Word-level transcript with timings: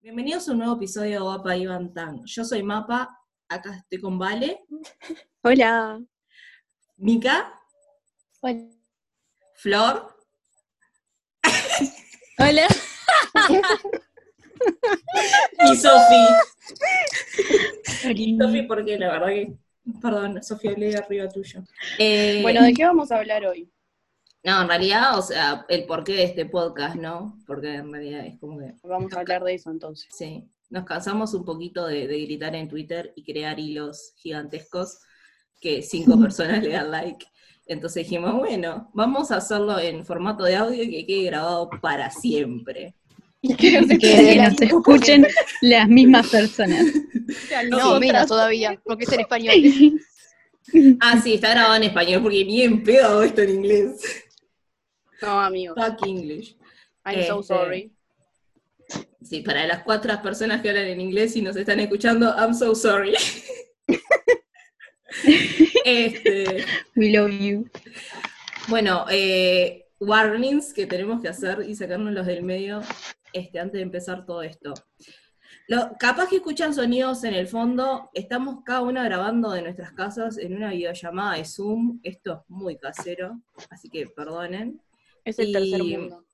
Bienvenidos 0.00 0.48
a 0.48 0.52
un 0.52 0.58
nuevo 0.58 0.76
episodio 0.76 1.10
de 1.10 1.18
Guapa 1.18 1.56
Iván 1.56 1.92
Tan. 1.92 2.24
Yo 2.26 2.44
soy 2.44 2.62
Mapa, 2.62 3.18
acá 3.48 3.74
estoy 3.76 4.00
con 4.00 4.20
Vale, 4.20 4.60
Hola. 5.42 6.00
Mica, 6.96 7.52
Hola. 8.40 8.68
Flor 9.56 10.16
Hola. 12.38 12.68
y 15.72 15.76
Sofi. 15.76 16.26
Sofi, 18.38 18.62
porque 18.62 18.96
la 18.98 19.10
verdad 19.10 19.26
que. 19.28 19.52
Perdón, 20.00 20.40
Sofía, 20.40 20.70
hablé 20.70 20.96
arriba 20.96 21.28
tuyo. 21.28 21.64
Eh, 21.98 22.38
Bueno, 22.42 22.62
¿de 22.62 22.72
qué 22.72 22.84
vamos 22.84 23.10
a 23.10 23.16
hablar 23.16 23.44
hoy? 23.44 23.71
No, 24.44 24.62
en 24.62 24.68
realidad, 24.68 25.18
o 25.18 25.22
sea, 25.22 25.64
el 25.68 25.84
porqué 25.84 26.14
de 26.14 26.24
este 26.24 26.46
podcast, 26.46 26.96
¿no? 26.96 27.38
Porque 27.46 27.74
en 27.74 27.92
realidad 27.92 28.26
es 28.26 28.38
como 28.40 28.58
que. 28.58 28.74
Vamos 28.82 29.12
a 29.12 29.20
hablar 29.20 29.44
de 29.44 29.54
eso 29.54 29.70
entonces. 29.70 30.08
Sí, 30.10 30.44
nos 30.70 30.84
cansamos 30.84 31.32
un 31.34 31.44
poquito 31.44 31.86
de, 31.86 32.08
de 32.08 32.20
gritar 32.22 32.54
en 32.56 32.68
Twitter 32.68 33.12
y 33.14 33.22
crear 33.22 33.60
hilos 33.60 34.14
gigantescos 34.16 34.98
que 35.60 35.82
cinco 35.82 36.18
personas 36.20 36.62
le 36.62 36.70
dan 36.70 36.90
like. 36.90 37.26
Entonces 37.66 38.04
dijimos, 38.04 38.34
bueno, 38.34 38.90
vamos 38.92 39.30
a 39.30 39.36
hacerlo 39.36 39.78
en 39.78 40.04
formato 40.04 40.44
de 40.44 40.56
audio 40.56 40.82
y 40.82 40.90
que 40.90 41.06
quede 41.06 41.24
grabado 41.24 41.70
para 41.80 42.10
siempre. 42.10 42.94
Que 43.42 43.82
se 43.84 43.98
que 43.98 44.36
nos 44.36 44.60
escuchen 44.60 45.26
las 45.62 45.88
mismas 45.88 46.28
personas. 46.28 46.86
No, 47.70 47.98
menos 47.98 48.28
todavía, 48.28 48.80
porque 48.84 49.04
es 49.04 49.12
en 49.12 49.20
español. 49.20 49.54
Ah, 51.00 51.20
sí, 51.20 51.34
está 51.34 51.50
grabado 51.50 51.74
en 51.74 51.82
español 51.84 52.22
porque 52.22 52.44
bien 52.44 52.84
pedo 52.84 53.06
hago 53.06 53.22
esto 53.24 53.42
en 53.42 53.50
inglés. 53.50 54.21
No, 55.22 55.40
amigo. 55.40 55.74
Fuck 55.74 56.06
English. 56.06 56.56
I'm 57.04 57.26
so 57.26 57.40
Este, 57.40 57.54
sorry. 57.54 57.92
Sí, 59.22 59.40
para 59.40 59.66
las 59.66 59.82
cuatro 59.84 60.20
personas 60.20 60.60
que 60.60 60.68
hablan 60.70 60.86
en 60.86 61.00
inglés 61.00 61.36
y 61.36 61.42
nos 61.42 61.56
están 61.56 61.80
escuchando, 61.80 62.34
I'm 62.36 62.54
so 62.54 62.74
sorry. 62.74 63.14
este, 65.84 66.64
We 66.96 67.10
love 67.10 67.30
you. 67.30 67.70
bueno, 68.68 69.06
eh, 69.10 69.86
warnings 70.00 70.72
que 70.72 70.86
tenemos 70.86 71.22
que 71.22 71.28
hacer 71.28 71.64
y 71.66 71.74
sacárnoslos 71.76 72.26
del 72.26 72.42
medio 72.42 72.80
este, 73.32 73.60
antes 73.60 73.74
de 73.78 73.82
empezar 73.82 74.26
todo 74.26 74.42
esto. 74.42 74.74
Lo, 75.68 75.92
capaz 75.98 76.28
que 76.28 76.36
escuchan 76.36 76.74
sonidos 76.74 77.22
en 77.24 77.34
el 77.34 77.46
fondo, 77.46 78.10
estamos 78.14 78.64
cada 78.64 78.82
una 78.82 79.04
grabando 79.04 79.52
de 79.52 79.62
nuestras 79.62 79.92
casas 79.92 80.36
en 80.36 80.56
una 80.56 80.70
videollamada 80.70 81.36
de 81.36 81.44
Zoom, 81.44 82.00
esto 82.02 82.32
es 82.32 82.50
muy 82.50 82.76
casero, 82.76 83.40
así 83.70 83.88
que 83.88 84.08
perdonen. 84.08 84.80
Es 85.24 85.38
el 85.38 85.48
y- 85.48 85.52
tercer 85.52 85.82
mundo. 85.82 86.24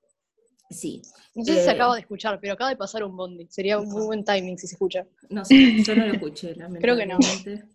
Sí, 0.71 1.01
No 1.33 1.43
sé 1.43 1.53
si 1.55 1.59
se 1.61 1.65
eh, 1.65 1.71
acaba 1.71 1.95
de 1.95 2.01
escuchar, 2.01 2.39
pero 2.39 2.53
acaba 2.53 2.69
de 2.69 2.75
pasar 2.75 3.03
un 3.03 3.17
bondi. 3.17 3.47
Sería 3.49 3.79
un 3.79 3.89
muy 3.89 4.03
buen 4.05 4.23
timing 4.23 4.55
si 4.59 4.67
se 4.67 4.75
escucha. 4.75 5.03
No 5.29 5.43
sé, 5.43 5.81
yo 5.83 5.95
no 5.95 6.05
lo 6.05 6.13
escuché, 6.13 6.53
Creo 6.79 6.95
que 6.95 7.05
no. 7.07 7.17
lamentablemente. 7.17 7.65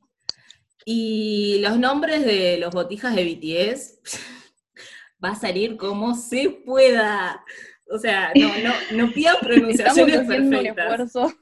Y 0.84 1.58
los 1.60 1.76
nombres 1.78 2.24
de 2.24 2.58
los 2.58 2.72
botijas 2.72 3.16
de 3.16 3.24
BTS 3.24 3.98
va 5.24 5.30
a 5.30 5.34
salir 5.34 5.76
como 5.76 6.14
se 6.14 6.50
pueda. 6.64 7.42
O 7.90 7.98
sea, 7.98 8.30
no, 8.36 8.48
no, 8.58 9.06
no 9.06 9.12
pidan 9.12 9.34
Estamos 9.40 9.46
pronunciaciones 9.54 10.26
perfectas. 10.28 10.76
esfuerzo. 10.78 11.32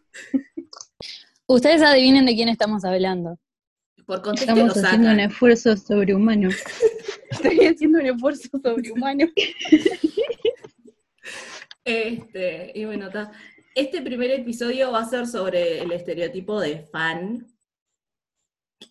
Ustedes 1.46 1.82
adivinen 1.82 2.24
de 2.24 2.34
quién 2.34 2.48
estamos 2.48 2.84
hablando. 2.84 3.38
Por 4.06 4.22
contexto 4.22 4.52
Estamos 4.52 4.76
lo 4.76 4.82
haciendo 4.82 5.10
un 5.10 5.20
esfuerzo 5.20 5.76
sobrehumano. 5.76 6.48
Estoy 7.30 7.66
haciendo 7.66 7.98
un 7.98 8.06
esfuerzo 8.06 8.48
sobrehumano. 8.62 9.26
Este, 11.84 12.70
y 12.76 12.84
bueno, 12.84 13.10
ta. 13.10 13.32
Este 13.74 14.02
primer 14.02 14.30
episodio 14.30 14.92
va 14.92 15.00
a 15.00 15.08
ser 15.08 15.26
sobre 15.26 15.80
el 15.80 15.90
estereotipo 15.90 16.60
de 16.60 16.78
fan. 16.78 17.46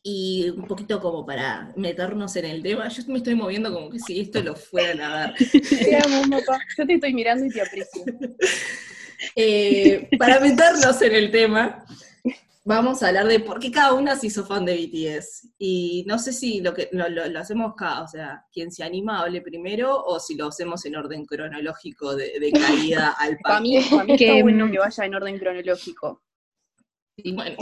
Y 0.03 0.49
un 0.49 0.67
poquito 0.67 0.99
como 0.99 1.25
para 1.25 1.73
meternos 1.77 2.35
en 2.35 2.45
el 2.45 2.61
tema. 2.61 2.89
Yo 2.89 3.03
me 3.07 3.19
estoy 3.19 3.35
moviendo 3.35 3.71
como 3.73 3.89
que 3.89 3.99
si 3.99 4.19
esto 4.19 4.41
lo 4.41 4.55
fueran 4.55 5.01
a 5.01 5.27
ver. 5.27 5.51
Te 5.51 5.95
amo, 5.95 6.21
papá. 6.29 6.59
Yo 6.77 6.85
te 6.85 6.95
estoy 6.95 7.13
mirando 7.13 7.45
y 7.45 7.49
te 7.49 7.61
aprecio. 7.61 8.03
Eh, 9.35 10.09
para 10.17 10.39
meternos 10.39 10.99
en 11.03 11.13
el 11.13 11.29
tema, 11.29 11.85
vamos 12.63 13.01
a 13.01 13.07
hablar 13.07 13.27
de 13.27 13.39
por 13.39 13.59
qué 13.59 13.71
cada 13.71 13.93
una 13.93 14.15
se 14.15 14.27
hizo 14.27 14.45
fan 14.45 14.65
de 14.65 14.75
BTS. 14.75 15.53
Y 15.57 16.03
no 16.07 16.19
sé 16.19 16.33
si 16.33 16.61
lo, 16.61 16.73
que, 16.73 16.89
lo, 16.91 17.09
lo- 17.09 17.27
lo 17.27 17.39
hacemos 17.39 17.73
cada, 17.75 18.03
o 18.03 18.07
sea, 18.07 18.45
quien 18.51 18.71
se 18.71 18.83
anima 18.83 19.21
hable 19.21 19.41
primero 19.41 20.03
o 20.03 20.19
si 20.19 20.35
lo 20.35 20.47
hacemos 20.47 20.85
en 20.85 20.95
orden 20.95 21.25
cronológico 21.25 22.15
de, 22.15 22.39
de 22.39 22.51
caída 22.51 23.15
al 23.17 23.37
Para 23.39 23.61
mí, 23.61 23.79
para 23.89 24.03
mí 24.03 24.17
Que 24.17 24.27
está 24.29 24.43
bueno 24.43 24.65
no- 24.65 24.71
que 24.71 24.79
vaya 24.79 25.05
en 25.05 25.15
orden 25.15 25.39
cronológico. 25.39 26.21
Bueno, 27.33 27.57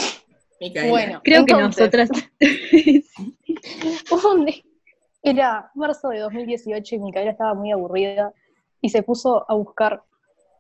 Micaela. 0.62 0.90
Bueno, 0.90 1.22
Creo 1.24 1.46
que 1.46 1.54
entonces, 1.54 1.80
nosotras. 1.94 2.10
Era 5.22 5.70
marzo 5.76 6.10
de 6.10 6.20
2018 6.20 6.96
y 6.96 7.00
Micaela 7.00 7.32
estaba 7.32 7.54
muy 7.54 7.72
aburrida 7.72 8.34
y 8.82 8.90
se 8.90 9.04
puso 9.04 9.46
a 9.52 9.56
buscar 9.56 10.04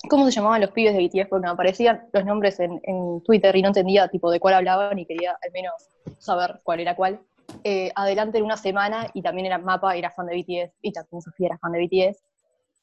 cómo 0.08 0.26
se 0.26 0.32
llamaban 0.32 0.62
los 0.62 0.72
pibes 0.72 0.94
de 0.94 1.06
BTS 1.06 1.30
porque 1.30 1.46
me 1.46 1.52
aparecían 1.52 2.08
los 2.14 2.26
nombres 2.26 2.60
en, 2.60 2.80
en 2.84 3.22
Twitter 3.24 3.56
y 3.56 3.62
no 3.62 3.70
entendía 3.70 4.08
tipo 4.08 4.32
de 4.32 4.40
cuál 4.40 4.54
hablaban 4.54 4.98
y 4.98 5.06
quería 5.06 5.32
al 5.32 5.52
menos 5.52 5.74
saber 6.18 6.62
cuál 6.64 6.80
era 6.80 6.96
cuál. 6.96 7.22
Eh, 7.64 7.92
adelante 7.96 8.38
en 8.38 8.46
una 8.46 8.58
semana 8.58 9.10
y 9.14 9.22
también 9.22 9.48
era 9.48 9.58
Mapa, 9.58 9.96
era 9.96 10.12
fan 10.12 10.28
de 10.28 10.36
BTS 10.36 10.78
y 10.82 10.92
también 10.92 11.22
Sofía 11.22 11.48
era 11.48 11.58
fan 11.58 11.72
de 11.72 11.86
BTS. 11.86 12.24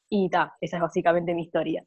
Y 0.09 0.29
ta, 0.29 0.55
esa 0.61 0.77
es 0.77 0.83
básicamente 0.83 1.35
mi 1.35 1.43
historia. 1.43 1.85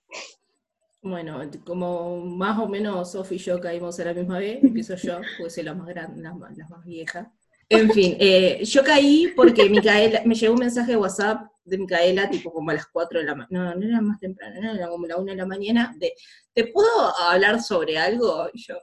Bueno, 1.02 1.40
como 1.66 2.18
más 2.18 2.60
o 2.60 2.68
menos 2.68 3.14
Sofi 3.14 3.36
y 3.36 3.38
yo 3.38 3.60
caímos 3.62 4.00
a 4.00 4.06
la 4.06 4.14
misma 4.14 4.40
vez, 4.40 4.62
empiezo 4.64 4.96
yo, 4.96 5.20
porque 5.38 5.52
soy 5.52 5.64
la 5.64 5.74
más 5.74 5.88
grande, 5.88 6.22
la 6.22 6.32
la 6.34 6.68
más 6.68 6.84
vieja. 6.84 7.32
En 7.72 7.92
fin, 7.92 8.18
eh, 8.20 8.64
yo 8.66 8.84
caí 8.84 9.32
porque 9.36 9.70
Micaela, 9.70 10.24
me 10.26 10.34
llegó 10.34 10.54
un 10.54 10.60
mensaje 10.60 10.92
de 10.92 10.98
WhatsApp 10.98 11.44
de 11.64 11.78
Micaela, 11.78 12.28
tipo 12.28 12.52
como 12.52 12.72
a 12.72 12.74
las 12.74 12.88
4 12.88 13.20
de 13.20 13.26
la 13.26 13.36
mañana, 13.36 13.76
no, 13.76 13.76
no 13.76 13.88
era 13.88 14.02
más 14.02 14.20
temprano, 14.20 14.60
no, 14.60 14.74
era 14.74 14.90
como 14.90 15.06
la 15.06 15.18
1 15.18 15.32
de 15.32 15.38
la 15.38 15.46
mañana, 15.46 15.94
de, 16.00 16.14
¿te 16.54 16.66
puedo 16.66 16.90
hablar 17.20 17.62
sobre 17.62 18.00
algo? 18.00 18.50
Y 18.54 18.64
yo, 18.64 18.76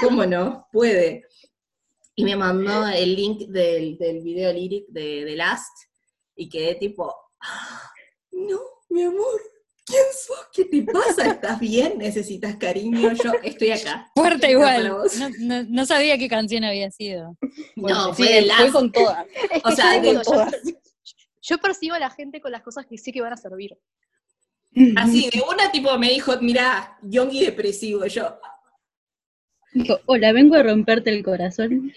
¿cómo 0.00 0.24
no? 0.24 0.68
Puede. 0.72 1.24
Y 2.14 2.24
me 2.24 2.36
mandó 2.36 2.86
el 2.86 3.16
link 3.16 3.48
del, 3.48 3.98
del 3.98 4.20
video 4.22 4.52
lyric 4.52 4.86
de 4.88 5.24
The 5.26 5.36
Last, 5.36 5.76
y 6.36 6.48
quedé 6.48 6.76
tipo, 6.76 7.12
"Ah, 7.40 7.90
no, 8.30 8.60
mi 8.90 9.02
amor, 9.02 9.40
¿quién 9.88 10.02
sos? 10.26 10.46
¿Qué 10.52 10.64
te 10.66 10.82
pasa? 10.92 11.30
¿Estás 11.30 11.58
bien? 11.58 11.98
¿Necesitas 11.98 12.56
cariño? 12.56 13.12
Yo 13.12 13.32
estoy 13.42 13.70
acá. 13.72 14.10
Fuerte 14.14 14.50
igual. 14.52 14.88
No, 14.88 15.28
no- 15.40 15.62
no 15.68 15.86
sabía 15.86 16.16
qué 16.18 16.28
canción 16.28 16.64
había 16.64 16.90
sido. 16.90 17.36
No, 17.76 18.14
Sí, 18.14 18.22
fue 18.22 18.40
Last. 18.42 18.72
con 18.72 18.92
todas. 18.92 19.26
O 19.64 19.70
sea, 19.72 20.00
digo, 20.00 20.20
todas. 20.22 20.54
yo 21.42 21.58
percibo 21.58 21.94
a 21.94 21.98
la 21.98 22.10
gente 22.10 22.40
con 22.40 22.52
las 22.52 22.62
cosas 22.62 22.86
que 22.86 22.98
sé 22.98 23.10
que 23.12 23.20
van 23.20 23.32
a 23.32 23.36
servir. 23.36 23.76
Así, 24.96 25.30
de 25.32 25.42
una 25.50 25.72
tipo 25.72 25.96
me 25.98 26.10
dijo, 26.10 26.32
mira, 26.40 26.98
Yongi 27.02 27.44
depresivo, 27.44 28.06
yo, 28.06 28.38
Dijo, 29.72 29.98
hola, 30.06 30.32
vengo 30.32 30.54
a 30.56 30.62
romperte 30.62 31.10
el 31.10 31.22
corazón. 31.24 31.92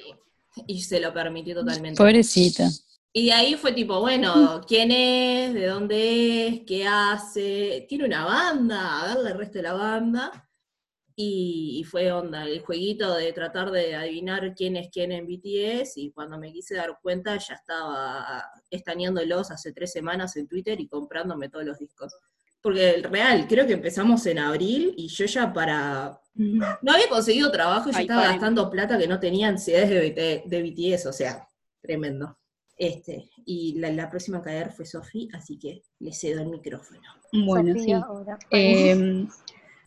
y 0.68 0.82
se 0.82 1.00
lo 1.00 1.14
permitió 1.14 1.56
totalmente. 1.56 1.98
Pobrecita. 1.98 2.70
Y 3.14 3.26
de 3.26 3.34
ahí 3.34 3.56
fue 3.56 3.74
tipo, 3.74 4.00
bueno, 4.00 4.62
¿quién 4.68 4.92
es? 4.92 5.54
¿De 5.54 5.68
dónde 5.68 6.48
es? 6.48 6.62
¿Qué 6.66 6.88
hace? 6.88 7.86
Tiene 7.90 8.06
una 8.06 8.26
banda, 8.26 9.02
a 9.02 9.08
verle 9.16 9.32
el 9.32 9.38
resto 9.38 9.58
de 9.58 9.64
la 9.64 9.74
banda. 9.74 10.48
Y, 11.14 11.78
y 11.80 11.84
fue 11.84 12.12
onda, 12.12 12.46
el 12.46 12.62
jueguito 12.62 13.14
de 13.14 13.34
tratar 13.34 13.70
de 13.70 13.96
adivinar 13.96 14.56
quién 14.56 14.78
es 14.78 14.90
quién 14.90 15.12
en 15.12 15.28
BTS. 15.28 15.98
Y 15.98 16.12
cuando 16.12 16.40
me 16.40 16.54
quise 16.54 16.76
dar 16.76 16.98
cuenta, 17.02 17.38
ya 17.38 17.56
estaba 17.56 18.44
estaneándolos 18.70 19.52
hace 19.52 19.74
tres 19.74 19.92
semanas 19.92 20.38
en 20.38 20.48
Twitter 20.48 20.80
y 20.80 20.88
comprándome 20.88 21.50
todos 21.50 21.66
los 21.66 21.78
discos. 21.78 22.16
Porque 22.62 22.92
el 22.92 23.04
real, 23.04 23.48
creo 23.48 23.68
que 23.68 23.74
empezamos 23.74 24.26
en 24.28 24.40
abril 24.40 24.94
y 24.96 25.08
yo 25.10 25.26
ya 25.26 25.52
para. 25.52 26.22
No 26.36 26.94
había 26.94 27.10
conseguido 27.10 27.52
trabajo 27.52 27.90
y 27.90 27.92
yo 27.92 27.98
Ay, 27.98 28.04
estaba 28.04 28.22
paren. 28.22 28.38
gastando 28.38 28.70
plata 28.70 28.98
que 28.98 29.08
no 29.08 29.20
tenía 29.20 29.50
en 29.50 29.60
CDs 29.60 29.90
de, 29.90 30.00
BT 30.00 30.50
de 30.50 30.62
BTS, 30.64 31.08
o 31.08 31.14
sea, 31.14 31.46
tremendo. 31.82 32.38
Este, 32.82 33.30
y 33.46 33.76
la, 33.78 33.92
la 33.92 34.10
próxima 34.10 34.40
a 34.40 34.42
caer 34.42 34.72
fue 34.72 34.88
Sofi, 34.88 35.30
así 35.34 35.60
que 35.60 35.84
le 36.00 36.12
cedo 36.12 36.42
el 36.42 36.48
micrófono. 36.48 37.00
Bueno, 37.32 37.76
Sofía, 37.76 37.98
sí. 38.00 38.04
ahora. 38.04 38.40
Eh, 38.50 39.28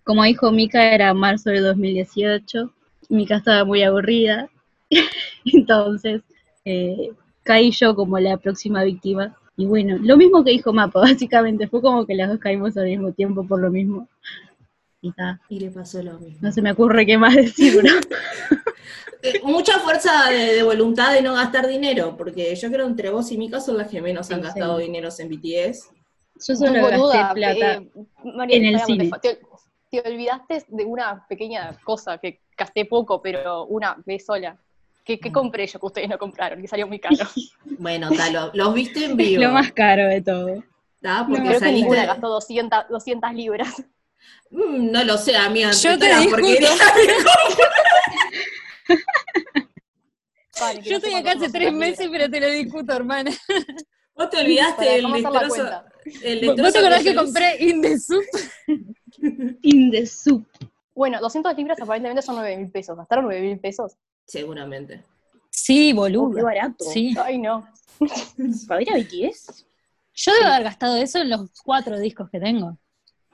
como 0.05 0.23
dijo 0.23 0.53
Mika, 0.53 0.95
era 0.95 1.13
marzo 1.13 1.51
de 1.51 1.59
2018. 1.59 2.73
Mika 3.09 3.39
estaba 3.39 3.65
muy 3.65 3.83
aburrida. 3.83 4.49
Entonces, 5.45 6.23
eh, 6.65 7.11
caí 7.43 7.73
yo 7.73 7.97
como 7.97 8.21
la 8.21 8.37
próxima 8.37 8.85
víctima. 8.85 9.37
Y 9.57 9.67
bueno, 9.67 9.99
lo 10.01 10.17
mismo 10.17 10.45
que 10.45 10.53
dijo 10.53 10.73
Mapa, 10.73 11.01
básicamente. 11.03 11.67
Fue 11.67 11.83
como 11.83 12.07
que 12.07 12.15
las 12.15 12.29
dos 12.29 12.39
caímos 12.39 12.77
al 12.77 12.87
mismo 12.87 13.11
tiempo 13.11 13.45
por 13.45 13.61
lo 13.61 13.73
mismo. 13.73 14.09
Y 15.01 15.11
ta, 15.11 15.41
Y 15.49 15.59
le 15.59 15.73
pasó 15.73 16.01
lo 16.01 16.21
mismo. 16.21 16.39
no 16.43 16.53
se 16.53 16.63
me 16.63 16.71
ocurre 16.71 17.05
qué 17.05 17.19
más 17.19 17.35
decir, 17.35 17.75
bro. 17.77 17.91
Mucha 19.43 19.79
fuerza 19.81 20.29
de, 20.31 20.55
de 20.55 20.63
voluntad 20.63 21.13
de 21.13 21.23
no 21.23 21.35
gastar 21.35 21.67
dinero, 21.67 22.17
porque 22.17 22.55
yo 22.55 22.71
creo 22.71 22.87
entre 22.87 23.11
vos 23.11 23.31
y 23.33 23.39
Mika 23.39 23.61
son 23.61 23.79
las 23.79 23.89
que 23.89 24.01
menos 24.03 24.31
han 24.31 24.41
Sí, 24.41 24.45
gastado 24.45 24.79
sí. 24.79 24.85
dinero 24.85 25.09
en 25.19 25.29
BTS. 25.29 25.91
Yo 26.47 26.55
solo 26.57 26.73
gasté 26.75 26.97
Boluda, 26.97 27.35
plata. 27.35 27.73
eh, 27.75 27.91
María, 28.25 28.57
en 28.57 28.65
el 28.67 28.75
espera, 28.75 28.87
cine. 28.87 29.11
Te, 29.23 29.39
te 29.91 30.09
olvidaste 30.09 30.65
de 30.69 30.85
una 30.85 31.27
pequeña 31.29 31.73
cosa 31.85 32.19
que 32.19 32.41
gasté 32.57 32.85
poco, 32.85 33.23
pero 33.23 33.65
una 33.67 33.97
vez 34.05 34.27
sola. 34.27 34.59
¿Qué, 35.05 35.19
qué 35.21 35.29
Mm. 35.31 35.33
compré 35.33 35.67
yo 35.67 35.79
que 35.79 35.87
ustedes 35.87 36.09
no 36.09 36.19
compraron? 36.19 36.61
Que 36.61 36.69
salió 36.69 36.87
muy 36.87 36.99
caro. 36.99 37.17
Bueno, 37.79 38.09
ta, 38.17 38.31
lo- 38.31 38.51
los 38.55 38.75
viste 38.75 39.05
en 39.05 39.17
vivo. 39.17 39.43
Lo 39.43 39.51
más 39.53 39.73
caro 39.73 40.07
de 40.09 40.21
todo. 40.23 40.63
ta, 41.03 41.25
Porque 41.27 41.41
No, 41.43 41.49
Creo 41.49 41.61
que 41.61 41.67
saliste. 41.67 42.07
gastó 42.07 42.29
200, 42.29 42.89
200 42.91 43.33
libras. 43.35 43.69
Mm, 44.51 44.91
no 44.91 45.05
lo 45.05 45.19
sé, 45.19 45.37
amiga. 45.37 45.71
Yo 45.73 45.99
te 45.99 46.09
porquería 46.31 46.69
que 46.69 47.13
Vale, 50.61 50.83
Yo 50.83 50.97
estoy 50.97 51.15
acá 51.15 51.33
hace 51.33 51.51
tres 51.51 51.73
200 51.73 51.75
meses, 51.75 52.09
pero 52.11 52.31
te 52.31 52.41
lo 52.41 52.49
discuto, 52.49 52.93
hermana. 52.93 53.31
Vos 54.15 54.31
te 54.31 54.37
olvidaste 54.39 54.85
del 54.85 55.13
destrozo. 55.13 55.65
¿Vos 56.63 56.73
te 56.73 56.79
acordás 56.79 57.03
que 57.03 57.15
compré 57.15 57.57
In 57.65 57.83
the 57.83 57.99
Soup? 57.99 58.25
In 59.63 59.91
the 59.91 60.07
soup. 60.07 60.47
Bueno, 60.95 61.19
200 61.21 61.57
libras 61.57 61.81
aparentemente 61.81 62.23
son 62.23 62.37
9 62.37 62.57
mil 62.57 62.71
pesos. 62.71 62.97
¿Gastaron 62.97 63.25
9 63.25 63.41
mil 63.41 63.59
pesos? 63.59 63.95
Seguramente. 64.27 65.03
Sí, 65.51 65.93
Oh, 65.93 65.97
boludo. 65.97 66.37
qué 66.37 66.43
barato. 66.43 66.85
Sí. 66.85 67.15
Ay, 67.21 67.39
no. 67.39 67.67
¿Para 68.69 68.83
ir 68.83 68.91
a 68.93 68.97
BTS? 68.97 69.67
Yo 70.15 70.33
debo 70.35 70.47
haber 70.47 70.65
gastado 70.65 70.97
eso 70.97 71.19
en 71.21 71.31
los 71.31 71.51
cuatro 71.65 71.99
discos 71.99 72.31
que 72.31 72.39
tengo. 72.39 72.79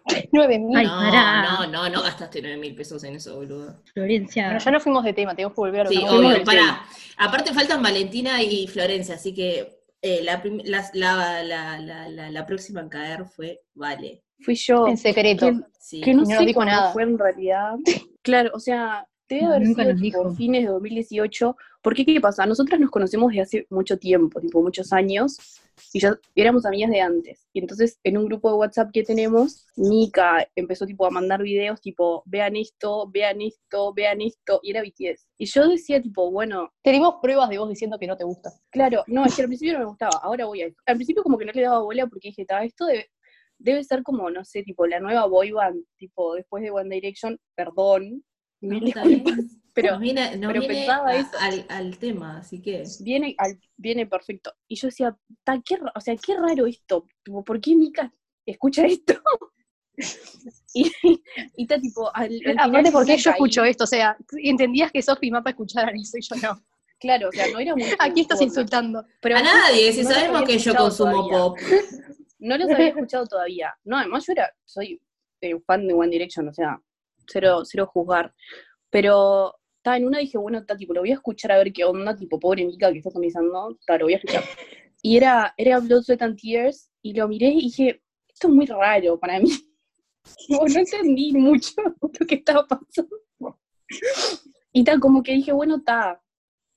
9 0.32 0.58
mil. 0.58 0.76
Ay, 0.76 0.86
no, 0.86 1.66
no, 1.66 1.66
no, 1.66 1.88
no 1.88 2.02
gastaste 2.02 2.40
9 2.42 2.56
mil 2.58 2.74
pesos 2.74 3.02
en 3.04 3.16
eso, 3.16 3.36
boludo. 3.36 3.82
Florencia. 3.92 4.44
Bueno, 4.46 4.58
ya 4.60 4.70
no 4.70 4.80
fuimos 4.80 5.04
de 5.04 5.12
tema, 5.12 5.34
tenemos 5.34 5.54
que 5.54 5.60
volver 5.60 5.80
a 5.82 5.84
lo 5.84 5.90
Sí, 5.90 6.04
obvio, 6.08 6.44
pará. 6.44 6.82
Aparte 7.16 7.52
faltan 7.52 7.82
Valentina 7.82 8.42
y 8.42 8.66
Florencia, 8.66 9.14
así 9.16 9.34
que 9.34 9.80
eh, 10.02 10.20
la, 10.22 10.42
la, 10.64 10.90
la, 10.94 11.42
la, 11.42 11.78
la, 11.78 12.08
la- 12.08 12.30
la 12.30 12.46
próxima 12.46 12.80
en 12.80 12.88
caer 12.88 13.24
fue 13.26 13.60
Vale. 13.74 14.22
Fui 14.42 14.54
yo. 14.54 14.86
En 14.86 14.96
secreto. 14.96 15.46
Que, 15.50 15.60
Sí. 15.78 16.00
que 16.00 16.14
no, 16.14 16.22
no 16.22 16.26
sé 16.38 16.44
dijo 16.46 16.54
cuándo 16.58 16.72
nada. 16.74 16.92
fue 16.92 17.02
en 17.02 17.18
realidad. 17.18 17.72
Claro, 18.22 18.50
o 18.52 18.60
sea, 18.60 19.06
debe 19.36 19.46
haber 19.46 19.62
nunca 19.68 19.82
sido 19.84 19.96
tipo 19.96 20.18
dijo. 20.24 20.34
fines 20.34 20.62
de 20.64 20.70
2018. 20.70 21.56
Porque, 21.82 22.04
¿qué 22.04 22.20
pasa? 22.20 22.44
Nosotras 22.44 22.78
nos 22.78 22.90
conocemos 22.90 23.28
desde 23.30 23.42
hace 23.42 23.66
mucho 23.70 23.98
tiempo, 23.98 24.38
tipo 24.40 24.62
muchos 24.62 24.92
años, 24.92 25.38
y 25.94 26.00
ya 26.00 26.18
éramos 26.34 26.66
amigas 26.66 26.90
de 26.90 27.00
antes. 27.00 27.48
Y 27.54 27.60
entonces, 27.60 27.98
en 28.04 28.18
un 28.18 28.26
grupo 28.26 28.50
de 28.50 28.56
WhatsApp 28.56 28.90
que 28.92 29.02
tenemos, 29.02 29.66
Mika 29.76 30.46
empezó 30.54 30.84
tipo 30.84 31.06
a 31.06 31.10
mandar 31.10 31.42
videos 31.42 31.80
tipo, 31.80 32.22
vean 32.26 32.56
esto, 32.56 33.08
vean 33.10 33.40
esto, 33.40 33.94
vean 33.94 34.20
esto, 34.20 34.60
y 34.62 34.70
era 34.72 34.82
BTS. 34.82 35.26
Y 35.38 35.46
yo 35.46 35.68
decía 35.68 36.02
tipo, 36.02 36.30
bueno, 36.30 36.70
Tenemos 36.82 37.14
pruebas 37.22 37.48
de 37.48 37.58
vos 37.58 37.68
diciendo 37.68 37.98
que 37.98 38.06
no 38.06 38.16
te 38.16 38.24
gusta. 38.24 38.50
Claro, 38.70 39.02
no, 39.06 39.24
es 39.24 39.34
que 39.34 39.42
al 39.42 39.48
principio 39.48 39.72
no 39.74 39.78
me 39.80 39.84
gustaba, 39.86 40.18
ahora 40.22 40.44
voy 40.44 40.62
a. 40.62 40.66
Al 40.86 40.96
principio 40.96 41.22
como 41.22 41.38
que 41.38 41.46
no 41.46 41.52
le 41.52 41.62
daba 41.62 41.80
bola 41.80 42.06
porque 42.06 42.28
dije, 42.28 42.44
"Ta, 42.44 42.62
esto 42.62 42.84
debe, 42.84 43.10
debe 43.58 43.84
ser 43.84 44.02
como, 44.02 44.30
no 44.30 44.44
sé, 44.44 44.62
tipo 44.62 44.86
la 44.86 45.00
nueva 45.00 45.26
boy 45.26 45.50
band, 45.52 45.82
tipo 45.96 46.34
después 46.34 46.62
de 46.62 46.70
One 46.70 46.94
Direction, 46.94 47.38
perdón, 47.54 48.22
No, 48.60 48.74
mil 48.74 48.88
está 48.88 49.02
bien. 49.04 49.24
disculpas, 49.24 49.56
pero 49.74 49.90
nos 49.92 50.00
viene, 50.00 50.36
nos 50.36 50.52
pero 50.52 50.60
viene 50.60 50.74
pensaba 50.74 51.08
a- 51.10 51.16
eso. 51.16 51.30
al, 51.40 51.66
al 51.68 51.98
tema, 51.98 52.38
así 52.38 52.60
que. 52.60 52.84
viene, 53.00 53.34
al- 53.38 53.58
viene 53.76 54.06
perfecto. 54.06 54.52
Y 54.68 54.76
yo 54.76 54.88
decía, 54.88 55.16
"Ta, 55.44 55.60
qué, 55.64 55.76
ra- 55.76 55.92
o 55.94 56.00
sea, 56.00 56.16
qué 56.16 56.34
raro 56.36 56.66
esto, 56.66 57.06
¿por 57.46 57.60
qué 57.60 57.74
Mika 57.76 58.12
escucha 58.46 58.84
esto? 58.86 59.14
y, 60.74 60.90
y 61.56 61.62
está 61.62 61.78
tipo, 61.80 62.14
al, 62.14 62.24
al 62.24 62.30
final 62.38 62.58
Aparte, 62.70 62.92
¿por 62.92 63.06
qué 63.06 63.16
yo 63.16 63.30
escucho 63.30 63.64
esto? 63.64 63.84
O 63.84 63.86
sea, 63.86 64.16
entendías 64.42 64.90
que 64.92 65.02
Sofi 65.02 65.26
y 65.28 65.30
Mapa 65.30 65.50
escucharan 65.50 65.94
eso 65.96 66.16
y 66.18 66.22
yo 66.22 66.36
no. 66.36 66.62
Claro, 66.98 67.28
o 67.28 67.32
sea, 67.32 67.46
no 67.50 67.58
era 67.58 67.74
muy 67.74 67.84
Aquí 67.98 68.20
estás 68.22 68.40
insultando. 68.42 69.04
Pero 69.22 69.36
a 69.38 69.42
nadie, 69.42 69.92
si 69.92 70.02
no 70.02 70.10
sabemos 70.10 70.42
que 70.42 70.58
yo 70.58 70.74
consumo 70.74 71.28
todavía. 71.28 71.38
pop. 71.38 71.58
No 72.38 72.58
los 72.58 72.70
había 72.70 72.88
escuchado 72.88 73.26
todavía. 73.26 73.74
No, 73.84 73.96
además 73.98 74.26
yo 74.26 74.32
era, 74.32 74.50
soy 74.64 75.00
eh, 75.40 75.58
fan 75.66 75.86
de 75.86 75.94
One 75.94 76.08
Direction, 76.10 76.48
o 76.48 76.52
sea, 76.52 76.80
cero, 77.30 77.62
cero 77.64 77.86
juzgar. 77.92 78.34
Pero 78.90 79.54
estaba 79.80 79.96
en 79.96 80.06
una 80.06 80.18
dije, 80.18 80.36
bueno, 80.36 80.58
está 80.58 80.76
tipo, 80.76 80.92
lo 80.92 81.00
voy 81.00 81.10
a 81.10 81.14
escuchar 81.14 81.52
a 81.52 81.58
ver 81.58 81.72
qué 81.72 81.84
onda, 81.84 82.14
tipo, 82.14 82.38
pobre 82.38 82.66
Mika 82.66 82.92
que 82.92 82.98
está 82.98 83.10
comenzando, 83.10 83.76
está, 83.78 83.96
lo 83.96 84.06
voy 84.06 84.14
a 84.14 84.16
escuchar. 84.16 84.44
Y 85.02 85.16
era, 85.16 85.54
era 85.56 85.80
Blood, 85.80 86.02
Sweat 86.02 86.20
and 86.20 86.38
Tears, 86.38 86.90
y 87.00 87.14
lo 87.14 87.26
miré 87.26 87.46
y 87.46 87.62
dije, 87.62 88.02
esto 88.28 88.48
es 88.48 88.52
muy 88.52 88.66
raro 88.66 89.18
para 89.18 89.40
mí. 89.40 89.48
Tipo, 90.46 90.68
no 90.68 90.78
entendí 90.78 91.32
mucho 91.32 91.72
lo 92.02 92.26
que 92.26 92.34
estaba 92.34 92.66
pasando. 92.66 93.16
Y 94.74 94.84
tal, 94.84 95.00
como 95.00 95.22
que 95.22 95.32
dije, 95.32 95.52
bueno, 95.52 95.76
está, 95.76 96.22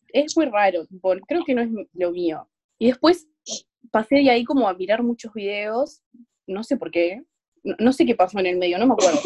es 0.08 0.38
muy 0.38 0.46
raro, 0.46 0.86
tipo, 0.88 1.14
creo 1.28 1.44
que 1.44 1.54
no 1.54 1.62
es 1.64 1.70
lo 1.92 2.12
mío. 2.12 2.50
Y 2.80 2.88
después 2.88 3.28
pasé 3.92 4.16
de 4.16 4.30
ahí 4.30 4.46
como 4.46 4.70
a 4.70 4.74
mirar 4.74 5.04
muchos 5.04 5.34
videos, 5.34 6.02
no 6.48 6.64
sé 6.64 6.78
por 6.78 6.92
qué, 6.92 7.24
no, 7.64 7.76
no 7.80 7.92
sé 7.92 8.06
qué 8.06 8.16
pasó 8.16 8.40
en 8.40 8.46
el 8.46 8.58
medio, 8.58 8.78
no 8.78 8.88
me 8.88 8.94
acuerdo. 8.94 9.20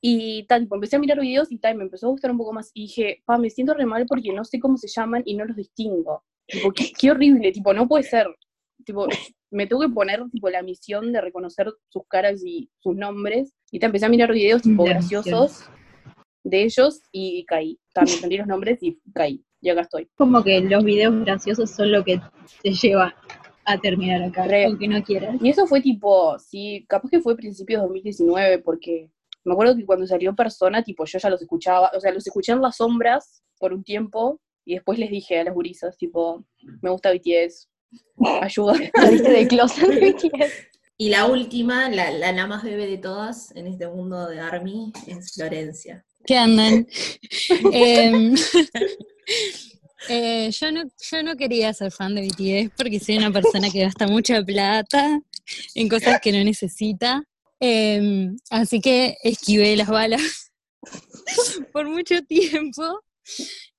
Y 0.00 0.44
tal, 0.44 0.62
tipo, 0.62 0.74
empecé 0.76 0.96
a 0.96 0.98
mirar 0.98 1.20
videos 1.20 1.52
y 1.52 1.58
tal, 1.58 1.76
me 1.76 1.84
empezó 1.84 2.06
a 2.06 2.10
gustar 2.10 2.30
un 2.30 2.38
poco 2.38 2.52
más. 2.52 2.70
Y 2.74 2.82
dije, 2.82 3.22
pa, 3.24 3.38
me 3.38 3.50
siento 3.50 3.74
re 3.74 3.86
mal 3.86 4.06
porque 4.06 4.32
no 4.32 4.44
sé 4.44 4.58
cómo 4.58 4.76
se 4.76 4.88
llaman 4.88 5.22
y 5.26 5.34
no 5.34 5.44
los 5.44 5.56
distingo. 5.56 6.24
Tipo, 6.46 6.72
qué, 6.72 6.90
qué 6.98 7.10
horrible, 7.10 7.52
tipo, 7.52 7.72
no 7.74 7.86
puede 7.86 8.04
ser. 8.04 8.26
Tipo, 8.84 9.06
me 9.50 9.66
tengo 9.66 9.82
que 9.82 9.88
poner, 9.88 10.22
tipo, 10.30 10.48
la 10.48 10.62
misión 10.62 11.12
de 11.12 11.20
reconocer 11.20 11.72
sus 11.88 12.06
caras 12.08 12.42
y 12.44 12.70
sus 12.78 12.96
nombres. 12.96 13.54
Y 13.70 13.78
te 13.78 13.86
empecé 13.86 14.06
a 14.06 14.08
mirar 14.08 14.32
videos, 14.32 14.62
tipo, 14.62 14.84
La 14.84 14.92
graciosos 14.92 15.68
de 16.44 16.64
ellos 16.64 17.02
y 17.12 17.44
caí. 17.44 17.78
También 17.92 18.16
entendí 18.16 18.38
los 18.38 18.46
nombres 18.46 18.82
y 18.82 18.98
caí. 19.12 19.44
Y 19.60 19.68
acá 19.68 19.82
estoy. 19.82 20.08
Como 20.16 20.42
que 20.42 20.60
los 20.62 20.84
videos 20.84 21.14
graciosos 21.24 21.70
son 21.70 21.92
lo 21.92 22.02
que 22.02 22.20
te 22.62 22.72
lleva 22.72 23.14
a 23.66 23.78
terminar 23.78 24.22
acá, 24.22 24.44
Re. 24.44 24.64
aunque 24.64 24.88
no 24.88 25.02
quieras. 25.02 25.36
Y 25.40 25.50
eso 25.50 25.66
fue 25.66 25.80
tipo, 25.80 26.38
sí, 26.38 26.86
capaz 26.88 27.10
que 27.10 27.20
fue 27.20 27.36
principios 27.36 27.80
de 27.80 27.86
2019, 27.86 28.58
porque 28.60 29.10
me 29.44 29.52
acuerdo 29.52 29.76
que 29.76 29.86
cuando 29.86 30.06
salió 30.06 30.34
Persona, 30.34 30.82
tipo, 30.82 31.04
yo 31.04 31.18
ya 31.18 31.30
los 31.30 31.40
escuchaba, 31.40 31.90
o 31.94 32.00
sea, 32.00 32.12
los 32.12 32.26
escuché 32.26 32.52
en 32.52 32.60
las 32.60 32.76
sombras 32.76 33.42
por 33.58 33.72
un 33.72 33.82
tiempo, 33.82 34.40
y 34.64 34.74
después 34.74 34.98
les 34.98 35.10
dije 35.10 35.40
a 35.40 35.44
las 35.44 35.54
gurisas, 35.54 35.96
tipo, 35.96 36.44
me 36.82 36.90
gusta 36.90 37.12
BTS, 37.12 37.68
ayuda. 38.42 38.74
Saliste 38.94 39.30
de 39.30 39.48
closet 39.48 39.88
de 39.88 40.12
BTS. 40.12 40.52
Y 40.96 41.08
la 41.08 41.26
última, 41.26 41.88
la, 41.88 42.10
la, 42.10 42.32
la 42.32 42.46
más 42.46 42.62
bebé 42.62 42.86
de 42.86 42.98
todas 42.98 43.54
en 43.56 43.66
este 43.66 43.88
mundo 43.88 44.28
de 44.28 44.38
Army, 44.38 44.92
es 45.06 45.32
Florencia. 45.32 46.04
¿Qué 46.26 46.36
andan? 46.36 46.86
Em, 47.72 48.34
eh, 50.08 50.50
yo, 50.50 50.72
no, 50.72 50.82
yo 51.10 51.22
no 51.22 51.36
quería 51.36 51.72
ser 51.72 51.90
fan 51.90 52.14
de 52.14 52.22
BTS 52.22 52.74
porque 52.76 53.00
soy 53.00 53.16
una 53.16 53.32
persona 53.32 53.70
que 53.70 53.80
gasta 53.80 54.06
mucha 54.06 54.42
plata 54.42 55.20
en 55.74 55.88
cosas 55.88 56.20
que 56.20 56.32
no 56.32 56.44
necesita. 56.44 57.24
Em, 57.60 58.36
así 58.50 58.80
que 58.80 59.18
esquivé 59.22 59.76
las 59.76 59.88
balas 59.88 60.50
por 61.72 61.86
mucho 61.88 62.22
tiempo 62.24 63.02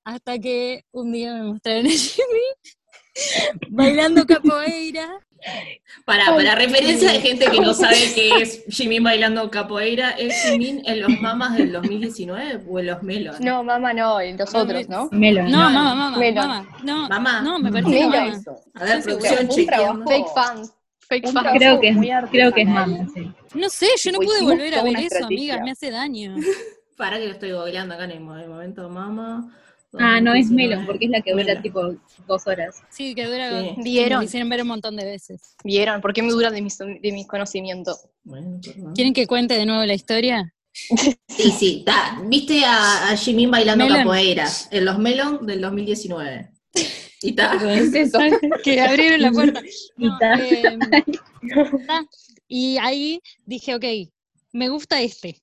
hasta 0.04 0.38
que 0.40 0.86
un 0.92 1.12
día 1.12 1.34
me 1.34 1.44
mostraron 1.44 1.88
a 1.88 1.90
Jimmy 1.90 2.48
bailando 3.70 4.26
capoeira. 4.26 5.10
Para, 6.06 6.28
para 6.28 6.54
referencia 6.54 7.12
de 7.12 7.20
gente 7.20 7.46
que 7.48 7.60
no 7.60 7.74
sabe 7.74 7.98
qué 8.14 8.30
es 8.44 8.64
Jimin 8.70 9.04
bailando 9.04 9.50
capoeira, 9.50 10.12
¿es 10.12 10.36
Jimin 10.44 10.84
en 10.86 11.02
los 11.02 11.20
mamas 11.20 11.58
del 11.58 11.72
2019 11.72 12.64
o 12.70 12.80
en 12.80 12.86
los 12.86 13.02
Melon? 13.02 13.36
No, 13.40 13.64
mamá, 13.64 13.92
no, 13.92 14.22
y 14.22 14.34
los 14.38 14.54
otros, 14.54 14.88
¿no? 14.88 15.10
Melon. 15.12 15.50
No, 15.50 15.58
mamá, 15.58 15.96
mamá, 15.96 16.18
Melon. 16.20 16.48
mamá. 16.48 16.78
No, 16.84 17.10
Mamá. 17.10 17.42
no, 17.42 17.58
me 17.58 17.72
parece 17.72 18.06
mamá. 18.06 18.40
A 18.76 18.84
ver, 18.84 19.04
producción. 19.04 19.50
Fake 20.08 20.28
fans. 20.36 20.74
Fake 21.10 21.28
fans. 21.32 21.48
Creo 21.58 21.80
que 21.80 21.96
creo 22.30 22.54
que 22.54 22.62
es 22.62 22.68
mama, 22.68 23.08
sí. 23.12 23.32
No 23.54 23.70
sé, 23.70 23.88
yo 24.04 24.12
no 24.12 24.20
pude 24.20 24.42
volver 24.42 24.74
a 24.76 24.84
ver 24.84 24.94
eso, 24.98 25.04
estrategia. 25.16 25.26
amiga, 25.56 25.64
me 25.64 25.72
hace 25.72 25.92
daño. 25.92 26.36
Para 26.98 27.18
que 27.20 27.26
lo 27.28 27.34
estoy 27.34 27.52
googleando 27.52 27.96
acá 27.96 28.06
en 28.06 28.12
el 28.12 28.20
mo- 28.22 28.36
en 28.36 28.44
el 28.44 28.50
momento, 28.50 28.88
mamá. 28.90 29.58
Ah, 30.00 30.22
no 30.22 30.34
es 30.34 30.46
2019. 30.48 30.56
Melon, 30.70 30.86
porque 30.86 31.06
es 31.06 31.12
la 31.12 31.22
que 31.22 31.32
dura 31.34 31.62
tipo 31.62 31.82
dos 32.28 32.48
horas. 32.48 32.82
Sí, 32.90 33.14
que 33.14 33.26
dura. 33.26 33.60
Sí. 33.62 33.74
Me 33.78 33.84
¿Vieron? 33.84 34.20
lo 34.20 34.26
hicieron 34.26 34.48
ver 34.50 34.62
un 34.62 34.68
montón 34.70 34.96
de 34.96 35.04
veces. 35.04 35.42
¿Vieron? 35.66 36.00
¿Por 36.00 36.14
qué 36.14 36.22
me 36.22 36.30
duran 36.32 36.54
de 36.54 36.62
mis, 36.62 36.78
de 36.78 37.12
mis 37.12 37.28
conocimientos? 37.28 38.06
Bueno, 38.24 38.58
perdón. 38.64 38.94
¿Quieren 38.94 39.14
que 39.14 39.28
cuente 39.28 39.56
de 39.56 39.66
nuevo 39.66 39.84
la 39.86 39.94
historia? 39.94 40.54
Sí, 41.28 41.52
sí, 41.52 41.84
ta. 41.86 42.22
¿Viste 42.26 42.64
a, 42.64 43.10
a 43.10 43.18
Jimin 43.18 43.50
bailando 43.52 43.84
Melon. 43.86 44.00
capoeira 44.02 44.48
en 44.70 44.86
los 44.86 45.00
Melon 45.00 45.46
del 45.46 45.60
2019? 45.60 46.50
Y 47.24 47.32
ta. 47.34 47.56
Es 47.74 47.94
eso. 47.94 48.20
que 48.64 48.80
abrieron 48.80 49.22
la 49.22 49.32
puerta. 49.32 49.62
Y 49.98 50.06
No, 50.06 50.18
ta. 50.20 50.34
em, 50.36 50.80
ta. 50.80 51.04
Y 52.54 52.78
ahí 52.80 53.22
dije, 53.46 53.76
ok, 53.76 53.86
me 54.52 54.68
gusta 54.68 55.02
este, 55.02 55.42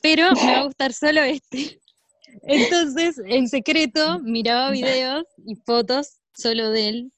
pero 0.00 0.32
me 0.32 0.52
va 0.52 0.60
a 0.60 0.64
gustar 0.64 0.94
solo 0.94 1.22
este. 1.22 1.78
Entonces, 2.42 3.20
en 3.26 3.48
secreto, 3.48 4.18
miraba 4.20 4.70
videos 4.70 5.24
y 5.46 5.56
fotos 5.56 6.20
solo 6.34 6.70
de 6.70 6.88
él. 6.88 7.12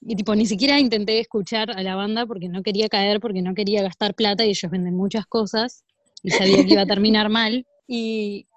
Y 0.00 0.16
tipo, 0.16 0.34
ni 0.34 0.46
siquiera 0.46 0.80
intenté 0.80 1.20
escuchar 1.20 1.70
a 1.70 1.80
la 1.84 1.94
banda 1.94 2.26
porque 2.26 2.48
no 2.48 2.64
quería 2.64 2.88
caer, 2.88 3.20
porque 3.20 3.40
no 3.40 3.54
quería 3.54 3.82
gastar 3.82 4.16
plata 4.16 4.44
y 4.44 4.48
ellos 4.48 4.68
venden 4.68 4.96
muchas 4.96 5.26
cosas 5.26 5.84
y 6.24 6.32
sabía 6.32 6.64
que 6.64 6.72
iba 6.72 6.82
a 6.82 6.86
terminar 6.86 7.28
mal. 7.28 7.64
Y 7.86 8.48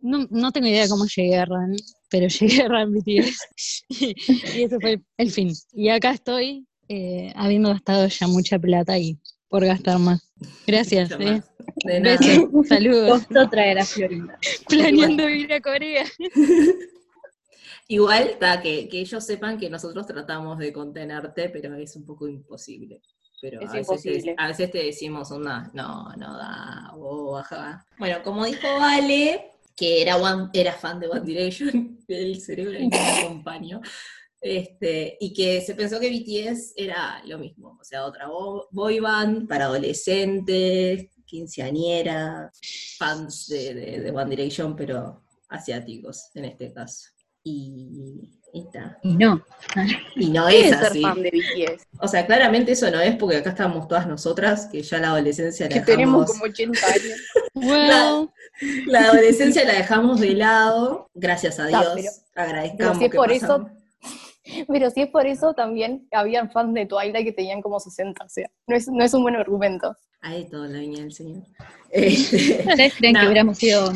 no, 0.00 0.26
no 0.30 0.50
tengo 0.50 0.68
idea 0.68 0.84
de 0.84 0.88
cómo 0.88 1.04
llegué 1.04 1.36
a 1.36 1.44
Ran, 1.44 1.76
pero 2.08 2.28
llegué 2.40 2.62
a 2.62 2.68
Ran 2.68 2.90
BTS. 2.90 3.84
y 3.90 4.62
ese 4.62 4.80
fue 4.80 5.02
el 5.18 5.30
fin. 5.30 5.52
Y 5.74 5.90
acá 5.90 6.12
estoy, 6.12 6.65
eh, 6.88 7.32
habiendo 7.36 7.70
gastado 7.70 8.06
ya 8.08 8.26
mucha 8.26 8.58
plata 8.58 8.98
y 8.98 9.18
por 9.48 9.64
gastar 9.64 9.98
más. 9.98 10.20
Gracias, 10.66 11.10
Mucho 11.10 11.22
eh. 11.22 11.32
más. 11.32 11.50
De 11.84 12.00
nada. 12.00 12.16
Besos, 12.18 12.48
saludos. 12.68 13.10
Costó 13.26 13.48
traer 13.50 13.78
a 13.78 13.84
Florinda. 13.84 14.38
Planeando 14.68 15.28
ir 15.28 15.52
a 15.52 15.60
Corea. 15.60 16.04
Igual, 17.88 18.36
ta, 18.40 18.60
que, 18.60 18.88
que 18.88 19.00
ellos 19.00 19.24
sepan 19.24 19.58
que 19.58 19.70
nosotros 19.70 20.06
tratamos 20.06 20.58
de 20.58 20.72
contenerte, 20.72 21.48
pero 21.50 21.74
es 21.76 21.94
un 21.96 22.04
poco 22.04 22.26
imposible. 22.28 23.00
Pero 23.40 23.60
Es 23.60 23.70
a, 23.70 23.72
veces 23.74 24.02
te, 24.02 24.08
imposible. 24.10 24.34
a 24.38 24.48
veces 24.48 24.70
te 24.72 24.78
decimos, 24.78 25.30
onda, 25.30 25.70
no, 25.74 26.08
no 26.16 26.36
da, 26.36 26.90
o 26.96 27.32
baja. 27.32 27.86
Bueno, 27.98 28.22
como 28.24 28.44
dijo 28.44 28.66
Vale, 28.78 29.52
que 29.76 30.02
era, 30.02 30.16
one- 30.16 30.48
era 30.52 30.72
fan 30.72 30.98
de 30.98 31.06
One 31.08 31.20
Direction, 31.24 31.98
el 32.08 32.40
cerebro 32.40 32.78
no 32.80 32.88
me 32.88 32.96
acompañó, 32.98 33.80
este, 34.40 35.16
y 35.20 35.32
que 35.32 35.60
se 35.60 35.74
pensó 35.74 35.98
que 35.98 36.10
BTS 36.10 36.74
era 36.76 37.22
lo 37.26 37.38
mismo, 37.38 37.78
o 37.80 37.84
sea, 37.84 38.04
otra 38.04 38.28
bo- 38.28 38.68
boy 38.70 39.00
band 39.00 39.48
para 39.48 39.64
adolescentes, 39.66 41.08
quinceañeras, 41.24 42.58
fans 42.98 43.46
de, 43.48 43.74
de- 43.74 44.00
de 44.00 44.10
One 44.10 44.30
Direction, 44.30 44.76
pero 44.76 45.22
asiáticos 45.48 46.30
en 46.34 46.44
este 46.46 46.72
caso. 46.72 47.08
Y, 47.42 48.20
y. 48.22 48.32
Y 49.02 49.14
no. 49.16 49.44
Y 50.14 50.30
no 50.30 50.46
¿Qué 50.46 50.68
es 50.68 50.72
así. 50.72 51.02
fan 51.02 51.20
de 51.22 51.30
BTS? 51.30 51.86
O 52.00 52.08
sea, 52.08 52.24
claramente 52.26 52.72
eso 52.72 52.90
no 52.90 53.00
es 53.00 53.14
porque 53.16 53.36
acá 53.36 53.50
estamos 53.50 53.86
todas 53.86 54.06
nosotras, 54.06 54.66
que 54.72 54.80
ya 54.82 54.98
la 54.98 55.08
adolescencia 55.08 55.66
la 55.66 55.74
Que 55.74 55.80
dejamos, 55.80 56.26
tenemos 56.26 56.32
como 56.32 56.44
80 56.44 56.86
años. 56.86 57.20
Well, 57.54 58.30
la 58.86 59.00
adolescencia 59.10 59.64
la 59.66 59.74
dejamos 59.74 60.20
de 60.20 60.30
lado, 60.34 61.10
gracias 61.14 61.58
a 61.58 61.66
Dios, 61.66 61.84
pero- 61.94 62.10
agradezcamos 62.46 62.96
es 63.02 63.10
que 63.10 63.16
por 63.16 63.28
pasamos. 63.28 63.70
Pero 64.68 64.90
si 64.90 65.02
es 65.02 65.08
por 65.08 65.26
eso, 65.26 65.54
también 65.54 66.06
habían 66.12 66.50
fans 66.50 66.74
de 66.74 66.86
Twilight 66.86 67.24
que 67.24 67.32
tenían 67.32 67.60
como 67.62 67.78
60, 67.80 68.24
o 68.24 68.28
sea, 68.28 68.48
no 68.66 68.76
es, 68.76 68.88
no 68.88 69.04
es 69.04 69.12
un 69.14 69.22
buen 69.22 69.36
argumento. 69.36 69.94
Hay 70.20 70.44
todo 70.48 70.66
la 70.66 70.78
viña 70.78 71.00
del 71.02 71.12
Señor. 71.12 71.42
¿Ustedes 71.92 72.94
creen 72.96 73.12
No. 73.14 73.20
que 73.20 73.26
hubiéramos 73.26 73.58
sido 73.58 73.92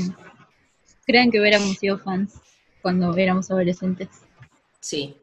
creen 1.07 1.31
que 1.31 1.41
hubiéramos 1.41 1.77
sido 1.79 1.99
fans 1.99 2.35
cuando 2.83 3.15
éramos 3.17 3.51
adolescentes? 3.51 4.09
sí, 4.81 5.17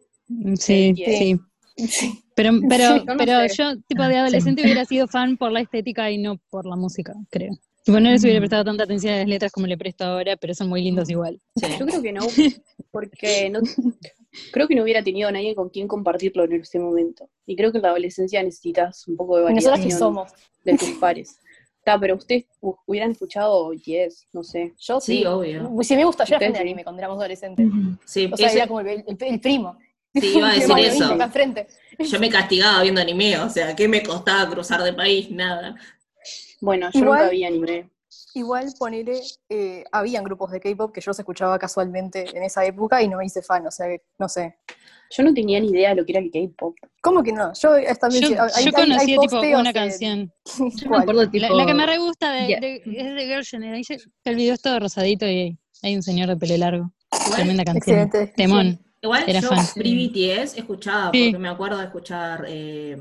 sí, 0.56 0.94
Sí. 0.96 1.40
sí. 1.88 2.24
Pero, 2.36 2.52
pero, 2.70 3.04
no 3.06 3.18
pero 3.18 3.48
sé. 3.48 3.56
yo, 3.58 3.72
tipo, 3.88 4.04
de 4.04 4.10
sí. 4.14 4.16
adolescente 4.18 4.62
hubiera 4.64 4.86
sido 4.86 5.08
fan 5.08 5.38
por 5.38 5.52
la 5.52 5.62
estética 5.62 6.12
y 6.12 6.18
no 6.20 6.38
por 6.50 6.66
la 6.68 6.76
música, 6.76 7.14
creo. 7.32 7.54
Tipo, 7.84 8.00
no 8.00 8.10
les 8.12 8.22
hubiera 8.24 8.40
prestado 8.40 8.66
tanta 8.66 8.84
atención 8.84 9.14
a 9.14 9.18
las 9.20 9.28
letras 9.28 9.52
como 9.52 9.66
le 9.66 9.78
presto 9.78 10.04
ahora, 10.04 10.36
pero 10.36 10.54
son 10.54 10.68
muy 10.70 10.84
lindos 10.84 11.10
igual. 11.10 11.40
sí. 11.56 11.66
Yo 11.80 11.86
creo 11.88 12.02
que 12.02 12.12
no, 12.12 12.22
porque 12.92 13.50
no, 13.50 13.62
creo 14.52 14.68
que 14.68 14.76
no 14.76 14.84
hubiera 14.84 15.04
tenido 15.04 15.30
a 15.30 15.32
nadie 15.32 15.56
con 15.56 15.70
quien 15.70 15.88
compartirlo 15.88 16.44
en 16.46 16.54
ese 16.54 16.80
momento. 16.80 17.30
Y 17.46 17.56
creo 17.56 17.72
que 17.72 17.78
en 17.78 17.84
la 17.84 17.90
adolescencia 17.90 18.42
necesitas 18.44 19.08
un 19.08 19.18
poco 19.18 19.38
de 19.38 19.44
¿Y 19.52 19.56
nosotras 19.56 19.80
validación 19.80 20.00
somos? 20.00 20.32
de 20.64 20.78
tus 20.78 20.90
pares. 21.00 21.40
Está, 21.80 22.00
pero 22.00 22.16
ustedes 22.16 22.46
hu- 22.62 22.78
hubieran 22.86 23.12
escuchado 23.12 23.72
Yes, 23.74 24.28
no 24.34 24.44
sé. 24.44 24.74
Yo 24.78 25.00
Sí, 25.00 25.20
sí. 25.20 25.26
obvio. 25.26 25.72
Si 25.82 25.96
me 25.96 26.04
gusta, 26.04 26.26
yo 26.26 26.36
era 26.36 26.46
fan 26.46 26.54
de 26.54 26.60
anime 26.60 26.84
cuando 26.84 27.00
éramos 27.00 27.18
adolescentes. 27.20 27.66
Sí, 28.06 28.30
O 28.32 28.36
sea, 28.36 28.52
era 28.52 28.68
como 28.68 28.82
el, 28.82 28.88
el- 29.08 29.18
el 29.20 29.40
primo. 29.40 29.78
Sí, 30.14 30.38
iba 30.38 30.50
a 30.50 30.54
decir 30.56 30.78
eso. 30.80 31.18
yo 32.00 32.20
me 32.20 32.30
castigaba 32.30 32.82
viendo 32.82 33.00
anime, 33.02 33.38
o 33.40 33.50
sea, 33.50 33.76
¿qué 33.76 33.88
me 33.88 34.04
costaba 34.04 34.50
cruzar 34.50 34.84
de 34.84 34.94
país? 34.94 35.30
Nada. 35.32 35.76
Bueno, 36.60 36.90
yo 36.92 37.00
Igual- 37.00 37.20
nunca 37.20 37.30
vi 37.30 37.44
anime. 37.46 37.90
Igual, 38.34 38.68
ponele, 38.80 39.20
eh, 39.50 39.84
habían 39.92 40.24
grupos 40.24 40.52
de 40.52 40.60
K-pop 40.60 40.94
que 40.94 41.02
yo 41.02 41.10
los 41.10 41.20
escuchaba 41.20 41.58
casualmente 41.60 42.26
en 42.38 42.44
esa 42.44 42.66
época 42.66 43.02
y 43.02 43.08
no 43.08 43.18
me 43.18 43.26
hice 43.26 43.42
fan, 43.42 43.66
o 43.68 43.72
sea, 43.72 43.88
que, 43.88 44.02
no 44.18 44.30
sé. 44.30 44.58
Yo 45.10 45.24
no 45.24 45.34
tenía 45.34 45.60
ni 45.60 45.70
idea 45.70 45.90
de 45.90 45.96
lo 45.96 46.06
que 46.06 46.12
era 46.14 46.22
el 46.22 46.32
K-pop. 46.32 46.76
¿Cómo 47.02 47.24
que 47.24 47.32
no? 47.32 47.52
Yo 47.54 47.72
hasta 47.90 48.10
Yo, 48.10 48.30
yo 48.30 48.72
conocí 48.74 49.18
tipo 49.18 49.40
una 49.40 49.74
canción. 49.74 50.32
Yo 50.58 50.66
me 50.66 50.88
¿Cuál? 50.88 51.02
acuerdo 51.02 51.30
tipo 51.30 51.48
La, 51.48 51.54
la 51.54 51.66
que 51.66 51.74
me 51.74 51.86
re 51.86 51.98
gusta 51.98 52.32
de, 52.32 52.48
de- 52.60 52.82
es 52.86 53.16
de 53.16 53.26
Girl 53.26 53.46
Generation. 53.46 54.00
El 54.26 54.36
video 54.36 54.54
es 54.54 54.62
todo 54.62 54.80
rosadito 54.80 55.26
y 55.28 55.58
hay 55.84 55.96
un 55.96 56.04
señor 56.04 56.28
de 56.30 56.38
pelo 56.38 56.58
largo. 56.58 56.92
Tremenda 57.36 57.64
canción. 57.64 58.00
Excelente. 58.00 58.34
Temón. 58.36 58.80
Igual 59.02 59.24
Era 59.28 59.40
yo 59.42 59.50
fan. 59.50 59.66
pre-BTS 59.76 60.58
escuchaba, 60.58 61.12
Sí. 61.14 61.30
porque 61.32 61.40
me 61.40 61.50
acuerdo 61.50 61.78
de 61.78 61.86
escuchar 61.86 62.46
eh, 62.48 62.98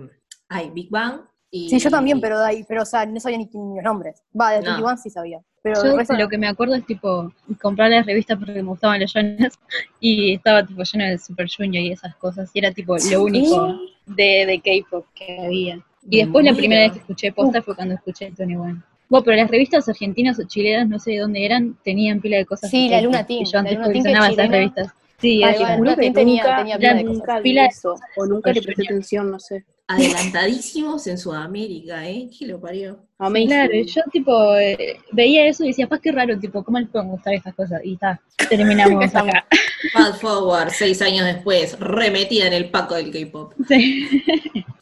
ay, 0.48 0.70
Big 0.70 0.90
Bang. 0.90 1.22
Y, 1.50 1.70
Sí, 1.70 1.78
yo 1.78 1.90
también, 1.90 2.20
pero 2.20 2.38
de 2.40 2.46
ahí, 2.46 2.64
pero 2.68 2.82
o 2.82 2.86
sea, 2.86 3.06
no 3.06 3.20
sabía 3.20 3.38
ni, 3.38 3.44
ni 3.52 3.76
los 3.76 3.84
nombres. 3.84 4.22
Va, 4.38 4.52
de 4.52 4.58
No. 4.62 4.70
21 4.72 4.96
sí 4.96 5.10
sabía. 5.10 5.40
Pero 5.62 5.82
Yo 5.82 5.96
resto 5.96 6.14
lo 6.14 6.20
no. 6.24 6.28
que 6.28 6.38
me 6.38 6.46
acuerdo 6.48 6.74
es 6.74 6.86
tipo 6.86 7.32
comprar 7.60 7.90
las 7.90 8.06
revistas 8.06 8.38
porque 8.38 8.52
me 8.54 8.62
gustaban 8.62 9.00
los 9.00 9.12
Jonas 9.12 9.58
y 10.00 10.34
estaba 10.34 10.64
tipo 10.64 10.82
lleno 10.82 11.04
de 11.06 11.18
Super 11.18 11.48
Junior 11.54 11.82
y 11.84 11.92
esas 11.92 12.14
cosas 12.16 12.50
y 12.54 12.58
era 12.60 12.70
tipo 12.72 12.96
lo 13.10 13.22
único 13.22 13.76
de, 14.06 14.46
de 14.46 14.60
K-pop 14.60 15.06
que 15.14 15.40
había. 15.40 15.80
Y 16.08 16.18
después 16.18 16.44
la 16.44 16.54
primera 16.54 16.82
vez 16.82 16.92
que 16.92 16.98
escuché 17.00 17.32
posta 17.32 17.62
fue 17.62 17.74
cuando 17.74 17.94
escuché 17.94 18.30
Tony 18.36 18.54
One. 18.54 18.80
Bueno, 19.08 19.24
pero 19.24 19.36
las 19.36 19.50
revistas 19.50 19.88
argentinas 19.88 20.38
o 20.38 20.44
chilenas, 20.44 20.88
no 20.88 20.98
sé 20.98 21.12
de 21.12 21.18
dónde 21.18 21.44
eran, 21.44 21.76
tenían 21.84 22.20
pila 22.20 22.36
de 22.38 22.44
cosas. 22.46 22.70
Sí, 22.70 22.88
la 22.88 23.00
Luna 23.00 23.20
y 23.22 23.24
Team, 23.24 23.44
yo 23.44 23.50
la 23.54 23.58
antes 23.60 23.74
Luna 23.74 23.86
coleccionaba 23.86 24.28
esas 24.28 24.48
revistas. 24.48 24.88
Sí, 25.20 25.42
Ah, 25.42 25.52
Luna 25.56 25.76
Juro 25.76 25.96
que 25.96 26.10
tenía- 26.10 26.42
nunca, 26.42 26.56
tenía 26.58 26.76
pila 26.78 26.94
de 26.94 27.04
nunca 27.04 27.40
vi 27.40 27.58
eso, 27.58 27.94
o 28.16 28.26
nunca 28.26 28.52
le 28.52 28.62
presté 28.62 28.84
atención, 28.84 29.30
no 29.30 29.38
sé. 29.40 29.64
Adelantadísimos 29.88 31.06
en 31.06 31.16
Sudamérica, 31.16 32.08
¿eh? 32.08 32.28
¿Qué 32.36 32.46
lo 32.46 32.60
parió? 32.60 32.98
Amazing. 33.18 33.46
Claro, 33.48 33.72
yo 33.74 34.02
tipo 34.12 34.56
eh, 34.56 34.96
veía 35.12 35.46
eso 35.46 35.64
y 35.64 35.68
decía, 35.68 35.88
pues 35.88 36.00
qué 36.00 36.10
raro, 36.12 36.38
tipo, 36.38 36.62
¿cómo 36.64 36.78
les 36.80 36.88
pueden 36.88 37.08
gustar 37.08 37.34
estas 37.34 37.54
cosas? 37.54 37.80
Y 37.84 37.94
está, 37.94 38.20
terminamos 38.48 39.04
acá. 39.14 39.46
Fast 39.92 40.20
forward, 40.20 40.70
seis 40.70 41.00
años 41.02 41.24
después, 41.24 41.78
remetida 41.78 42.48
en 42.48 42.52
el 42.52 42.70
paco 42.70 42.94
del 42.96 43.10
K-pop. 43.12 43.52
Sí. 43.68 44.08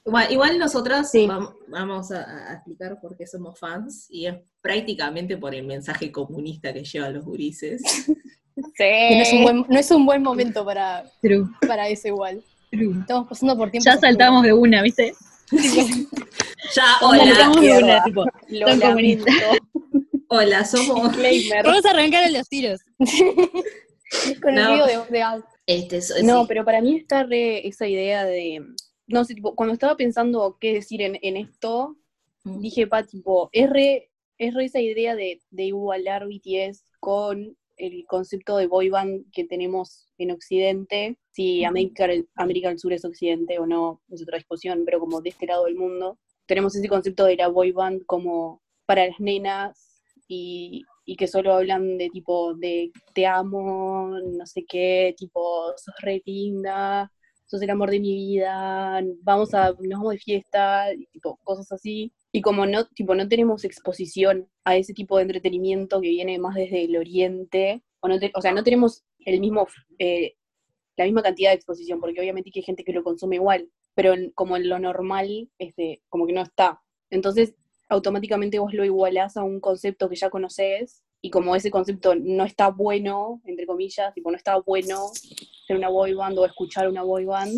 Igual, 0.06 0.32
igual 0.32 0.58
nosotras 0.58 1.10
Sí. 1.10 1.26
vamos 1.68 2.10
a, 2.12 2.50
a 2.50 2.54
explicar 2.54 2.98
por 3.00 3.16
qué 3.16 3.26
somos 3.26 3.58
fans, 3.58 4.06
y 4.10 4.26
es 4.26 4.34
prácticamente 4.60 5.36
por 5.36 5.54
el 5.54 5.64
mensaje 5.66 6.10
comunista 6.12 6.72
que 6.72 6.84
llevan 6.84 7.14
los 7.14 7.24
gurises. 7.24 7.82
No 8.56 8.64
es 8.78 9.32
un 9.32 9.42
buen, 9.42 9.66
no 9.68 9.78
es 9.78 9.90
un 9.90 10.06
buen 10.06 10.22
momento 10.22 10.64
para, 10.64 11.04
True, 11.20 11.46
para 11.66 11.88
eso 11.88 12.08
igual. 12.08 12.42
true. 12.70 13.00
Estamos 13.00 13.28
pasando 13.28 13.56
por 13.56 13.70
tiempos 13.70 13.84
Ya 13.92 13.98
saltamos 13.98 14.42
de 14.44 14.52
una, 14.52 14.82
¿viste? 14.82 15.14
Ya, 16.74 16.82
Saltamos 16.98 17.20
hola, 17.20 17.24
de 17.24 17.32
una, 17.32 17.60
mierda. 17.60 18.04
tipo, 18.04 18.24
Lo 18.48 18.66
lamento. 18.66 18.86
comunista. 18.86 19.32
hola, 20.28 20.64
somos... 20.64 21.12
Vamos 21.64 21.84
a 21.84 21.90
arrancar 21.90 22.24
a 22.24 22.30
los 22.30 22.48
tiros. 22.48 22.80
Con 24.42 24.56
el 24.56 24.64
No. 24.64 24.72
video 24.74 25.04
de, 25.04 25.10
de 25.12 25.22
Al. 25.22 25.44
Este, 25.66 26.00
so- 26.00 26.14
No, 26.22 26.42
sí. 26.42 26.46
pero 26.48 26.64
para 26.64 26.80
mí 26.80 26.96
está 26.96 27.24
re 27.24 27.66
esa 27.68 27.86
idea 27.86 28.24
de, 28.24 28.62
no 29.06 29.24
sé, 29.24 29.34
tipo, 29.34 29.54
cuando 29.54 29.74
estaba 29.74 29.96
pensando 29.96 30.56
qué 30.60 30.72
decir 30.74 31.02
en, 31.02 31.18
en 31.22 31.36
esto, 31.36 31.96
Mm. 32.46 32.60
dije, 32.60 32.86
pa, 32.86 33.02
tipo, 33.02 33.48
es 33.52 33.70
re, 33.70 34.10
es 34.36 34.52
re 34.52 34.66
esa 34.66 34.78
idea 34.78 35.14
de, 35.16 35.40
de 35.50 35.62
igualar 35.64 36.26
BTS 36.26 36.82
con 37.00 37.56
el 37.76 38.04
concepto 38.06 38.56
de 38.56 38.66
boy 38.66 38.88
band 38.90 39.24
que 39.32 39.44
tenemos 39.44 40.06
en 40.18 40.30
Occidente, 40.32 41.18
si 41.30 41.64
América, 41.64 42.06
del- 42.06 42.28
América 42.36 42.68
del 42.68 42.78
Sur 42.78 42.92
es 42.92 43.04
Occidente 43.04 43.58
o 43.58 43.66
no, 43.66 44.00
es 44.10 44.22
otra 44.22 44.38
discusión, 44.38 44.82
pero 44.84 45.00
como 45.00 45.20
de 45.20 45.30
este 45.30 45.46
lado 45.46 45.64
del 45.64 45.76
mundo, 45.76 46.18
tenemos 46.46 46.74
ese 46.76 46.88
concepto 46.88 47.24
de 47.24 47.36
la 47.36 47.48
boy 47.48 47.72
band 47.72 48.02
como 48.06 48.62
para 48.86 49.06
las 49.06 49.18
nenas 49.20 50.02
y, 50.28 50.82
y 51.04 51.16
que 51.16 51.26
solo 51.28 51.54
hablan 51.54 51.98
de 51.98 52.10
tipo 52.10 52.54
de 52.54 52.92
te 53.14 53.26
amo, 53.26 54.18
no 54.24 54.46
sé 54.46 54.64
qué, 54.66 55.14
tipo 55.16 55.72
sos 55.76 55.94
re 56.02 56.22
linda, 56.24 57.10
sos 57.46 57.60
el 57.62 57.70
amor 57.70 57.90
de 57.90 58.00
mi 58.00 58.14
vida, 58.14 59.00
vamos 59.22 59.54
a, 59.54 59.70
nos 59.72 59.98
vamos 59.98 60.12
de 60.12 60.18
fiesta, 60.18 60.92
y 60.94 61.06
tipo 61.06 61.38
cosas 61.44 61.70
así. 61.72 62.12
Y 62.36 62.42
como 62.42 62.66
no, 62.66 62.86
tipo, 62.88 63.14
no 63.14 63.28
tenemos 63.28 63.64
exposición 63.64 64.48
a 64.64 64.76
ese 64.76 64.92
tipo 64.92 65.16
de 65.16 65.22
entretenimiento 65.22 66.00
que 66.00 66.08
viene 66.08 66.36
más 66.40 66.56
desde 66.56 66.82
el 66.84 66.96
oriente, 66.96 67.84
o, 68.00 68.08
no 68.08 68.18
te- 68.18 68.32
o 68.34 68.40
sea, 68.40 68.50
no 68.52 68.64
tenemos 68.64 69.04
el 69.20 69.38
mismo, 69.38 69.68
eh, 70.00 70.34
la 70.96 71.04
misma 71.04 71.22
cantidad 71.22 71.50
de 71.50 71.54
exposición, 71.56 72.00
porque 72.00 72.20
obviamente 72.20 72.50
hay 72.52 72.62
gente 72.62 72.82
que 72.82 72.92
lo 72.92 73.04
consume 73.04 73.36
igual, 73.36 73.70
pero 73.94 74.14
en- 74.14 74.32
como 74.32 74.56
en 74.56 74.68
lo 74.68 74.80
normal, 74.80 75.48
este, 75.60 76.02
como 76.08 76.26
que 76.26 76.32
no 76.32 76.42
está. 76.42 76.80
Entonces, 77.08 77.54
automáticamente 77.88 78.58
vos 78.58 78.74
lo 78.74 78.84
igualás 78.84 79.36
a 79.36 79.44
un 79.44 79.60
concepto 79.60 80.08
que 80.08 80.16
ya 80.16 80.28
conoces, 80.28 81.04
y 81.22 81.30
como 81.30 81.54
ese 81.54 81.70
concepto 81.70 82.16
no 82.16 82.44
está 82.44 82.68
bueno, 82.70 83.42
entre 83.44 83.64
comillas, 83.64 84.12
tipo, 84.12 84.32
no 84.32 84.36
está 84.36 84.58
bueno 84.58 85.12
ser 85.68 85.76
una 85.76 85.88
boy 85.88 86.14
band 86.14 86.36
o 86.38 86.46
escuchar 86.46 86.88
una 86.88 87.04
boy 87.04 87.26
band, 87.26 87.52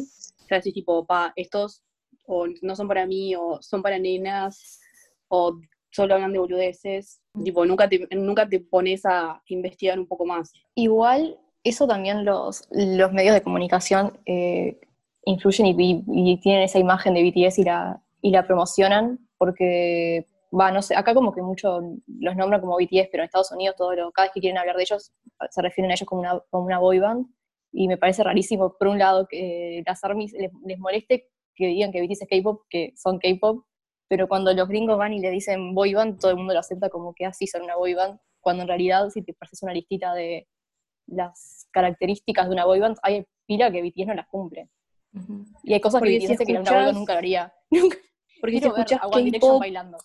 ya 0.50 0.56
decís 0.56 0.74
tipo, 0.74 1.06
pa, 1.06 1.32
estos 1.34 1.82
o 2.26 2.46
no 2.62 2.76
son 2.76 2.88
para 2.88 3.06
mí, 3.06 3.34
o 3.36 3.58
son 3.62 3.82
para 3.82 3.98
nenas, 3.98 4.80
o 5.28 5.58
solo 5.90 6.14
hablan 6.14 6.32
de 6.32 6.38
boludeces, 6.38 7.20
tipo, 7.44 7.64
nunca 7.64 7.88
te, 7.88 8.06
nunca 8.12 8.48
te 8.48 8.60
pones 8.60 9.04
a 9.06 9.42
investigar 9.48 9.98
un 9.98 10.06
poco 10.06 10.26
más. 10.26 10.52
Igual, 10.74 11.38
eso 11.64 11.86
también 11.86 12.24
los, 12.24 12.68
los 12.70 13.12
medios 13.12 13.34
de 13.34 13.42
comunicación 13.42 14.18
eh, 14.26 14.78
influyen 15.24 15.66
y, 15.66 15.74
y- 15.80 16.04
y 16.32 16.36
tienen 16.40 16.62
esa 16.62 16.78
imagen 16.78 17.14
de 17.14 17.22
BTS 17.22 17.58
y 17.60 17.64
la, 17.64 18.02
y 18.20 18.30
la 18.30 18.46
promocionan, 18.46 19.18
porque, 19.38 20.26
va, 20.58 20.70
no 20.70 20.82
sé, 20.82 20.94
acá 20.96 21.14
como 21.14 21.32
que 21.34 21.42
mucho 21.42 21.80
los 22.06 22.36
nombran 22.36 22.60
como 22.60 22.76
BTS, 22.76 23.08
pero 23.10 23.22
en 23.22 23.26
Estados 23.26 23.52
Unidos 23.52 23.76
todo 23.76 23.94
lo, 23.94 24.12
cada 24.12 24.26
vez 24.26 24.32
que 24.34 24.40
quieren 24.40 24.58
hablar 24.58 24.76
de 24.76 24.82
ellos 24.82 25.12
se 25.50 25.62
refieren 25.62 25.90
a 25.90 25.94
ellos 25.94 26.06
como 26.08 26.20
una, 26.22 26.40
como 26.50 26.64
una 26.66 26.78
boy 26.78 26.98
band, 26.98 27.26
y 27.72 27.88
me 27.88 27.96
parece 27.98 28.22
rarísimo, 28.22 28.74
por 28.78 28.88
un 28.88 28.98
lado, 28.98 29.26
que 29.28 29.82
las 29.86 30.02
ARMYs 30.04 30.32
les, 30.32 30.50
les 30.64 30.78
moleste 30.78 31.28
que 31.56 31.66
digan 31.66 31.90
que 31.90 32.02
BTS 32.02 32.22
es 32.22 32.28
K-pop, 32.28 32.62
que 32.68 32.92
son 32.96 33.18
K-pop, 33.18 33.64
pero 34.08 34.28
cuando 34.28 34.52
los 34.52 34.68
gringos 34.68 34.98
van 34.98 35.12
y 35.12 35.20
le 35.20 35.30
dicen 35.30 35.74
boy 35.74 35.94
band, 35.94 36.20
todo 36.20 36.30
el 36.30 36.36
mundo 36.36 36.52
lo 36.52 36.60
acepta 36.60 36.88
como 36.88 37.14
que 37.14 37.26
así 37.26 37.46
son 37.46 37.62
una 37.62 37.76
boy 37.76 37.94
band, 37.94 38.20
cuando 38.40 38.62
en 38.62 38.68
realidad 38.68 39.08
si 39.10 39.22
te 39.22 39.32
pareces 39.32 39.62
una 39.62 39.72
listita 39.72 40.14
de 40.14 40.46
las 41.06 41.66
características 41.72 42.46
de 42.46 42.52
una 42.52 42.64
boy 42.64 42.78
band, 42.78 42.96
hay 43.02 43.26
pila 43.46 43.70
que 43.72 43.82
BTS 43.82 44.06
no 44.06 44.14
las 44.14 44.28
cumple. 44.28 44.70
Y 45.64 45.72
hay 45.72 45.80
cosas 45.80 46.00
Porque 46.00 46.18
que 46.18 46.26
si 46.26 46.34
BTS 46.34 46.46
que 46.46 46.52
una 46.52 46.70
boy 46.70 46.84
band 46.84 46.98
nunca 46.98 47.12
lo 47.14 47.18
haría. 47.18 47.54
Porque 48.40 48.60
si 48.60 48.68
Direction 48.68 49.00
K-pop, 49.10 49.60
bailando. 49.60 49.98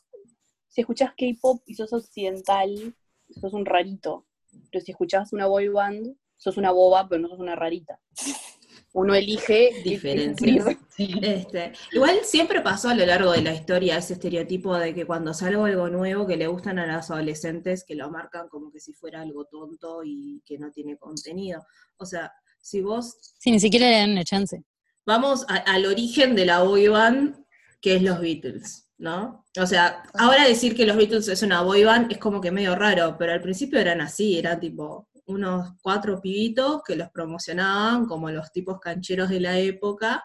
si 0.69 0.81
escuchás 0.81 1.11
K-pop 1.17 1.61
y 1.65 1.75
sos 1.75 1.91
occidental, 1.91 2.95
sos 3.29 3.53
un 3.53 3.65
rarito. 3.65 4.25
Pero 4.71 4.83
si 4.83 4.91
escuchás 4.91 5.33
una 5.33 5.47
boy 5.47 5.67
band, 5.67 6.15
sos 6.37 6.57
una 6.57 6.71
boba, 6.71 7.07
pero 7.09 7.21
no 7.21 7.27
sos 7.27 7.39
una 7.39 7.55
rarita. 7.55 7.99
Uno 8.93 9.15
elige 9.15 9.81
Diferencias. 9.83 10.65
Este, 10.97 11.71
igual 11.93 12.19
siempre 12.23 12.61
pasó 12.61 12.89
a 12.89 12.93
lo 12.95 13.03
largo 13.05 13.31
de 13.31 13.41
la 13.41 13.53
historia 13.55 13.97
ese 13.97 14.13
estereotipo 14.13 14.77
de 14.77 14.93
que 14.93 15.05
cuando 15.05 15.33
sale 15.33 15.55
algo 15.55 15.89
nuevo 15.89 16.27
que 16.27 16.37
le 16.37 16.45
gustan 16.45 16.77
a 16.77 16.85
las 16.85 17.09
adolescentes, 17.09 17.83
que 17.87 17.95
lo 17.95 18.11
marcan 18.11 18.47
como 18.49 18.71
que 18.71 18.79
si 18.79 18.93
fuera 18.93 19.21
algo 19.21 19.45
tonto 19.45 20.01
y 20.03 20.43
que 20.45 20.59
no 20.59 20.69
tiene 20.71 20.97
contenido. 20.97 21.65
O 21.97 22.05
sea, 22.05 22.31
si 22.61 22.81
vos 22.81 23.15
Sí, 23.39 23.49
ni 23.51 23.59
siquiera 23.59 23.89
le 23.89 23.97
dan 23.97 24.11
una 24.11 24.23
chance. 24.23 24.63
vamos 25.05 25.43
a- 25.47 25.55
al 25.55 25.85
origen 25.87 26.35
de 26.35 26.45
la 26.45 26.61
boy 26.61 26.87
band, 26.89 27.35
que 27.79 27.95
es 27.95 28.03
los 28.03 28.19
Beatles, 28.19 28.87
¿no? 28.99 29.45
O 29.59 29.65
sea, 29.65 30.03
ahora 30.13 30.47
decir 30.47 30.75
que 30.75 30.85
los 30.85 30.97
Beatles 30.97 31.27
es 31.29 31.41
una 31.41 31.61
boy 31.63 31.83
band 31.83 32.11
es 32.11 32.19
como 32.19 32.39
que 32.41 32.51
medio 32.51 32.75
raro, 32.75 33.15
pero 33.17 33.31
al 33.33 33.41
principio 33.41 33.79
eran 33.79 34.01
así, 34.01 34.37
eran 34.37 34.59
tipo 34.59 35.07
unos 35.25 35.73
cuatro 35.81 36.19
pibitos 36.21 36.81
que 36.83 36.95
los 36.95 37.09
promocionaban 37.09 38.05
como 38.05 38.29
los 38.29 38.51
tipos 38.51 38.79
cancheros 38.79 39.29
de 39.29 39.39
la 39.39 39.57
época, 39.59 40.23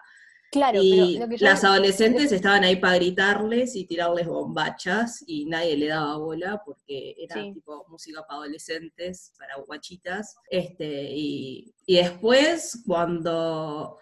Claro, 0.49 0.79
y 0.81 0.91
pero 1.17 1.25
lo 1.25 1.29
que 1.29 1.37
yo- 1.37 1.45
las 1.45 1.63
adolescentes 1.65 2.31
estaban 2.31 2.63
ahí 2.63 2.77
para 2.77 2.95
gritarles 2.95 3.75
y 3.75 3.85
tirarles 3.85 4.27
bombachas 4.27 5.21
y 5.27 5.45
nadie 5.45 5.75
le 5.75 5.87
daba 5.87 6.17
bola 6.17 6.61
porque 6.65 7.15
era 7.19 7.35
Sí. 7.35 7.51
tipo 7.53 7.85
música 7.89 8.25
para 8.25 8.39
adolescentes, 8.41 9.33
para 9.37 9.57
guachitas. 9.57 10.37
Este, 10.49 11.11
y, 11.11 11.73
y 11.85 11.95
después, 11.97 12.81
cuando 12.85 13.97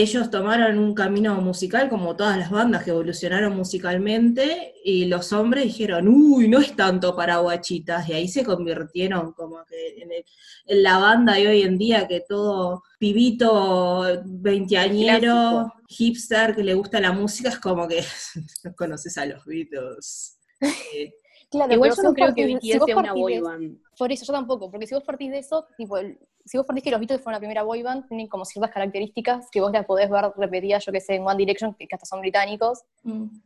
ellos 0.00 0.30
tomaron 0.30 0.78
un 0.78 0.94
camino 0.94 1.40
musical, 1.40 1.88
como 1.88 2.14
todas 2.16 2.36
las 2.38 2.50
bandas 2.50 2.84
que 2.84 2.90
evolucionaron 2.90 3.56
musicalmente, 3.56 4.74
y 4.84 5.06
los 5.06 5.32
hombres 5.32 5.64
dijeron, 5.64 6.08
uy, 6.08 6.48
no 6.48 6.58
es 6.60 6.74
tanto 6.76 7.14
para 7.16 7.38
guachitas, 7.38 8.08
y 8.08 8.12
ahí 8.12 8.28
se 8.28 8.44
convirtieron 8.44 9.32
como 9.32 9.64
que 9.66 10.02
en, 10.02 10.12
el- 10.12 10.24
en 10.66 10.82
la 10.82 10.98
banda 10.98 11.34
de 11.34 11.48
hoy 11.48 11.62
en 11.62 11.78
día, 11.78 12.06
que 12.08 12.22
todo 12.28 12.82
pibito 12.98 14.22
veinteañero, 14.24 15.72
hipster, 15.88 16.54
que 16.54 16.64
le 16.64 16.74
gusta 16.74 17.00
la 17.00 17.12
música, 17.12 17.48
es 17.50 17.58
como 17.58 17.86
que 17.88 18.02
no 18.64 18.74
conoces 18.74 19.16
a 19.18 19.26
los 19.26 19.44
Beatles. 19.44 20.38
Claro, 21.50 21.72
Igual 21.72 21.92
yo 21.96 22.02
no 22.02 22.12
creo 22.12 22.34
que 22.34 22.46
BTS 22.56 22.60
sea 22.84 22.96
una 22.96 23.08
partís 23.08 23.22
boy 23.22 23.34
de- 23.36 23.40
band. 23.40 23.78
Por 23.98 24.12
eso, 24.12 24.24
yo 24.26 24.32
tampoco, 24.34 24.70
porque 24.70 24.86
si 24.86 24.94
vos 24.94 25.02
partís 25.02 25.30
de 25.30 25.38
eso, 25.38 25.66
tipo, 25.76 25.96
si 26.44 26.56
vos 26.56 26.66
partís 26.66 26.84
que 26.84 26.90
los 26.90 27.00
Beatles 27.00 27.20
fueron 27.22 27.34
la 27.36 27.40
primera 27.40 27.62
boy 27.62 27.82
band, 27.82 28.06
tienen 28.06 28.28
como 28.28 28.44
ciertas 28.44 28.70
características 28.72 29.48
que 29.50 29.60
vos 29.60 29.72
las 29.72 29.86
podés 29.86 30.08
ver 30.10 30.30
repetidas, 30.36 30.84
yo 30.84 30.92
que 30.92 31.00
sé, 31.00 31.14
en 31.14 31.26
One 31.26 31.36
Direction, 31.36 31.74
que, 31.74 31.86
que 31.88 31.94
hasta 31.94 32.06
son 32.06 32.20
británicos, 32.20 32.82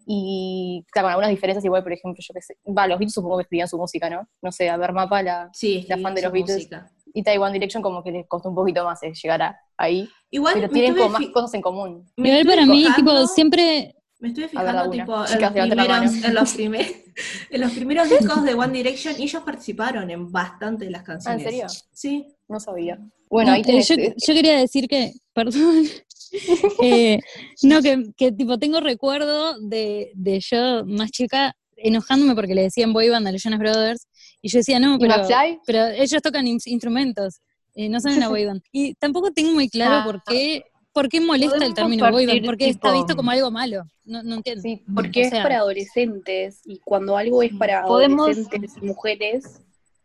y 0.06 0.85
claro, 0.90 1.06
con 1.06 1.11
algunas 1.12 1.30
diferencias 1.30 1.64
igual, 1.64 1.82
por 1.82 1.92
ejemplo, 1.92 2.23
yo 2.26 2.35
que 2.35 2.42
sé, 2.42 2.56
va, 2.66 2.87
los 2.87 2.99
Beatles 2.99 3.14
supongo 3.14 3.37
que 3.38 3.42
escribían 3.42 3.68
su 3.68 3.78
música, 3.78 4.11
¿no? 4.11 4.26
No 4.42 4.52
sé, 4.52 4.68
a 4.68 4.76
ver, 4.76 4.92
Mapa, 4.92 5.23
la, 5.23 5.49
Sí, 5.52 5.87
La 5.88 5.97
fan 5.99 6.14
de 6.14 6.23
los 6.23 6.32
Beatles. 6.32 6.56
música. 6.56 6.90
y 7.14 7.38
One 7.38 7.52
Direction 7.52 7.82
como 7.82 8.02
que 8.02 8.11
les 8.11 8.26
costó 8.26 8.49
un 8.49 8.54
poquito 8.54 8.85
más 8.85 9.02
eh, 9.02 9.12
llegar 9.14 9.42
a, 9.42 9.61
ahí, 9.76 10.09
Igual 10.30 10.54
pero 10.54 10.68
tienen 10.71 10.94
como 10.97 11.11
más 11.11 11.26
cosas 11.32 11.54
en 11.54 11.62
común. 11.62 12.06
Igual 12.16 12.47
para 12.47 12.66
mí, 12.66 12.87
tipo, 12.97 13.26
siempre 13.26 13.94
Me 14.23 14.33
ver, 14.33 14.49
fijando, 14.49 14.91
tipo, 14.91 15.14
en, 15.26 15.31
los 15.33 15.41
la 15.41 15.50
primeros, 15.52 16.25
en, 16.25 16.35
los 16.35 16.55
primer- 16.55 17.05
en 17.50 17.61
los 17.61 17.73
primeros 17.73 18.09
discos 18.09 18.45
de 18.45 18.55
One 18.55 18.73
Direction, 18.73 19.14
y 19.19 19.25
ellos 19.25 19.43
participaron 19.43 20.09
en 20.11 20.31
bastante 20.31 20.85
de 20.85 20.91
las 20.93 21.02
canciones. 21.02 21.45
Ah, 21.45 21.50
serio? 21.50 21.67
Sí. 21.93 22.27
No 22.49 22.61
sabía. 22.61 22.99
Bueno, 23.29 23.51
No, 23.51 23.57
ahí 23.57 23.62
tenés, 23.62 23.88
yo, 23.88 23.94
eh, 23.96 24.14
yo 24.16 24.35
quería 24.35 24.57
decir 24.59 24.87
que, 24.87 25.12
perdón, 25.35 25.87
eh, 26.83 27.18
no, 27.62 27.83
que, 27.83 28.05
que, 28.16 28.33
tipo 28.33 28.59
tengo 28.59 28.81
recuerdo 28.81 29.59
de, 29.61 30.12
de 30.14 30.40
yo 30.40 30.85
más 30.87 31.11
chica 31.11 31.55
enojándome 31.77 32.35
porque 32.35 32.55
le 32.55 32.62
decían 32.62 32.92
boy 32.92 33.09
band 33.09 33.27
a 33.27 33.33
los 33.33 33.42
Jonas 33.42 33.59
Brothers 33.59 34.07
y 34.40 34.49
yo 34.49 34.59
decía, 34.59 34.79
no, 34.79 34.96
¿y 34.96 34.99
pero, 34.99 35.27
pero 35.66 35.87
ellos 35.88 36.23
tocan 36.23 36.46
ins- 36.46 36.66
instrumentos, 36.66 37.40
eh, 37.75 37.88
no 37.88 38.01
son 38.01 38.12
una 38.12 38.29
boy 38.29 38.44
band. 38.44 38.62
Y 38.70 38.94
tampoco 38.94 39.33
tengo 39.33 39.53
muy 39.53 39.68
claro 39.68 39.96
Ah. 39.96 40.05
por 40.05 40.23
qué, 40.25 40.62
por 40.92 41.09
qué 41.09 41.20
molesta 41.20 41.64
el 41.64 41.74
término 41.74 42.11
boy 42.11 42.26
band, 42.26 42.37
partir, 42.38 42.44
porque 42.46 42.68
está 42.68 42.88
tipo, 42.90 42.98
visto 43.05 43.16
como 43.16 43.31
algo 43.31 43.50
malo, 43.50 43.85
no, 44.05 44.22
no 44.22 44.37
entiendo. 44.37 44.62
Sí, 44.62 44.83
Porque 44.94 45.22
O 45.22 45.24
es 45.24 45.31
para 45.31 45.59
adolescentes 45.59 46.61
y 46.64 46.78
cuando 46.85 47.16
algo 47.16 47.42
es 47.42 47.52
para 47.55 47.85
Podemos- 47.85 48.28
adolescentes 48.28 48.74
y 48.81 48.85
mujeres, 48.85 49.61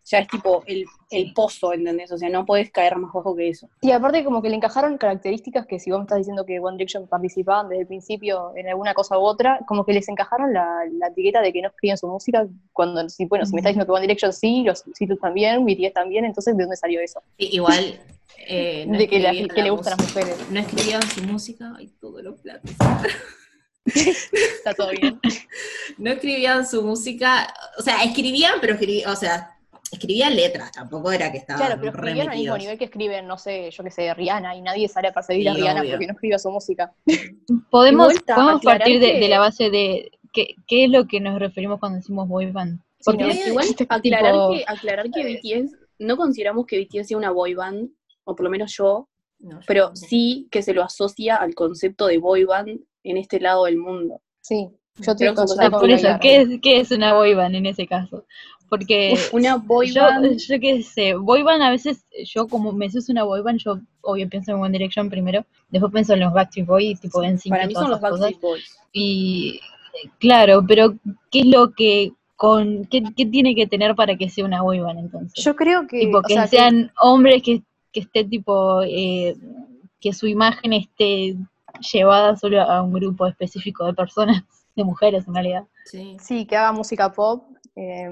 ya 0.10 0.20
es 0.20 0.28
tipo 0.28 0.64
el, 0.68 0.86
el 1.12 1.34
pozo, 1.34 1.74
¿entendés? 1.74 2.12
O 2.12 2.18
sea, 2.18 2.30
no 2.30 2.46
puedes 2.46 2.72
caer 2.72 2.96
más 2.98 3.12
bajo 3.14 3.36
que 3.36 3.50
eso. 3.50 3.70
Y 3.82 3.92
aparte 3.92 4.24
como 4.24 4.42
que 4.42 4.50
le 4.50 4.56
encajaron 4.56 4.98
características 4.98 5.66
que 5.68 5.80
si 5.80 5.92
vos 5.92 6.00
me 6.00 6.04
estás 6.04 6.20
diciendo 6.20 6.46
que 6.46 6.60
One 6.60 6.78
Direction 6.78 7.08
participaban 7.08 7.68
desde 7.68 7.82
el 7.82 7.88
principio 7.88 8.54
en 8.56 8.70
alguna 8.70 8.94
cosa 8.94 9.20
u 9.20 9.22
otra, 9.22 9.60
como 9.68 9.86
que 9.86 9.92
les 9.94 10.08
encajaron 10.08 10.54
la, 10.54 10.86
la 10.94 11.08
etiqueta 11.08 11.42
de 11.42 11.52
que 11.52 11.62
no 11.62 11.68
escriben 11.68 11.98
su 11.98 12.08
música, 12.08 12.48
cuando, 12.72 13.08
si, 13.10 13.26
bueno, 13.26 13.46
si 13.46 13.54
me 13.54 13.60
estás 13.60 13.72
diciendo 13.72 13.86
que 13.86 13.92
One 13.92 14.02
Direction 14.02 14.32
sí, 14.32 14.64
los 14.64 14.84
Beatles 14.98 15.20
también, 15.20 15.66
BTS 15.66 15.94
también, 15.94 16.24
entonces 16.26 16.56
¿de 16.56 16.64
dónde 16.64 16.78
salió 16.78 17.02
eso? 17.02 17.22
Igual. 17.38 18.00
eh, 18.48 18.86
no 18.88 18.98
de 18.98 19.08
que, 19.08 19.20
la- 19.20 19.32
escribían 19.32 19.66
le 19.66 19.72
gustan 19.72 19.98
las 19.98 20.08
mujeres. 20.08 20.38
No 20.52 20.60
escribían 20.60 21.02
su 21.02 21.24
música, 21.24 21.74
ay, 21.78 21.92
todos 22.00 22.24
los 22.24 22.40
platos. 22.40 22.72
Está 23.86 24.74
todo 24.74 24.92
bien. 24.92 25.20
No 25.98 26.12
escribían 26.12 26.68
su 26.68 26.84
música, 26.84 27.52
o 27.80 27.82
sea, 27.82 28.04
escribían, 28.04 28.56
pero 28.62 28.74
escribían, 28.74 29.10
o 29.10 29.16
sea, 29.16 29.57
escribían 29.92 30.36
letras, 30.36 30.72
tampoco 30.72 31.12
era 31.12 31.32
que 31.32 31.38
estaban 31.40 31.66
Claro, 31.66 31.80
pero 31.82 31.92
escribían 31.96 32.30
al 32.30 32.38
mismo 32.38 32.58
nivel 32.58 32.78
que 32.78 32.86
escriben, 32.86 33.28
no 33.28 33.38
sé, 33.38 33.72
yo 33.72 33.84
que 33.84 33.92
sé, 33.92 34.14
Rihanna, 34.14 34.56
y 34.56 34.62
nadie 34.62 34.88
sale 34.88 35.08
a 35.10 35.14
perseguir 35.14 35.50
a 35.50 35.54
Sí, 35.54 35.62
Rihanna 35.62 35.82
obvio. 35.82 35.92
porque 35.92 36.08
no 36.08 36.14
escriba 36.14 36.40
su 36.40 36.52
música. 36.52 36.94
Podemos, 37.70 38.08
vuelta, 38.08 38.36
podemos 38.36 38.62
partir 38.62 39.00
de, 39.00 39.14
que- 39.14 39.20
de 39.20 39.28
la 39.30 39.40
base 39.40 39.70
de 39.70 40.12
qué, 40.34 40.56
qué 40.68 40.86
es 40.86 40.90
lo 40.92 41.08
que 41.08 41.20
nos 41.20 41.40
referimos 41.40 41.80
cuando 41.80 41.98
decimos 41.98 42.28
boy 42.28 42.52
band. 42.52 42.80
Porque 43.04 43.24
no, 43.24 43.30
medio- 43.30 43.48
Igual 43.48 43.76
tipo- 43.76 43.94
aclarar, 43.94 44.34
que, 44.52 44.64
aclarar 44.68 45.06
que 45.12 45.24
BTS, 45.42 45.76
no 46.00 46.18
consideramos 46.18 46.66
que 46.66 46.80
BTS 46.80 47.08
sea 47.08 47.18
una 47.18 47.32
boy 47.32 47.54
band, 47.54 47.90
o 48.26 48.36
por 48.36 48.44
lo 48.44 48.50
menos 48.50 48.76
yo, 48.76 49.08
No, 49.40 49.60
yo 49.62 49.66
pero 49.68 49.84
tampoco. 49.86 50.08
sí 50.08 50.48
que 50.52 50.62
se 50.62 50.74
lo 50.74 50.84
asocia 50.84 51.36
al 51.38 51.56
concepto 51.56 52.08
de 52.08 52.18
boy 52.18 52.44
band 52.44 52.80
en 53.04 53.18
este 53.18 53.40
lado 53.40 53.66
del 53.66 53.78
mundo. 53.78 54.22
Sí, 54.42 54.68
yo 55.00 55.12
estoy 55.14 55.28
por 55.72 55.90
eso. 55.90 56.08
¿qué 56.20 56.38
es, 56.42 56.50
¿qué 56.62 56.80
es 56.80 56.92
una 56.92 57.14
boy 57.14 57.34
band 57.36 57.56
en 57.56 57.68
ese 57.68 57.88
caso? 57.88 58.26
Porque 58.70 59.18
Una 59.32 59.56
boy 59.58 59.92
yo, 59.94 60.02
band, 60.02 60.38
yo 60.38 60.60
qué 60.60 60.84
sé, 60.84 61.14
boy 61.16 61.42
band 61.42 61.62
a 61.64 61.70
veces, 61.70 62.06
yo 62.26 62.48
como 62.48 62.74
me 62.74 62.88
es 62.88 63.10
una 63.10 63.24
boy 63.24 63.42
band, 63.42 63.60
yo 63.60 63.80
obvio 64.02 64.28
pienso 64.28 64.52
en 64.52 64.58
One 64.58 64.72
Direction 64.72 65.10
primero, 65.10 65.46
después 65.70 65.92
pienso 65.94 66.14
en 66.14 66.22
los 66.22 66.34
Backstreet 66.34 66.68
Boys, 66.68 67.00
tipo 67.00 67.24
en 67.24 67.40
para 67.50 67.66
mí 67.66 67.74
son 67.74 67.90
los 67.90 68.02
Backstreet 68.02 68.42
Boys. 68.42 68.78
Y 68.92 69.60
claro, 70.20 70.66
pero 70.68 70.96
¿qué 71.32 71.42
es 71.42 71.46
lo 71.46 71.72
que 71.72 72.12
con 72.36 72.86
qué, 72.86 73.04
qué 73.16 73.26
tiene 73.26 73.56
que 73.56 73.68
tener 73.68 73.96
para 73.96 74.16
que 74.16 74.30
sea 74.30 74.46
una 74.46 74.62
boy 74.62 74.80
band 74.80 75.00
entonces? 75.00 75.44
Yo 75.44 75.56
creo 75.56 75.88
que, 75.88 76.00
tipo 76.00 76.20
o 76.20 76.22
que 76.22 76.34
sea, 76.34 76.44
que- 76.44 76.58
sean 76.58 76.92
hombres 77.02 77.42
que, 77.44 77.64
que 77.92 78.02
esté 78.02 78.26
tipo 78.26 78.82
eh, 78.84 79.36
que 80.00 80.14
su 80.14 80.28
imagen 80.28 80.74
esté 80.74 81.36
llevada 81.94 82.36
solo 82.36 82.62
a 82.62 82.82
un 82.82 82.94
grupo 82.94 83.28
específico 83.28 83.86
de 83.86 83.94
personas, 83.94 84.44
de 84.76 84.84
mujeres 84.84 85.28
en 85.28 85.34
realidad. 85.34 85.64
Sí. 85.86 86.18
sí, 86.20 86.46
que 86.46 86.58
haga 86.58 86.72
música 86.74 87.12
pop, 87.12 87.46
eh, 87.76 88.10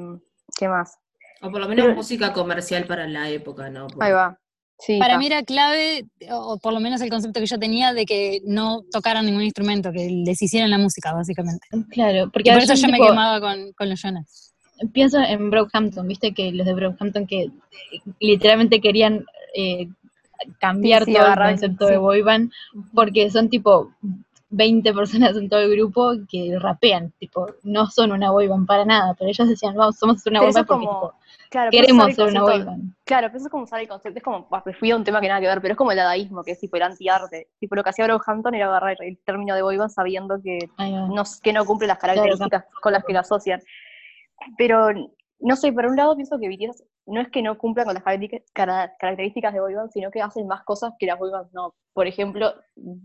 ¿qué 0.57 0.67
más? 0.67 0.97
O 1.41 1.51
por 1.51 1.59
lo 1.61 1.67
menos 1.67 1.85
Pero- 1.85 1.95
música 1.95 2.33
comercial 2.33 2.85
para 2.85 3.07
la 3.07 3.29
época, 3.29 3.69
¿no? 3.69 3.87
Porque- 3.87 4.05
Ahí 4.05 4.11
va. 4.13 4.39
Sí, 4.77 4.99
Para 4.99 5.13
está. 5.13 5.19
mí 5.19 5.27
era 5.27 5.41
clave, 5.43 6.05
o 6.31 6.57
por 6.57 6.73
lo 6.73 6.81
menos 6.81 6.99
el 6.99 7.09
concepto 7.09 7.39
que 7.39 7.45
yo 7.45 7.57
tenía, 7.57 7.93
de 7.93 8.05
que 8.05 8.41
no 8.45 8.81
tocaran 8.91 9.25
ningún 9.25 9.43
instrumento, 9.43 9.93
que 9.93 10.09
les 10.09 10.41
hicieran 10.41 10.69
la 10.69 10.77
música, 10.77 11.13
básicamente. 11.13 11.65
Claro, 11.91 12.25
Y 12.25 12.29
porque 12.29 12.51
por 12.51 12.61
eso 12.61 12.73
yo 12.73 12.87
me 12.89 12.97
quemaba 12.99 13.39
con, 13.39 13.71
con 13.71 13.89
los 13.89 14.01
Jonas. 14.01 14.53
pienso 14.91 15.17
en 15.19 15.49
Brockhampton, 15.49 16.05
viste 16.05 16.33
que 16.33 16.51
los 16.51 16.65
de 16.65 16.73
Brockhampton 16.73 17.25
que 17.25 17.51
literalmente 18.19 18.81
querían 18.81 19.25
eh, 19.55 19.87
cambiar 20.59 21.05
Sí, 21.05 21.11
sí, 21.13 21.17
todo 21.17 21.27
el 21.31 21.35
concepto 21.39 21.85
sí. 21.87 21.91
de 21.93 21.97
boy 21.97 22.21
band 22.21 22.51
porque 22.93 23.29
son 23.31 23.49
tipo 23.49 23.93
20 24.49 24.93
personas 24.93 25.36
en 25.36 25.49
todo 25.49 25.60
el 25.62 25.71
grupo 25.71 26.13
que 26.29 26.58
rapean, 26.60 27.12
tipo, 27.19 27.47
no 27.63 27.88
son 27.88 28.12
una 28.12 28.31
boy 28.31 28.47
band 28.47 28.67
para 28.67 28.86
nada, 28.86 29.13
pero 29.17 29.29
ellos 29.29 29.47
decían, 29.49 29.75
vamos, 29.75 29.97
somos 29.97 30.25
una 30.27 30.39
Pero 30.39 30.41
boy 30.41 30.49
eso 30.49 30.60
band 30.60 30.67
porque 30.67 30.86
como- 30.86 30.99
tipo, 31.10 31.19
Claro, 31.49 31.71
queremos 31.71 32.13
ser 32.15 32.27
una 32.29 32.39
concepto- 32.41 32.58
boy 32.58 32.63
band. 32.65 32.93
Claro, 33.05 33.27
pero 33.27 33.38
eso 33.38 33.47
es 33.47 33.51
como 33.51 33.63
usar 33.63 33.79
el 33.81 33.88
concepto, 33.88 34.17
es 34.17 34.23
como, 34.23 34.47
bah, 34.49 34.63
me 34.65 34.73
fui 34.73 34.91
a 34.91 34.95
un 34.95 35.03
tema 35.03 35.21
que 35.21 35.27
nada 35.27 35.39
que 35.39 35.47
ver, 35.47 35.62
pero 35.62 35.73
es 35.73 35.77
como 35.77 35.91
el 35.91 35.97
dadaísmo, 35.97 36.43
que 36.43 36.51
es 36.51 36.60
tipo 36.60 36.75
el 36.77 36.84
antiarte. 36.84 37.47
Tipo 37.60 37.75
lo 37.75 37.84
que 37.84 37.89
hacía 37.91 38.05
Brockhampton 38.05 38.55
era 38.55 38.65
agarrar 38.67 38.97
el 38.99 39.17
término 39.19 39.55
de 39.55 39.62
boy 39.62 39.77
band 39.77 39.91
sabiendo 39.91 40.41
que 40.41 40.60
no, 40.77 41.23
que 41.41 41.53
no 41.53 41.65
cumple 41.65 41.88
las 41.88 41.97
características 41.99 42.65
con 42.81 42.93
las 42.93 43.03
que 43.03 43.13
lo 43.13 43.19
asocian. 43.19 43.62
Pero, 44.58 44.89
no 45.39 45.55
sé, 45.55 45.71
por 45.71 45.86
un 45.86 45.95
lado 45.95 46.15
pienso 46.15 46.38
que 46.39 46.47
BTS 46.49 46.84
no 47.07 47.21
es 47.21 47.29
que 47.29 47.41
no 47.41 47.57
cumplan 47.57 47.85
con 47.85 47.93
las 47.93 48.03
características- 48.03 48.43
cara- 48.53 48.95
características 48.99 49.53
de 49.53 49.59
boy 49.59 49.73
band, 49.75 49.91
sino 49.91 50.09
que 50.11 50.21
hacen 50.21 50.47
más 50.47 50.63
cosas 50.63 50.93
que 50.97 51.05
las 51.05 51.19
boy 51.19 51.31
bands 51.31 51.53
no. 51.53 51.73
Por 51.93 52.07
ejemplo, 52.07 52.53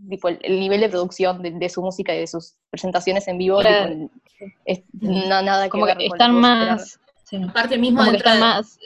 tipo, 0.09 0.27
el, 0.27 0.39
el 0.41 0.59
nivel 0.59 0.81
de 0.81 0.89
producción 0.89 1.41
de, 1.41 1.51
de 1.51 1.69
su 1.69 1.81
música 1.81 2.13
y 2.15 2.19
de 2.19 2.27
sus 2.27 2.57
presentaciones 2.69 3.27
en 3.27 3.37
vivo, 3.37 3.59
Claro. 3.59 3.93
tipo, 3.93 4.11
es 4.65 4.83
na- 4.93 5.41
nada 5.41 5.69
Como 5.69 5.85
que 5.85 6.05
están 6.05 6.33
más. 6.35 6.99
sí, 7.23 7.37
Aparte 7.47 7.77
mismo 7.77 7.99
como 7.99 8.11
que 8.11 8.17
dentro 8.17 8.31
están 8.31 8.35
de- 8.35 8.55
más 8.55 8.77
eh, 8.77 8.81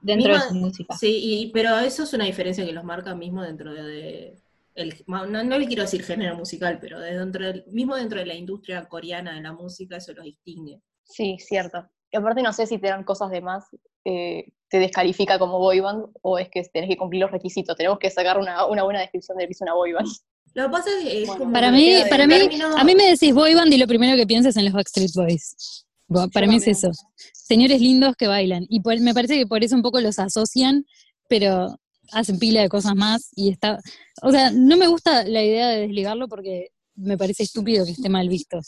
dentro 0.00 0.28
misma- 0.32 0.44
de 0.44 0.48
su 0.50 0.54
música. 0.54 0.96
Sí, 0.96 1.18
y, 1.22 1.50
pero 1.52 1.78
eso 1.78 2.04
es 2.04 2.12
una 2.14 2.24
diferencia 2.24 2.64
que 2.64 2.72
los 2.72 2.84
marca 2.84 3.14
mismo 3.14 3.42
dentro 3.42 3.74
de, 3.74 4.38
el, 4.76 4.94
no, 5.08 5.26
no 5.26 5.58
le 5.58 5.66
quiero 5.66 5.82
decir 5.82 6.02
género 6.04 6.36
musical, 6.36 6.78
pero 6.80 7.00
de 7.00 7.18
dentro 7.18 7.44
del, 7.44 7.64
mismo 7.72 7.96
dentro 7.96 8.18
de 8.20 8.26
la 8.26 8.34
industria 8.34 8.88
coreana 8.88 9.34
de 9.34 9.40
la 9.42 9.52
música 9.52 9.96
eso 9.96 10.12
los 10.14 10.24
distingue. 10.24 10.80
Sí, 11.02 11.36
cierto. 11.40 11.86
Y 12.12 12.16
aparte 12.16 12.40
no 12.42 12.52
sé 12.52 12.66
si 12.66 12.78
te 12.78 12.88
dan 12.88 13.04
cosas 13.04 13.30
de 13.30 13.40
más, 13.40 13.66
eh, 14.04 14.46
te 14.70 14.78
descalifica 14.78 15.38
como 15.38 15.58
boy 15.58 15.80
band, 15.80 16.04
o 16.22 16.38
es 16.38 16.48
que 16.48 16.62
tenés 16.72 16.88
que 16.88 16.96
cumplir 16.96 17.20
los 17.22 17.30
requisitos. 17.30 17.76
Tenemos 17.76 17.98
que 17.98 18.08
sacar 18.10 18.38
una, 18.38 18.64
una 18.66 18.84
buena 18.84 19.00
descripción 19.00 19.36
de 19.36 19.44
lo 19.44 19.48
que 19.48 19.52
es 19.52 19.60
una 19.60 19.74
boy 19.74 19.92
band. 19.92 20.08
Lo 20.54 20.64
que 20.64 20.68
pasa 20.70 20.90
es 20.98 21.04
que 21.04 21.22
es 21.22 21.26
Bueno, 21.28 21.40
como 21.44 21.52
Para 21.52 21.70
mí, 21.70 21.92
para 22.08 22.26
mí, 22.26 22.34
término- 22.34 22.76
a 22.76 22.84
mí 22.84 22.94
me 22.94 23.04
decís 23.10 23.34
boy 23.34 23.54
band 23.54 23.72
y 23.72 23.78
lo 23.78 23.86
primero 23.86 24.16
que 24.16 24.26
piensas 24.26 24.56
en 24.56 24.64
los 24.64 24.72
Backstreet 24.74 25.12
Boys. 25.14 25.84
Bo- 26.08 26.28
Para 26.30 26.46
mí 26.46 26.56
es 26.56 26.66
eso. 26.66 26.90
Señores 27.32 27.80
lindos 27.80 28.14
que 28.16 28.26
bailan. 28.26 28.64
Y 28.68 28.80
por- 28.80 28.98
me 29.00 29.12
parece 29.14 29.36
que 29.36 29.46
por 29.46 29.62
eso 29.62 29.74
un 29.76 29.82
poco 29.82 30.00
los 30.00 30.18
asocian, 30.18 30.84
pero 31.28 31.76
hacen 32.12 32.38
pila 32.40 32.62
de 32.62 32.68
cosas 32.68 32.94
más 32.96 33.28
y 33.36 33.50
está... 33.50 33.78
O 34.22 34.30
sea, 34.32 34.50
no 34.50 34.76
me 34.76 34.88
gusta 34.88 35.22
la 35.24 35.42
idea 35.42 35.68
de 35.68 35.80
desligarlo 35.82 36.26
porque 36.28 36.68
me 36.96 37.16
parece 37.16 37.44
estúpido 37.44 37.84
que 37.84 37.92
esté 37.92 38.08
mal 38.08 38.28
visto 38.28 38.58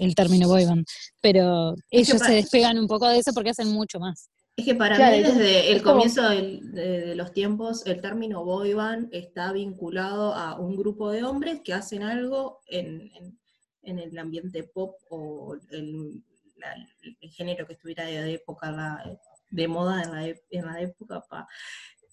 el 0.00 0.14
término 0.16 0.48
boy 0.48 0.64
band. 0.64 0.84
Pero 1.22 1.74
ellos 1.90 2.18
se 2.18 2.32
despegan 2.32 2.76
un 2.78 2.88
poco 2.88 3.08
de 3.08 3.18
eso 3.18 3.32
porque 3.32 3.50
hacen 3.50 3.68
mucho 3.68 4.00
más. 4.00 4.28
Es 4.56 4.64
que 4.64 4.74
para 4.74 4.96
Claro, 4.96 5.16
mí 5.16 5.22
es- 5.22 5.34
desde 5.38 5.72
el 5.72 5.82
como- 5.82 5.94
comienzo 5.94 6.28
del- 6.28 6.72
de, 6.72 7.00
de 7.06 7.14
los 7.14 7.32
tiempos 7.32 7.86
el 7.86 8.00
término 8.00 8.44
boy 8.44 8.74
band 8.74 9.08
está 9.12 9.52
vinculado 9.52 10.34
a 10.34 10.58
un 10.58 10.76
grupo 10.76 11.10
de 11.10 11.24
hombres 11.24 11.60
que 11.64 11.72
hacen 11.72 12.02
algo 12.02 12.60
en, 12.66 13.10
en- 13.14 13.38
en 13.82 13.98
el 13.98 14.18
ambiente 14.18 14.62
pop 14.64 14.96
o 15.08 15.56
el, 15.70 16.22
la- 16.56 16.74
el 17.20 17.30
género 17.30 17.66
que 17.66 17.72
estuviera 17.74 18.04
de 18.04 18.34
época, 18.34 18.70
la- 18.70 19.18
de 19.50 19.68
moda 19.68 20.02
en 20.02 20.10
la, 20.12 20.26
e- 20.28 20.42
en 20.50 20.66
la 20.66 20.80
época, 20.80 21.22
pa, 21.28 21.48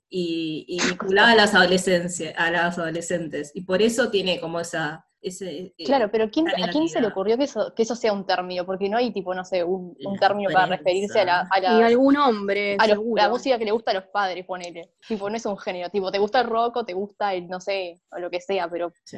y, 0.09 0.65
y 0.69 0.79
vinculada 0.87 1.31
a 1.31 1.35
las 1.35 1.53
adolescencias, 1.53 2.33
a 2.37 2.49
las 2.49 2.77
adolescentes. 2.77 3.51
Y 3.53 3.63
por 3.63 3.81
eso 3.81 4.09
tiene 4.09 4.39
como 4.39 4.59
esa 4.61 5.05
ese, 5.21 5.73
eh, 5.77 5.83
Claro, 5.85 6.09
pero 6.11 6.29
¿quién, 6.29 6.47
¿a 6.47 6.69
quién 6.69 6.87
se 6.87 7.01
le 7.01 7.07
ocurrió 7.07 7.37
que 7.37 7.45
eso, 7.45 7.73
que 7.75 7.83
eso 7.83 7.95
sea 7.95 8.13
un 8.13 8.25
término? 8.25 8.65
Porque 8.65 8.87
no 8.89 8.97
hay, 8.97 9.11
tipo, 9.11 9.33
no 9.33 9.43
sé, 9.43 9.63
un, 9.63 9.95
término 10.19 10.49
para 10.51 10.67
referirse 10.77 11.19
a 11.21 11.25
la, 11.25 11.47
a 11.51 11.59
Y 11.59 11.61
la, 11.61 11.85
algún 11.87 12.15
hombre, 12.17 12.77
a 12.79 12.87
los- 12.87 12.99
la 13.15 13.27
música 13.29 13.57
que 13.57 13.65
le 13.65 13.71
gusta 13.71 13.91
a 13.91 13.95
los 13.95 14.05
padres, 14.05 14.45
ponele. 14.45 14.91
Tipo, 15.07 15.29
no 15.29 15.35
es 15.35 15.45
un 15.45 15.57
género. 15.57 15.89
Tipo, 15.89 16.11
te 16.11 16.19
gusta 16.19 16.41
el 16.41 16.47
rock 16.47 16.77
o 16.77 16.85
te 16.85 16.93
gusta 16.93 17.33
el, 17.33 17.47
no 17.47 17.59
sé, 17.59 17.99
o 18.11 18.19
lo 18.19 18.29
que 18.29 18.39
sea, 18.41 18.69
pero 18.69 18.91
sí. 19.03 19.17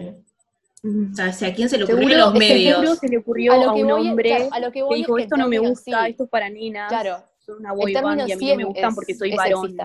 Mm. 0.82 1.12
O 1.12 1.16
sea, 1.16 1.34
si 1.34 1.46
a 1.46 1.54
quién 1.54 1.68
se 1.68 1.78
le 1.78 1.84
ocurrió 1.84 2.08
Seguro, 2.08 2.26
los 2.32 2.34
es 2.36 2.40
que 2.48 2.54
medios. 2.54 3.00
se 3.00 3.08
le 3.10 3.18
ocurrió 3.18 3.52
a 3.54 3.58
lo 3.58 3.74
que 3.74 3.84
un 3.84 3.90
voy 3.90 4.02
es- 4.06 4.10
hombre 4.10 4.30
claro, 4.30 4.50
a 4.54 4.60
lo 4.62 4.68
que 4.68 4.74
que 4.80 4.84
voy 4.84 4.94
es 4.94 4.98
dijo, 5.06 5.16
que 5.16 5.22
el 5.22 5.26
esto 5.26 5.38
no 5.38 5.48
me 5.50 5.60
gusta, 5.60 6.06
sí- 6.06 6.12
esto 6.12 6.24
es 6.24 6.30
para 6.30 6.50
nenas, 6.50 6.88
Claro, 6.88 7.18
soy 7.40 7.56
una 7.60 7.74
boy 7.74 7.94
band 7.94 8.28
y 8.28 8.32
a 8.32 8.38
mí 8.38 8.48
no 8.52 8.56
me 8.56 8.62
es- 8.62 8.68
gustan 8.70 8.90
es- 8.90 8.96
porque 8.96 9.14
soy 9.16 9.32
es 9.32 9.36
varón. 9.36 9.76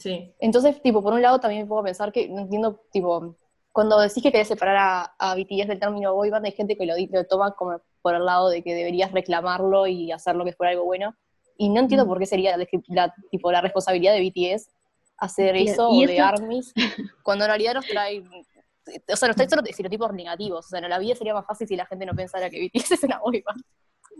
Sí. 0.00 0.32
Entonces, 0.40 0.82
tipo, 0.82 1.02
por 1.02 1.12
un 1.12 1.22
lado 1.22 1.38
también 1.38 1.66
puedo 1.68 1.82
pensar 1.84 2.10
que, 2.12 2.28
no 2.28 2.40
entiendo, 2.40 2.80
tipo, 2.92 3.36
cuando 3.78 4.00
decís 4.00 4.24
que 4.24 4.32
querés 4.32 4.48
separar 4.48 4.76
a, 4.76 5.02
a 5.20 5.36
BTS 5.36 5.68
del 5.68 5.78
término 5.78 6.12
boy 6.12 6.30
band, 6.30 6.44
hay 6.46 6.50
gente 6.50 6.76
que 6.76 6.84
lo, 6.84 6.94
toma 7.26 7.52
como 7.54 7.80
por 8.02 8.12
el 8.16 8.24
lado 8.24 8.48
de 8.48 8.64
que 8.64 8.74
deberías 8.74 9.12
reclamarlo 9.12 9.86
y 9.86 10.10
hacerlo 10.10 10.44
que 10.44 10.52
fuera 10.52 10.72
algo 10.72 10.84
bueno. 10.84 11.14
Y 11.56 11.68
no 11.68 11.78
entiendo 11.78 12.04
Mm. 12.04 12.08
por 12.08 12.18
qué 12.18 12.26
sería 12.26 12.56
la, 12.56 12.66
la- 12.88 13.14
tipo, 13.30 13.52
la 13.52 13.60
responsabilidad 13.60 14.14
de 14.14 14.20
BTS 14.20 14.68
hacer 15.16 15.54
Y- 15.54 15.68
eso 15.68 15.90
y 15.92 16.04
o 16.04 16.08
de 16.08 16.18
ARMYs, 16.18 16.72
cuando 17.22 17.44
en 17.44 17.50
realidad 17.50 17.74
nos 17.74 17.86
trae, 17.86 18.18
o 18.20 19.16
sea, 19.16 19.28
nos 19.28 19.36
trae 19.36 19.48
solo 19.48 19.62
estereotipos 19.64 20.12
negativos. 20.12 20.66
O 20.66 20.68
sea, 20.68 20.80
en 20.80 20.88
la 20.88 20.98
vida 20.98 21.14
sería 21.14 21.34
más 21.34 21.46
fácil 21.46 21.68
si 21.68 21.76
la 21.76 21.86
gente 21.86 22.04
no 22.04 22.14
pensara 22.16 22.50
que 22.50 22.58
BTS 22.60 22.94
es 22.94 23.02
una 23.04 23.20
boy 23.20 23.42
band. 23.46 23.62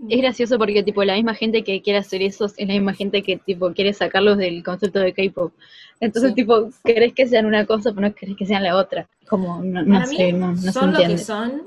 Es 0.09 0.19
gracioso 0.21 0.59
porque 0.59 0.83
tipo 0.83 1.03
la 1.03 1.15
misma 1.15 1.35
gente 1.35 1.65
que 1.65 1.83
quiere 1.83 1.99
hacer 1.99 2.23
eso 2.23 2.45
es 2.45 2.55
la 2.59 2.75
misma 2.75 2.95
gente 2.95 3.23
que 3.23 3.37
tipo 3.37 3.73
quiere 3.73 3.93
sacarlos 3.93 4.39
del 4.39 4.63
concepto 4.63 5.01
de 5.01 5.13
K-pop. 5.13 5.53
Entonces 6.01 6.31
Sí. 6.31 6.37
tipo 6.37 6.71
querés 6.85 7.13
que 7.15 7.27
sean 7.27 7.47
una 7.47 7.67
cosa 7.67 7.93
pero 7.93 8.09
no 8.09 8.15
querés 8.15 8.37
que 8.37 8.47
sean 8.47 8.63
la 8.63 8.77
otra. 8.77 9.09
Como 9.29 9.63
no, 9.63 10.07
sé, 10.07 10.33
no, 10.33 10.53
no 10.53 10.57
se 10.57 10.73
son 10.73 10.93
lo 10.93 10.99
que 10.99 11.19
son 11.19 11.63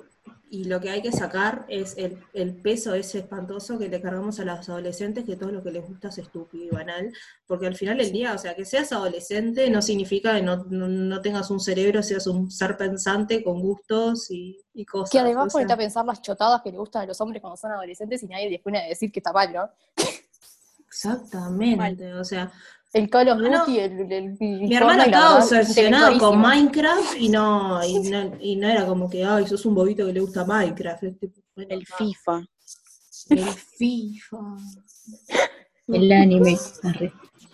y 0.54 0.66
lo 0.66 0.82
que 0.82 0.90
hay 0.90 1.02
que 1.02 1.14
sacar 1.14 1.66
es 1.70 1.94
el, 1.98 2.18
el 2.34 2.54
peso 2.56 2.94
ese 2.94 3.20
espantoso 3.20 3.80
que 3.80 3.88
le 3.88 4.02
cargamos 4.02 4.38
a 4.42 4.44
los 4.44 4.68
adolescentes, 4.68 5.24
que 5.24 5.38
todo 5.38 5.50
lo 5.50 5.64
que 5.64 5.72
les 5.72 5.88
gusta 5.88 6.10
es 6.10 6.18
estúpido 6.18 6.66
y 6.66 6.70
banal, 6.70 7.14
porque 7.48 7.68
al 7.68 7.76
final 7.78 7.98
del 7.98 8.12
día, 8.12 8.34
o 8.34 8.38
sea, 8.38 8.54
que 8.54 8.66
seas 8.66 8.92
adolescente 8.92 9.70
no 9.70 9.82
significa 9.82 10.36
que 10.36 10.42
no, 10.42 10.58
no- 10.66 10.90
no 10.90 11.22
tengas 11.22 11.50
un 11.52 11.62
cerebro, 11.62 12.04
seas 12.04 12.28
un 12.28 12.52
ser 12.52 12.76
pensante 12.76 13.42
con 13.46 13.62
gustos 13.62 14.30
y, 14.30 14.60
y 14.74 14.86
cosas. 14.86 15.10
Que 15.12 15.20
además 15.20 15.48
o 15.48 15.50
sea, 15.52 15.54
ponete 15.60 15.74
a 15.74 15.78
pensar 15.78 16.06
las 16.06 16.22
chotadas 16.22 16.62
que 16.62 16.72
le 16.74 16.78
gustan 16.80 17.04
a 17.04 17.06
los 17.06 17.22
hombres 17.22 17.42
cuando 17.42 17.56
son 17.56 17.72
adolescentes 17.72 18.22
y 18.22 18.28
nadie 18.28 18.50
les 18.50 18.60
pone 18.60 18.78
a 18.80 18.88
decir 18.88 19.10
que 19.10 19.20
está 19.22 19.32
mal, 19.32 19.54
¿no? 19.54 19.70
Exactamente, 20.88 22.14
o 22.14 22.24
sea, 22.26 22.52
El 22.94 23.10
Call 23.10 23.30
of 23.30 23.40
Bueno, 23.40 23.60
Duty, 23.66 23.80
el, 23.80 23.92
el, 24.00 24.12
el 24.12 24.38
mi 24.40 24.76
hermano 24.76 25.04
estaba 25.04 25.38
obsesionado 25.38 26.18
con. 26.18 26.42
Minecraft 26.42 27.16
y 27.18 27.30
no, 27.30 27.82
y 27.86 28.00
no, 28.10 28.38
y 28.42 28.56
no 28.58 28.68
era 28.68 28.86
como 28.86 29.10
que, 29.10 29.24
ay, 29.24 29.48
sos 29.48 29.66
un 29.66 29.76
bobito 29.76 30.06
que 30.06 30.14
le 30.14 30.20
gusta 30.20 30.44
Minecraft. 30.46 31.04
El. 31.04 31.86
FIFA. 31.86 32.42
El 33.30 33.44
FIFA. 33.46 34.38
El 35.88 36.12
anime. 36.12 36.58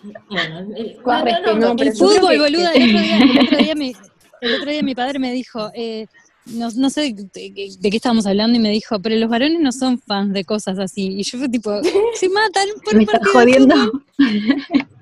Bueno, 0.02 0.58
el, 0.76 1.58
no, 1.58 1.76
fútbol, 1.94 2.38
boluda. 2.38 2.72
El 2.72 2.82
otro 2.90 3.00
día, 3.00 3.18
el 3.18 3.38
otro 3.46 3.58
día, 3.58 3.74
mi, 3.74 3.92
el 4.40 4.54
otro 4.60 4.70
día 4.70 4.82
mi 4.82 4.94
padre 4.94 5.18
me 5.18 5.32
dijo, 5.32 5.70
eh, 5.74 6.06
no, 6.46 6.68
no 6.76 6.88
sé 6.90 7.12
de, 7.12 7.24
de- 7.32 7.76
de 7.80 7.90
qué 7.90 7.96
estábamos 7.96 8.26
hablando, 8.26 8.56
y 8.56 8.60
me 8.60 8.70
dijo, 8.70 9.00
pero 9.00 9.16
los 9.16 9.28
varones 9.28 9.58
no 9.60 9.72
son 9.72 9.98
fans 9.98 10.32
de 10.32 10.44
cosas 10.44 10.78
así. 10.78 11.16
Y 11.18 11.22
yo 11.24 11.38
fue 11.38 11.48
tipo, 11.48 11.72
se 12.14 12.28
matan 12.28 12.68
por 12.84 12.94
Me 12.94 13.00
un 13.00 13.04
estás 13.06 13.28
jodiendo. 13.32 13.74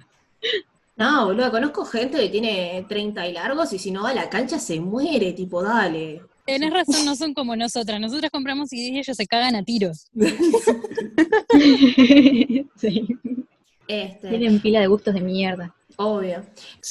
No, 0.96 1.26
boludo, 1.26 1.50
conozco 1.50 1.84
gente 1.84 2.18
que 2.18 2.28
tiene 2.30 2.84
30 2.88 3.26
y 3.28 3.32
largos 3.34 3.72
y 3.74 3.78
si 3.78 3.90
no 3.90 4.02
va 4.04 4.10
a 4.10 4.14
la 4.14 4.30
cancha 4.30 4.58
se 4.58 4.80
muere, 4.80 5.32
tipo, 5.34 5.62
dale. 5.62 6.22
Tenés 6.46 6.72
razón, 6.72 7.04
no 7.04 7.14
son 7.16 7.34
como 7.34 7.54
nosotras. 7.56 8.00
Nosotras 8.00 8.30
compramos 8.30 8.72
y 8.72 8.96
ellos 8.98 9.16
se 9.16 9.26
cagan 9.26 9.56
a 9.56 9.62
tiros. 9.64 10.06
sí. 12.76 13.06
Este, 13.88 14.28
Tienen 14.28 14.60
pila 14.60 14.80
de 14.80 14.86
gustos 14.88 15.14
de 15.14 15.20
mierda. 15.20 15.74
obvio. 15.96 16.44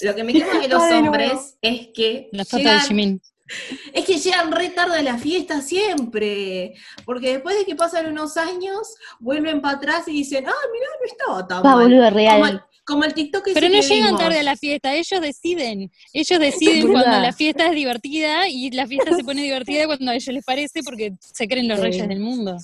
Lo 0.04 0.16
que 0.16 0.24
me 0.24 0.34
quema 0.34 0.60
de 0.60 0.68
los 0.68 0.82
Ay, 0.84 1.02
no. 1.02 1.08
hombres 1.08 1.58
es 1.62 1.88
que 1.94 2.30
La 2.32 2.46
foto 2.46 2.58
de 2.58 2.64
llegan, 2.64 2.82
Jimin. 2.88 3.22
es 3.94 4.06
que 4.06 4.18
llegan 4.18 4.52
re 4.52 4.70
tarde 4.70 5.00
a 5.00 5.04
la 5.04 5.18
fiesta 5.18 5.62
siempre. 5.62 6.74
Porque 7.06 7.34
después 7.34 7.58
de 7.58 7.66
que 7.66 7.76
pasan 7.76 8.08
unos 8.08 8.38
años, 8.38 8.96
vuelven 9.20 9.62
para 9.62 9.78
atrás 9.78 10.08
y 10.08 10.12
dicen, 10.14 10.46
ah, 10.48 10.54
mirá, 10.74 10.88
no 11.00 11.06
estaba 11.06 11.48
tan 11.48 11.64
Pa, 11.64 11.76
mal. 11.76 11.84
boludo, 11.86 12.10
real. 12.10 12.64
Como 12.86 13.04
el 13.04 13.14
TikTok 13.14 13.44
Pero 13.54 13.68
no 13.70 13.80
llegan 13.82 14.06
vimos. 14.08 14.20
tarde 14.22 14.40
a 14.40 14.44
la 14.44 14.56
fiesta, 14.56 14.94
ellos 14.96 15.20
deciden. 15.22 15.92
Ellos 16.14 16.40
deciden 16.40 16.92
cuando 16.92 17.20
la 17.20 17.34
fiesta 17.34 17.66
es 17.68 17.72
divertida 17.76 18.48
y 18.48 18.70
la 18.72 18.86
fiesta 18.88 19.16
se 19.16 19.24
pone 19.24 19.42
divertida 19.42 19.86
cuando 19.88 20.12
a 20.12 20.16
ellos 20.16 20.34
les 20.34 20.46
parece 20.46 20.84
porque 20.84 21.14
se 21.20 21.48
creen 21.48 21.68
los 21.68 21.80
Sí. 21.80 21.84
reyes 21.86 22.08
del 22.08 22.20
mundo. 22.20 22.58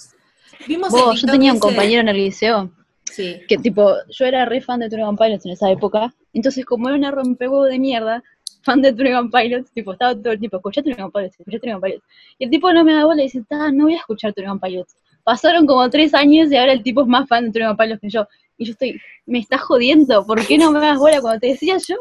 Vimos 0.68 0.90
Vos, 0.92 1.22
yo 1.22 1.28
tenía 1.28 1.52
un 1.52 1.58
ese- 1.58 1.68
compañero 1.68 2.02
en 2.02 2.10
el 2.10 2.18
liceo 2.18 2.72
Sí. 3.12 3.38
que 3.48 3.58
tipo, 3.58 3.94
yo 4.10 4.26
era 4.26 4.46
re 4.46 4.62
fan 4.62 4.80
de 4.80 4.90
Twenty 4.90 5.18
Pilots 5.18 5.46
en 5.46 5.52
esa 5.54 5.70
época, 5.72 6.14
entonces 6.34 6.64
como 6.66 6.88
era 6.88 6.98
una 6.98 7.12
rompehuevo 7.12 7.66
de 7.66 7.80
mierda, 7.80 8.24
fan 8.64 8.82
de 8.82 8.94
Twenty 8.94 9.30
Pilots, 9.36 9.72
tipo, 9.74 9.94
estaba 9.94 10.14
todo 10.16 10.32
el 10.34 10.40
tiempo, 10.40 10.58
escuchá 10.58 10.82
Twenty 10.84 11.02
Pilots, 11.12 11.36
escuchá 11.40 11.60
Twenty 11.60 11.82
Pilots, 11.82 12.04
y 12.38 12.44
el 12.46 12.50
tipo 12.52 12.72
no 12.72 12.84
me 12.86 12.94
da 12.94 13.06
bola 13.06 13.22
y 13.22 13.26
dice, 13.26 13.44
"Ta, 13.50 13.72
no 13.72 13.86
voy 13.86 13.96
a 13.96 13.98
escuchar 13.98 14.34
Twenty 14.34 14.60
Pilots. 14.62 14.96
Pasaron 15.24 15.66
como 15.68 15.90
tres 15.90 16.14
años 16.14 16.52
y 16.52 16.58
ahora 16.58 16.74
el 16.74 16.84
tipo 16.84 17.02
es 17.02 17.08
más 17.08 17.28
fan 17.28 17.52
de 17.52 17.60
Twenty 17.60 17.76
Pilots 17.76 18.02
que 18.02 18.10
yo, 18.10 18.28
y 18.62 18.66
yo 18.66 18.74
estoy, 18.74 19.02
me 19.26 19.40
estás 19.40 19.62
jodiendo, 19.62 20.24
¿por 20.24 20.46
qué 20.46 20.56
no 20.56 20.72
me 20.72 20.80
das 20.80 21.00
bola 21.00 21.20
cuando 21.20 21.40
te 21.40 21.48
decía 21.48 21.78
yo? 21.80 21.96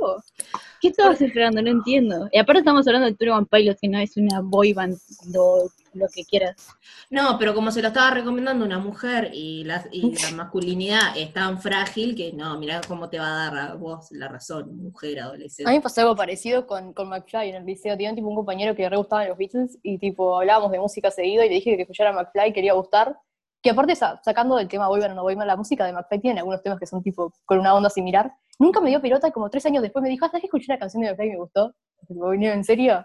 ¿Qué 0.79 0.89
estabas 0.89 1.21
esperando? 1.23 1.63
No 1.63 1.71
entiendo. 1.71 2.29
Y 2.33 2.39
aparte 2.39 2.61
estamos 2.61 2.87
hablando 2.87 3.07
de 3.09 3.15
Twenty 3.15 3.49
Pilots, 3.51 3.81
que 3.81 3.89
no 3.89 3.99
es 3.99 4.17
una 4.19 4.41
boy 4.43 4.75
band, 4.75 4.99
lo, 5.33 5.71
lo 5.95 6.07
que 6.15 6.25
quieras. 6.25 6.69
No, 7.09 7.39
pero 7.39 7.55
como 7.55 7.71
se 7.71 7.81
lo 7.81 7.89
estaba 7.89 8.11
recomendando 8.11 8.65
una 8.65 8.79
mujer 8.79 9.31
y 9.33 9.65
la, 9.65 9.87
y 9.91 10.15
la 10.23 10.37
masculinidad 10.37 11.17
es 11.17 11.33
tan 11.33 11.61
frágil 11.63 12.15
que 12.15 12.33
no, 12.35 12.59
mirá 12.59 12.83
cómo 12.87 13.09
te 13.09 13.19
va 13.19 13.27
a 13.27 13.51
dar 13.51 13.71
a 13.71 13.75
vos 13.75 14.11
la 14.13 14.29
razón, 14.29 14.77
mujer 14.77 15.21
A 15.21 15.23
mí 15.25 15.29
adolescente. 15.29 15.73
me 15.73 15.81
pasó 15.81 16.03
algo 16.03 16.17
parecido 16.17 16.67
con, 16.67 16.93
con 16.93 17.09
McFly 17.09 17.51
en 17.51 17.57
el 17.57 17.65
liceo. 17.65 17.97
Tenía 17.97 18.15
tipo 18.15 18.29
un 18.29 18.37
compañero 18.37 18.75
que 18.75 18.83
le 18.83 18.91
re 18.91 18.97
gustaban 18.99 19.29
los 19.29 19.39
Beatles 19.39 19.79
y 19.83 19.97
tipo 19.99 20.39
hablábamos 20.39 20.71
de 20.73 20.79
música 20.79 21.11
seguido 21.11 21.43
y 21.43 21.49
le 21.49 21.55
dije 21.55 21.77
que 21.77 21.83
escuchara 21.83 22.13
McFly, 22.13 22.53
quería 22.53 22.75
gustar. 22.75 23.17
Que 23.63 23.71
aparte, 23.71 23.95
sa- 23.95 24.21
sacando 24.25 24.57
del 24.57 24.69
tema 24.69 24.89
Boyman 24.89 25.13
o 25.13 25.15
no 25.17 25.23
Boyman, 25.23 25.47
la 25.47 25.57
música 25.57 25.85
de 25.85 25.93
McFly 25.93 26.21
tiene 26.21 26.41
algunos 26.41 26.63
temas 26.63 26.79
que 26.79 26.87
son 26.87 27.03
tipo 27.03 27.33
con 27.45 27.59
una 27.59 27.75
onda 27.75 27.91
similar. 27.91 28.33
Nunca 28.59 28.81
me 28.81 28.89
dio 28.91 29.01
pelota 29.01 29.29
y 29.29 29.33
como 29.33 29.51
tres 29.51 29.67
años 29.67 29.83
después 29.83 30.03
me 30.03 30.09
dijo, 30.09 30.27
¿sabes 30.27 30.41
que 30.41 30.47
escuché 30.47 30.67
una 30.73 30.79
canción 30.79 31.03
de 31.03 31.11
McFly 31.11 31.27
y 31.27 31.31
me 31.33 31.37
gustó? 31.39 31.75
Tipo, 32.09 32.27
"No, 32.35 32.47
¿En 32.47 32.65
serio? 32.65 33.05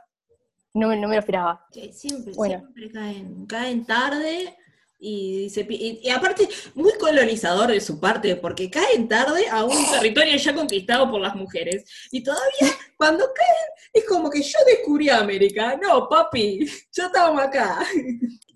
No 0.73 0.87
me, 0.89 0.97
no 0.97 1.07
me 1.07 1.15
lo 1.15 1.19
esperaba. 1.19 1.65
Que 1.71 1.91
siempre, 1.93 2.33
Bueno. 2.35 2.59
siempre 2.59 2.91
caen, 2.91 3.45
caen 3.45 3.85
tarde 3.85 4.55
Y, 5.07 5.49
se 5.51 5.61
y- 5.69 5.99
y 6.01 6.09
aparte, 6.09 6.49
muy 6.73 6.91
colonizador 6.99 7.67
de 7.69 7.79
su 7.79 7.99
parte, 7.99 8.35
porque 8.37 8.71
caen 8.71 9.07
tarde 9.07 9.47
a 9.49 9.63
un 9.63 9.69
territorio 9.91 10.35
ya 10.35 10.55
conquistado 10.55 11.11
por 11.11 11.21
las 11.21 11.35
mujeres. 11.35 11.85
Y 12.11 12.23
todavía, 12.23 12.71
cuando 12.97 13.23
caen, 13.25 13.69
es 13.93 14.03
como 14.05 14.31
que 14.31 14.41
yo 14.41 14.57
descubrí 14.65 15.09
América. 15.09 15.77
No, 15.81 16.09
papi, 16.09 16.65
ya 16.91 17.05
estamos 17.05 17.39
acá. 17.39 17.85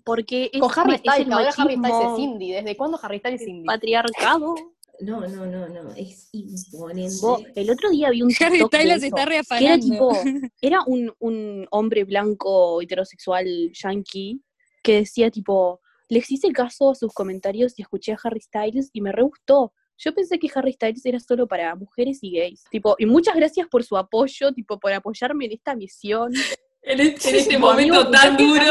Porque 0.04 0.50
es, 0.52 0.60
Con 0.60 0.70
Harry 0.74 0.94
es 0.94 1.00
Styles, 1.00 1.30
ahora 1.32 1.50
Harry 1.56 1.76
Styles 1.76 1.96
es 2.10 2.16
Cindy. 2.16 2.52
¿Desde 2.52 2.76
cuándo 2.76 2.98
Harry 3.00 3.18
Styles 3.20 3.40
es 3.42 3.46
Cindy? 3.46 3.66
patriarcado. 3.66 4.54
No, 5.02 5.20
no, 5.20 5.46
no, 5.46 5.68
no, 5.68 5.94
es 5.94 6.28
imponente. 6.32 7.52
El 7.54 7.70
otro 7.70 7.90
día 7.90 8.10
vi 8.10 8.22
un 8.22 8.32
Harry 8.40 8.58
TikTok 8.58 8.72
de 8.72 8.78
Styles 8.78 9.00
se 9.00 9.06
eso, 9.06 9.16
está 9.16 9.28
que 9.28 9.34
era 9.34 9.76
reafanando. 9.76 9.86
tipo, 9.86 10.12
era 10.60 10.82
un, 10.86 11.14
un 11.20 11.66
hombre 11.70 12.04
blanco 12.04 12.82
heterosexual 12.82 13.46
yankee 13.72 14.42
que 14.82 14.96
decía 14.96 15.30
tipo, 15.30 15.80
les 16.10 16.30
hice 16.30 16.50
caso 16.52 16.90
a 16.90 16.94
sus 16.94 17.12
comentarios 17.14 17.78
y 17.78 17.82
escuché 17.82 18.12
a 18.12 18.18
Harry 18.22 18.40
Styles 18.40 18.90
y 18.92 19.00
me 19.00 19.12
re 19.12 19.22
gustó. 19.22 19.72
Yo 19.96 20.12
pensé 20.12 20.38
que 20.38 20.48
Harry 20.54 20.72
Styles 20.72 21.06
era 21.06 21.20
solo 21.20 21.46
para 21.46 21.74
mujeres 21.76 22.18
y 22.22 22.32
gays. 22.36 22.64
Tipo, 22.70 22.96
y 22.98 23.06
muchas 23.06 23.36
gracias 23.36 23.68
por 23.68 23.84
su 23.84 23.96
apoyo, 23.96 24.52
tipo, 24.52 24.78
por 24.80 24.92
apoyarme 24.92 25.46
en 25.46 25.52
esta 25.52 25.74
misión. 25.74 26.32
En 26.82 26.98
este, 26.98 27.28
en 27.28 27.36
este 27.36 27.58
momento 27.58 28.00
amigo, 28.00 28.10
tan 28.10 28.38
duro. 28.38 28.62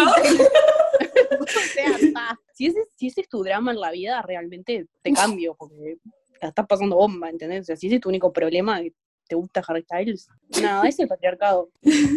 O 1.42 1.46
sea, 1.46 2.38
si 2.54 2.66
ese, 2.66 2.80
si 2.96 3.08
ese 3.08 3.22
es 3.22 3.30
tu 3.30 3.44
drama 3.44 3.72
en 3.72 3.80
la 3.80 3.92
vida, 3.92 4.20
realmente 4.24 4.88
te 5.04 5.14
cambio, 5.14 5.56
porque 5.56 5.98
la 6.42 6.50
estás 6.50 6.66
pasando 6.68 6.96
bomba, 6.96 7.30
¿entendés? 7.30 7.62
O 7.62 7.66
sea, 7.66 7.76
si 7.76 7.86
ese 7.86 7.98
es 7.98 8.02
tu 8.02 8.10
único 8.10 8.34
problema, 8.34 8.82
te 9.28 9.36
gusta 9.36 9.64
Harry 9.68 9.84
Styles, 9.84 10.28
no, 10.60 10.84
es 10.84 11.00
el 11.00 11.08
patriarcado. 11.08 11.70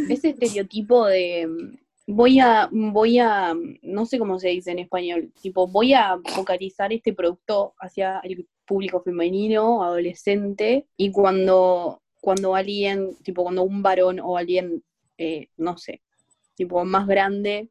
Ese 0.08 0.30
estereotipo 0.30 1.06
de 1.06 1.46
mm, 1.46 1.81
voy 2.06 2.40
a, 2.40 2.68
voy 2.72 3.18
a, 3.18 3.54
no 3.82 4.06
sé 4.06 4.18
cómo 4.18 4.38
se 4.38 4.48
dice 4.48 4.72
en 4.72 4.80
español, 4.80 5.32
tipo, 5.40 5.66
voy 5.68 5.94
a 5.94 6.18
focalizar 6.34 6.92
este 6.92 7.12
producto 7.12 7.74
hacia 7.78 8.20
el 8.20 8.48
público 8.66 9.02
femenino, 9.02 9.82
adolescente, 9.84 10.86
y 10.96 11.12
cuando, 11.12 12.02
cuando 12.20 12.54
alguien, 12.54 13.16
tipo, 13.22 13.42
cuando 13.44 13.62
un 13.64 13.82
varón 13.82 14.20
o 14.20 14.36
alguien, 14.36 14.82
eh, 15.18 15.48
no 15.56 15.78
sé, 15.78 16.02
tipo, 16.56 16.84
más 16.84 17.06
grande, 17.06 17.70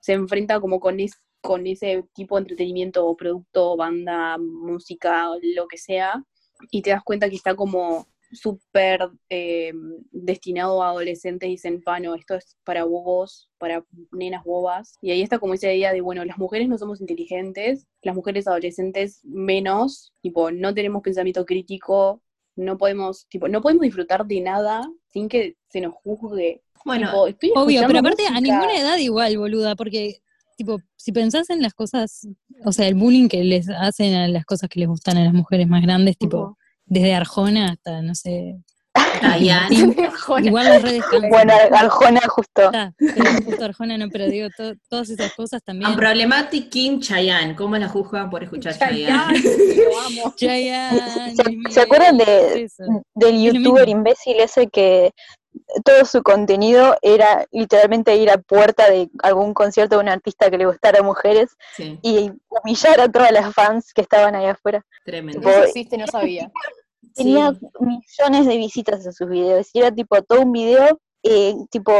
se 0.00 0.12
enfrenta 0.14 0.60
como 0.60 0.80
con, 0.80 1.00
es- 1.00 1.20
con 1.40 1.66
ese 1.66 2.04
tipo 2.14 2.36
de 2.36 2.42
entretenimiento 2.42 3.14
producto, 3.16 3.76
banda, 3.76 4.38
música, 4.38 5.28
lo 5.42 5.66
que 5.68 5.78
sea, 5.78 6.22
y 6.70 6.82
te 6.82 6.90
das 6.90 7.02
cuenta 7.04 7.28
que 7.28 7.36
está 7.36 7.54
como 7.54 8.06
súper 8.34 9.08
eh, 9.30 9.72
destinado 10.10 10.82
a 10.82 10.90
adolescentes, 10.90 11.48
dicen, 11.48 11.82
pano, 11.82 12.14
esto 12.14 12.34
es 12.34 12.56
para 12.64 12.84
bobos, 12.84 13.48
para 13.58 13.84
nenas 14.12 14.44
bobas, 14.44 14.98
y 15.00 15.10
ahí 15.10 15.22
está 15.22 15.38
como 15.38 15.54
esa 15.54 15.72
idea 15.72 15.92
de, 15.92 16.00
bueno, 16.00 16.24
las 16.24 16.38
mujeres 16.38 16.68
no 16.68 16.78
somos 16.78 17.00
inteligentes, 17.00 17.86
las 18.02 18.14
mujeres 18.14 18.46
adolescentes 18.46 19.20
menos, 19.24 20.12
tipo, 20.20 20.50
no 20.50 20.74
tenemos 20.74 21.02
pensamiento 21.02 21.44
crítico, 21.44 22.22
no 22.56 22.78
podemos, 22.78 23.26
tipo, 23.28 23.48
no 23.48 23.60
podemos 23.60 23.82
disfrutar 23.82 24.26
de 24.26 24.40
nada 24.40 24.88
sin 25.12 25.28
que 25.28 25.56
se 25.68 25.80
nos 25.80 25.94
juzgue. 25.94 26.62
Bueno, 26.84 27.08
Tipo, 27.08 27.26
estoy 27.26 27.52
Obvio, 27.54 27.82
pero 27.86 27.98
aparte 28.00 28.26
a 28.26 28.40
ninguna 28.40 28.78
edad 28.78 28.98
igual, 28.98 29.38
boluda, 29.38 29.74
porque, 29.74 30.20
tipo, 30.56 30.80
si 30.96 31.12
pensás 31.12 31.50
en 31.50 31.62
las 31.62 31.72
cosas, 31.72 32.28
o 32.64 32.72
sea, 32.72 32.86
el 32.86 32.94
bullying 32.94 33.28
que 33.28 33.42
les 33.42 33.68
hacen 33.70 34.14
a 34.14 34.28
las 34.28 34.44
cosas 34.44 34.68
que 34.68 34.80
les 34.80 34.88
gustan 34.88 35.16
a 35.16 35.24
las 35.24 35.32
mujeres 35.32 35.66
más 35.66 35.82
grandes, 35.82 36.18
tipo. 36.18 36.58
Desde 36.86 37.14
Arjona 37.14 37.72
hasta, 37.72 38.02
no 38.02 38.14
sé, 38.14 38.56
Chayanne. 39.20 39.74
igual 40.44 40.64
las 40.66 40.82
redes 40.82 41.02
cansan. 41.10 41.30
Bueno, 41.30 41.52
Arjona 41.72 42.20
justo. 42.28 42.70
Pero 42.98 43.24
justo 43.44 43.64
Arjona 43.64 43.98
no, 43.98 44.08
pero 44.08 44.26
digo, 44.26 44.48
to- 44.56 44.74
todas 44.88 45.10
esas 45.10 45.32
cosas 45.34 45.62
también. 45.64 45.90
Unproblematic 45.90 46.68
King 46.70 47.00
Chayanne. 47.00 47.56
¿Cómo 47.56 47.76
la 47.76 47.88
juzgan 47.88 48.30
por 48.30 48.42
escuchar 48.44 48.76
Chayanne, 48.78 49.40
Chayanne? 50.36 51.00
¿Se, 51.70 51.80
acuerdan 51.80 52.18
de, 52.18 52.62
es 52.64 52.76
del 53.14 53.42
youtuber 53.42 53.88
imbécil 53.88 54.38
ese 54.40 54.68
que 54.68 55.10
todo 55.84 56.04
su 56.04 56.22
contenido 56.22 56.96
era 57.02 57.46
literalmente 57.50 58.14
ir 58.16 58.30
a 58.30 58.38
puerta 58.38 58.88
de 58.90 59.10
algún 59.22 59.54
concierto 59.54 59.96
de 59.96 60.02
un 60.02 60.08
artista 60.08 60.50
que 60.50 60.58
le 60.58 60.66
gustara 60.66 61.00
a 61.00 61.02
mujeres 61.02 61.50
Sí, 61.74 61.98
y 62.02 62.30
humillar 62.48 63.00
a 63.00 63.10
todas 63.10 63.32
las 63.32 63.52
fans 63.54 63.92
que 63.92 64.02
estaban 64.02 64.34
ahí 64.34 64.46
afuera? 64.46 64.84
tremendo. 65.04 65.40
Tipo, 65.40 65.50
Eso 65.50 65.64
existe, 65.64 65.96
no 65.98 66.06
sabía. 66.06 66.50
Tenía 67.14 67.52
Sí. 67.52 67.66
millones 67.80 68.46
de 68.46 68.56
visitas 68.56 69.06
a 69.06 69.12
sus 69.12 69.28
videos 69.28 69.68
y 69.72 69.78
era 69.80 69.90
tipo 69.92 70.20
todo 70.22 70.40
un 70.42 70.52
video 70.52 71.00
eh, 71.26 71.54
tipo 71.70 71.92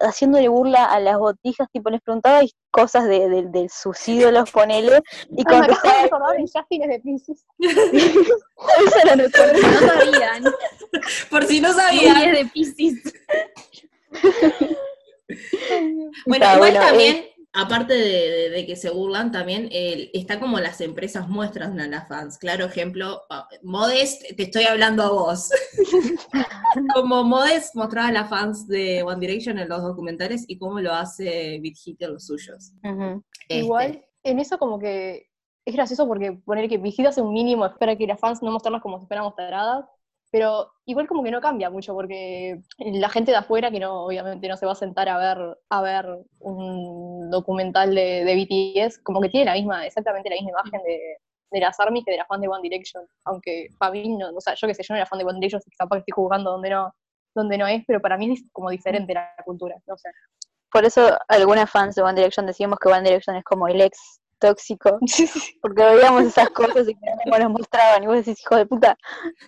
haciéndole 0.00 0.48
burla 0.48 0.84
a 0.84 1.00
las 1.00 1.18
botijas, 1.18 1.68
tipo 1.72 1.90
les 1.90 2.00
preguntaba 2.00 2.44
y 2.44 2.52
cosas 2.70 3.04
de, 3.08 3.28
de- 3.28 3.46
de 3.46 3.68
sus 3.68 4.08
ídolos, 4.08 4.50
ponele, 4.52 5.00
y 5.30 5.42
Ay, 5.46 5.60
me 5.60 5.66
acabo 6.04 6.30
de 6.32 6.38
de 6.38 6.50
Justin 6.52 6.82
es 6.84 6.88
de 6.88 7.00
Pisces. 7.00 7.44
eso 7.58 8.98
era 9.02 9.16
nuestro- 9.16 9.44
No 9.46 9.78
sabían. 9.88 10.44
Por 11.30 11.44
si 11.44 11.60
no 11.60 11.72
sabían. 11.72 12.32
de 12.32 12.44
Piscis. 12.46 13.02
Bueno, 16.26 16.44
Está 16.44 16.54
igual 16.54 16.58
bueno, 16.58 16.80
también, 16.80 17.26
aparte 17.52 17.94
de, 17.94 18.30
de- 18.30 18.50
de 18.50 18.66
que 18.66 18.76
se 18.76 18.90
burlan, 18.90 19.32
también 19.32 19.68
eh, 19.72 20.10
está 20.14 20.38
como 20.40 20.58
las 20.60 20.80
empresas 20.80 21.28
muestran 21.28 21.78
a 21.80 21.86
las 21.88 22.06
fans. 22.08 22.38
Claro 22.38 22.66
ejemplo, 22.66 23.22
Modest, 23.62 24.22
te 24.36 24.44
estoy 24.44 24.64
hablando 24.64 25.02
a 25.02 25.10
vos. 25.10 25.48
como 26.94 27.24
Modest 27.24 27.74
mostraba 27.74 28.08
a 28.08 28.12
las 28.12 28.28
fans 28.30 28.66
de 28.68 29.02
One 29.02 29.20
Direction 29.20 29.58
en 29.58 29.68
los 29.68 29.82
documentales 29.82 30.44
y 30.48 30.58
cómo 30.58 30.80
lo 30.80 30.92
hace 30.92 31.58
Big 31.60 31.76
Hit 31.76 32.02
en 32.02 32.14
los 32.14 32.26
suyos. 32.26 32.72
Este, 33.48 33.58
Igual, 33.64 34.04
en 34.22 34.38
eso 34.38 34.58
como 34.58 34.78
que 34.78 35.28
es 35.64 35.74
gracioso 35.74 36.06
porque 36.06 36.32
poner 36.32 36.68
que 36.68 36.78
Vigil 36.78 37.06
hace 37.06 37.20
un 37.20 37.32
mínimo, 37.32 37.66
espera 37.66 37.96
que 37.96 38.06
las 38.06 38.18
fans 38.20 38.42
no 38.42 38.50
mostrarlas 38.50 38.82
como 38.82 38.98
si 39.00 39.06
fueran 39.06 39.24
mostradas, 39.24 39.84
pero 40.30 40.72
igual 40.84 41.06
como 41.06 41.22
que 41.22 41.30
no 41.30 41.40
cambia 41.40 41.70
mucho 41.70 41.94
porque 41.94 42.60
la 42.78 43.08
gente 43.08 43.30
de 43.30 43.38
afuera 43.38 43.70
que 43.70 43.80
no, 43.80 44.04
obviamente 44.04 44.48
no 44.48 44.56
se 44.56 44.66
va 44.66 44.72
a 44.72 44.76
sentar 44.76 45.08
a 45.08 45.18
ver, 45.18 45.58
a 45.70 45.82
ver 45.82 46.06
un 46.40 47.30
documental 47.30 47.94
de, 47.94 48.24
de 48.24 48.34
BTS, 48.84 48.98
como 49.02 49.20
que 49.20 49.30
tiene 49.30 49.46
la 49.46 49.54
misma, 49.54 49.86
exactamente 49.86 50.28
la 50.28 50.36
misma 50.36 50.50
imagen 50.50 50.82
de, 50.82 51.16
de 51.50 51.60
las 51.60 51.80
ARMY 51.80 52.04
que 52.04 52.12
de 52.12 52.18
la 52.18 52.26
fan 52.26 52.40
de 52.40 52.48
One 52.48 52.62
Direction, 52.62 53.06
aunque 53.24 53.68
para 53.78 53.92
mí 53.92 54.16
no, 54.16 54.30
o 54.34 54.40
sea, 54.40 54.54
yo 54.54 54.66
que 54.68 54.74
sé, 54.74 54.82
yo 54.82 54.94
no 54.94 54.96
era 54.96 55.06
fan 55.06 55.18
de 55.18 55.24
One 55.24 55.38
Direction, 55.40 55.62
capaz 55.78 55.96
que 55.96 56.00
estoy 56.00 56.12
jugando 56.14 56.50
donde 56.50 56.70
no, 56.70 56.94
donde 57.34 57.58
no 57.58 57.66
es, 57.66 57.84
pero 57.86 58.00
para 58.00 58.16
mí 58.16 58.32
es 58.32 58.42
como 58.52 58.70
diferente 58.70 59.14
la 59.14 59.32
cultura, 59.44 59.76
no 59.86 59.96
sé. 59.96 60.10
Por 60.70 60.84
eso 60.84 61.16
algunas 61.28 61.70
fans 61.70 61.94
de 61.94 62.02
One 62.02 62.14
Direction 62.14 62.46
decíamos 62.46 62.78
que 62.78 62.88
One 62.88 63.02
Direction 63.02 63.36
es 63.36 63.44
como 63.44 63.68
el 63.68 63.80
ex 63.80 64.20
tóxico, 64.38 64.98
porque 65.62 65.82
veíamos 65.82 66.24
esas 66.24 66.50
cosas 66.50 66.88
y 66.88 66.94
que 66.94 67.00
no 67.26 67.38
nos 67.38 67.50
mostraban, 67.50 68.02
y 68.02 68.06
vos 68.06 68.16
decís, 68.16 68.40
hijo 68.40 68.56
de 68.56 68.66
puta, 68.66 68.96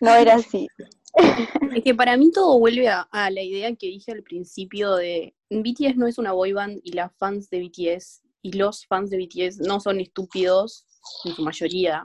no 0.00 0.14
era 0.14 0.35
así. 0.35 0.68
Es 1.74 1.83
que 1.83 1.92
para 1.92 2.16
mí 2.16 2.31
todo 2.31 2.57
vuelve 2.61 2.88
a, 2.88 3.00
a 3.11 3.31
la 3.31 3.42
idea 3.42 3.74
que 3.74 3.88
dije 3.88 4.12
al 4.12 4.22
principio 4.22 4.94
de 4.94 5.35
BTS 5.50 5.96
no 5.96 6.07
es 6.07 6.18
una 6.18 6.31
boy 6.31 6.53
band 6.53 6.81
y 6.85 6.92
las 6.92 7.12
fans 7.16 7.50
de 7.50 7.61
BTS 7.61 8.22
y 8.42 8.53
los 8.53 8.87
fans 8.87 9.11
de 9.11 9.18
BTS 9.18 9.59
no 9.59 9.81
son 9.81 9.98
estúpidos 9.98 10.87
en 11.25 11.35
su 11.35 11.43
mayoría. 11.43 12.05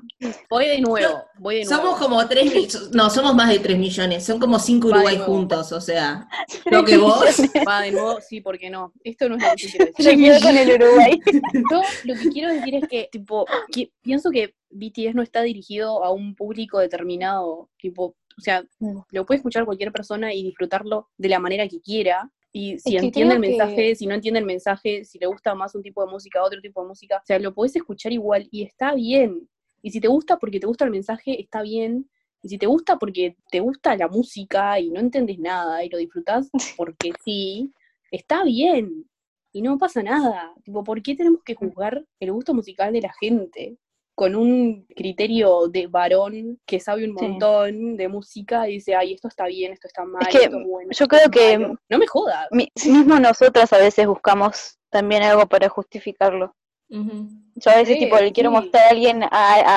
Voy 0.50 0.66
de 0.68 0.80
nuevo, 0.82 1.24
voy 1.40 1.56
de 1.56 1.66
nuevo. 1.66 1.82
Somos 1.84 2.00
como 2.00 2.28
3 2.28 2.46
millones, 2.46 2.90
no, 2.94 3.10
somos 3.10 3.36
más 3.36 3.50
de 3.50 3.60
3 3.60 3.78
millones, 3.78 4.26
son 4.26 4.40
como 4.40 4.60
5 4.60 4.90
Va 4.90 4.94
de 4.98 5.04
Uruguay 5.04 5.18
juntos, 5.26 5.72
o 5.72 5.82
sea, 5.82 6.28
lo 6.72 6.84
que 6.86 6.98
vos... 6.98 7.26
Va 7.68 7.82
de 7.82 7.92
nuevo, 7.92 8.20
sí, 8.22 8.42
¿por 8.42 8.58
qué 8.58 8.70
no? 8.70 8.94
Esto 9.04 9.30
no 9.30 9.36
es 9.38 9.44
lo 9.44 9.50
que 9.50 9.56
quiero 9.68 9.86
decir. 9.86 10.06
Yo 10.06 10.18
quedo 10.18 10.42
con 10.42 10.58
el 10.58 10.72
Uruguay. 10.82 11.20
Yo 11.72 11.82
lo 12.06 12.14
que 12.16 12.30
quiero 12.30 12.54
decir 12.54 12.76
es 12.76 12.88
que, 12.88 13.10
tipo, 13.12 13.46
que- 13.72 13.92
pienso 14.02 14.30
que 14.32 14.56
BTS 14.70 15.14
no 15.16 15.22
está 15.24 15.42
dirigido 15.44 16.04
a 16.04 16.12
un 16.12 16.36
público 16.36 16.80
determinado, 16.80 17.70
tipo, 17.78 18.16
o 18.38 18.42
sea, 18.42 18.64
Mm. 18.80 19.00
lo 19.12 19.26
puede 19.26 19.38
escuchar 19.38 19.64
cualquier 19.66 19.92
persona 19.94 20.34
y 20.34 20.44
disfrutarlo 20.44 21.10
de 21.18 21.30
la 21.30 21.40
manera 21.40 21.68
que 21.70 21.80
quiera. 21.80 22.30
Y 22.58 22.80
si 22.80 22.96
Es 22.96 23.02
que 23.02 23.08
entiende 23.08 23.36
el 23.36 23.42
que- 23.42 23.48
mensaje, 23.50 23.96
si 23.96 24.08
no 24.08 24.16
entiende 24.16 24.40
el 24.40 24.46
mensaje, 24.46 25.04
si 25.04 25.20
le 25.20 25.28
gusta 25.28 25.54
más 25.56 25.76
un 25.76 25.82
tipo 25.84 26.06
de 26.06 26.10
música, 26.10 26.42
otro 26.42 26.62
tipo 26.62 26.82
de 26.82 26.88
música, 26.88 27.18
o 27.18 27.26
sea, 27.26 27.38
lo 27.38 27.54
podés 27.54 27.76
escuchar 27.76 28.14
igual 28.14 28.48
y 28.50 28.64
está 28.64 28.96
bien. 28.96 29.50
Y 29.82 29.92
si 29.92 30.00
te 30.00 30.08
gusta 30.08 30.38
porque 30.40 30.62
te 30.62 30.66
gusta 30.66 30.86
el 30.86 30.92
mensaje, 30.92 31.42
está 31.42 31.62
bien. 31.64 32.10
Y 32.42 32.48
si 32.48 32.58
te 32.58 32.66
gusta 32.66 32.98
porque 32.98 33.36
te 33.52 33.60
gusta 33.60 33.98
la 33.98 34.08
música 34.08 34.80
y 34.80 34.90
no 34.90 35.02
entendés 35.02 35.38
nada 35.38 35.84
y 35.84 35.90
lo 35.90 35.98
disfrutás 35.98 36.50
porque 36.78 37.12
sí, 37.26 37.74
está 38.10 38.46
bien. 38.46 39.06
Y 39.52 39.62
no 39.62 39.78
pasa 39.78 40.02
nada. 40.02 40.54
Tipo, 40.64 40.82
¿por 40.84 41.02
qué 41.02 41.14
tenemos 41.16 41.44
que 41.44 41.56
juzgar 41.56 42.06
el 42.22 42.32
gusto 42.32 42.54
musical 42.54 42.94
de 42.94 43.02
la 43.02 43.14
gente? 43.20 43.76
Con 44.16 44.34
un 44.36 44.86
criterio 44.96 45.68
de 45.68 45.88
varón 45.88 46.60
que 46.66 46.80
sabe 46.80 47.04
un 47.08 47.18
Sí. 47.20 47.26
montón 47.28 47.98
de 47.98 48.08
música 48.08 48.68
y 48.70 48.74
dice, 48.76 48.96
ay, 48.96 49.14
esto 49.14 49.28
está 49.28 49.46
bien, 49.46 49.74
esto 49.74 49.88
está 49.88 50.06
mal, 50.06 50.26
que 50.30 50.38
esto 50.38 50.58
es 50.58 50.66
bueno. 50.66 50.90
yo 50.92 51.08
creo 51.08 51.30
que- 51.30 51.58
malo". 51.58 51.76
No 51.90 51.98
me 51.98 52.08
jodas. 52.08 52.48
Mi- 52.52 52.72
mismo 52.86 53.20
nosotras 53.20 53.72
a 53.74 53.78
veces 53.78 54.08
buscamos 54.08 54.78
también 54.90 55.22
algo 55.24 55.46
para 55.48 55.68
justificarlo. 55.68 56.56
Yo 56.88 57.72
a 57.72 57.76
veces 57.78 57.96
Sí, 57.98 58.04
tipo 58.06 58.16
le 58.18 58.32
quiero 58.32 58.52
sí. 58.52 58.56
mostrar 58.56 58.86
a 58.86 58.90
alguien 58.90 59.24
a, 59.24 59.30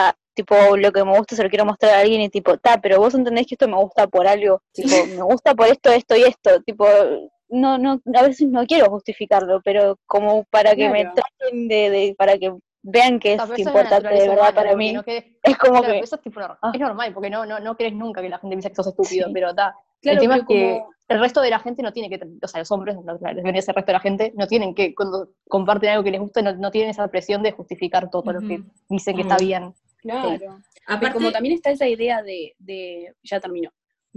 a- 0.08 0.14
tipo 0.34 0.54
lo 0.76 0.92
que 0.92 1.02
me 1.04 1.16
gusta 1.18 1.34
se 1.34 1.42
lo 1.42 1.48
quiero 1.48 1.64
mostrar 1.64 1.94
a 1.94 2.00
alguien 2.00 2.20
y 2.20 2.28
tipo, 2.28 2.56
ta, 2.58 2.80
pero 2.80 2.98
vos 3.00 3.14
entendés 3.14 3.44
que 3.46 3.54
esto 3.56 3.66
me 3.66 3.76
gusta 3.76 4.06
por 4.06 4.28
algo, 4.28 4.62
tipo, 5.04 5.06
me 5.06 5.22
gusta 5.22 5.52
por 5.54 5.66
esto, 5.66 5.90
esto 5.90 6.16
y 6.16 6.22
esto, 6.22 6.62
tipo, 6.62 6.86
no, 7.48 7.76
no, 7.78 8.00
a 8.14 8.22
veces 8.22 8.46
no 8.48 8.64
quiero 8.66 8.88
justificarlo, 8.90 9.60
pero 9.64 9.98
como 10.06 10.44
para 10.44 10.76
que 10.76 10.88
me 10.90 11.04
traten 11.06 11.66
de, 11.66 11.90
de- 11.90 12.14
para 12.16 12.38
que 12.38 12.52
vean 12.82 13.18
que 13.18 13.34
es 13.34 13.40
importante 13.58 13.68
de 14.08 14.18
naturaleza 14.18 14.28
verdad 14.28 14.34
humana, 14.50 14.54
para 14.54 14.76
mí. 14.76 14.92
no 14.92 15.02
querés- 15.02 15.36
Es 15.42 15.56
como 15.58 15.80
claro, 15.80 15.94
que 15.94 16.00
eso 16.00 16.16
es, 16.16 16.22
tipo 16.22 16.40
Ah. 16.40 16.70
es 16.72 16.80
normal, 16.80 17.12
porque 17.12 17.30
no, 17.30 17.44
no, 17.46 17.58
no 17.60 17.76
crees 17.76 17.92
nunca 17.94 18.22
que 18.22 18.28
la 18.28 18.38
gente 18.38 18.54
piensa 18.56 18.68
que 18.68 18.74
sos 18.76 18.86
estúpido, 18.88 19.26
Sí. 19.26 19.32
pero 19.34 19.50
está. 19.50 19.74
Claro, 20.00 20.14
el 20.16 20.20
tema 20.20 20.36
es 20.36 20.42
que 20.46 20.78
como- 20.78 20.90
el 21.08 21.20
resto 21.20 21.40
de 21.40 21.50
la 21.50 21.58
gente 21.58 21.82
no 21.82 21.92
tiene 21.92 22.08
que, 22.08 22.20
o 22.42 22.48
sea, 22.48 22.60
los 22.60 22.70
hombres, 22.70 22.96
no, 23.02 23.18
claro, 23.18 23.38
el 23.38 23.52
resto 23.54 23.72
de 23.72 23.92
la 23.92 24.00
gente, 24.00 24.32
no 24.36 24.46
tienen 24.46 24.74
que, 24.74 24.94
cuando 24.94 25.30
comparten 25.48 25.90
algo 25.90 26.04
que 26.04 26.10
les 26.12 26.20
gusta, 26.20 26.40
no, 26.42 26.54
no 26.54 26.70
tienen 26.70 26.90
esa 26.90 27.08
presión 27.08 27.42
de 27.42 27.52
justificar 27.52 28.08
todo 28.10 28.30
lo 28.32 28.40
que 28.40 28.62
dicen 28.88 29.16
que 29.16 29.22
está 29.22 29.36
bien. 29.38 29.74
Claro. 29.98 30.36
Pero 30.38 30.58
Aparte, 30.86 31.14
como 31.14 31.32
también 31.32 31.54
está 31.54 31.70
esa 31.70 31.86
idea 31.88 32.22
de, 32.22 32.54
de 32.58 33.12
ya 33.22 33.40
terminó, 33.40 33.70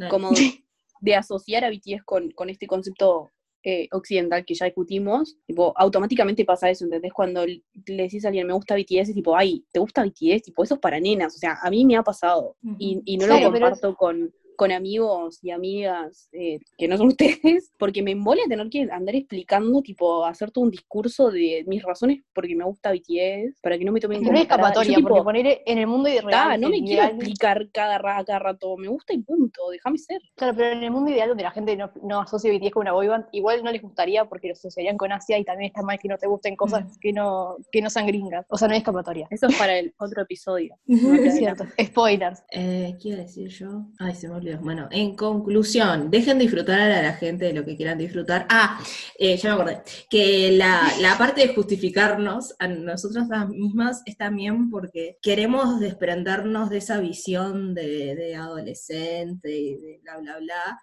como 0.10 0.30
de 1.02 1.16
asociar 1.16 1.64
a 1.66 1.70
BTS 1.70 2.04
con, 2.06 2.30
con 2.32 2.50
este 2.50 2.68
concepto 2.68 3.30
eh, 3.64 3.88
occidental 3.92 4.44
que 4.46 4.54
ya 4.56 4.66
discutimos, 4.66 5.38
tipo, 5.46 5.74
automáticamente 5.78 6.46
pasa 6.46 6.70
eso, 6.70 6.86
¿entendés? 6.86 7.14
Cuando 7.14 7.46
le 7.46 7.62
decís 7.86 8.26
a 8.26 8.30
alguien, 8.30 8.48
me 8.48 8.54
gusta 8.54 8.76
BTS, 8.76 9.10
es 9.12 9.16
tipo, 9.16 9.36
ay, 9.36 9.64
¿te 9.72 9.80
gusta 9.80 10.04
BTS? 10.04 10.42
Tipo, 10.46 10.64
eso 10.64 10.76
es 10.76 10.80
para 10.80 11.00
nenas, 11.00 11.36
o 11.36 11.38
sea, 11.38 11.58
a 11.62 11.70
mí 11.70 11.86
me 11.86 11.96
ha 11.98 12.04
pasado, 12.04 12.56
y, 12.80 13.02
y 13.06 13.18
no 13.18 13.26
Claro, 13.28 13.50
lo 13.52 13.56
es- 13.56 13.62
comparto 13.62 13.96
con, 13.96 14.34
con 14.58 14.72
amigos 14.72 15.40
y 15.44 15.52
amigas 15.52 16.30
eh, 16.34 16.60
que 16.78 16.88
no 16.88 16.98
son 16.98 17.08
ustedes, 17.18 17.72
porque 17.78 18.02
me 18.04 18.12
embola 18.12 18.42
tener 18.48 18.70
que 18.70 18.88
andar 18.92 19.16
explicando, 19.16 19.82
tipo, 19.82 20.26
hacer 20.26 20.52
todo 20.52 20.64
un 20.66 20.72
discurso 20.72 21.30
de 21.32 21.64
mis 21.68 21.82
razones 21.84 22.22
porque 22.34 22.56
me 22.56 22.64
gusta 22.66 22.92
BTS, 22.92 23.60
para 23.62 23.78
que 23.78 23.86
no 23.86 23.92
me 23.92 24.00
tomen 24.00 24.18
Es 24.22 24.24
no. 24.24 24.34
Yo, 24.36 24.42
escapatoria, 24.42 24.96
tipo, 24.98 25.10
porque 25.10 25.24
poner 25.24 25.62
en 25.66 25.78
el 25.78 25.88
mundo 25.88 26.10
"Ta, 26.10 26.16
ideal. 26.16 26.62
no 26.62 26.70
me 26.70 26.78
el 26.78 26.84
quiero 26.84 27.02
ideal- 27.04 27.16
explicar 27.16 27.70
cada, 27.72 28.00
cada 28.26 28.40
rato, 28.40 28.78
me 28.78 28.88
gusta 28.88 29.14
y 29.14 29.20
punto, 29.20 29.70
déjame 29.72 29.98
ser. 29.98 30.22
Claro, 30.36 30.54
pero 30.56 30.72
en 30.78 30.84
el 30.84 30.92
mundo 30.92 31.12
ideal 31.12 31.30
donde 31.30 31.44
la 31.44 31.52
gente 31.52 31.76
no, 31.76 31.92
no 32.04 32.22
asocia 32.22 32.52
BTS 32.52 32.72
con 32.72 32.82
una 32.82 32.94
boyband, 32.94 33.26
igual 33.32 33.64
no 33.64 33.72
les 33.72 33.82
gustaría 33.82 34.26
porque 34.26 34.48
lo 34.48 34.54
asociarían 34.54 34.98
con 34.98 35.12
Asia 35.12 35.38
y 35.38 35.44
también 35.44 35.68
está 35.70 35.82
mal 35.82 35.98
que 36.00 36.08
no 36.08 36.18
te 36.18 36.28
gusten 36.28 36.56
cosas 36.56 36.98
que 37.00 37.12
no, 37.14 37.58
que 37.72 37.82
no 37.82 37.90
sean 37.90 38.08
gringas. 38.08 38.46
O 38.50 38.58
sea, 38.58 38.68
no 38.68 38.74
hay 38.74 38.80
escapatoria. 38.80 39.28
Eso 39.30 39.48
es 39.48 39.56
para 39.58 39.78
el 39.80 39.94
otro 39.98 40.22
episodio. 40.24 40.76
Es 41.32 41.38
cierto. 41.38 41.66
Spoilers. 41.82 42.44
Eh, 42.52 42.96
¿Qué 43.02 43.10
iba 43.10 43.18
a 43.20 43.22
decir 43.22 43.48
yo? 43.50 43.86
Ay, 44.00 44.14
se 44.16 44.28
me 44.28 44.36
olvidó. 44.36 44.51
Bueno, 44.60 44.88
en 44.92 45.16
conclusión, 45.16 46.10
dejen 46.12 46.40
disfrutar 46.40 46.80
a 46.80 47.02
la 47.02 47.14
gente 47.14 47.46
de 47.46 47.54
lo 47.54 47.64
que 47.64 47.76
quieran 47.78 47.98
disfrutar. 47.98 48.46
Ah, 48.50 48.80
eh, 49.18 49.38
ya 49.38 49.50
me 49.50 49.56
acordé. 49.56 49.82
Que 50.10 50.52
la, 50.52 50.82
la 51.00 51.18
parte 51.18 51.48
de 51.48 51.54
justificarnos 51.54 52.56
a 52.60 52.68
nosotras 52.68 53.28
mismas 53.50 54.02
es 54.06 54.18
también 54.18 54.70
porque 54.70 55.18
queremos 55.22 55.80
desprendernos 55.80 56.70
de 56.70 56.78
esa 56.78 57.00
visión 57.00 57.74
de, 57.74 58.16
de 58.16 58.36
adolescente 58.36 59.56
y 59.56 59.76
de 59.76 60.00
bla, 60.04 60.18
bla, 60.18 60.38
bla. 60.40 60.80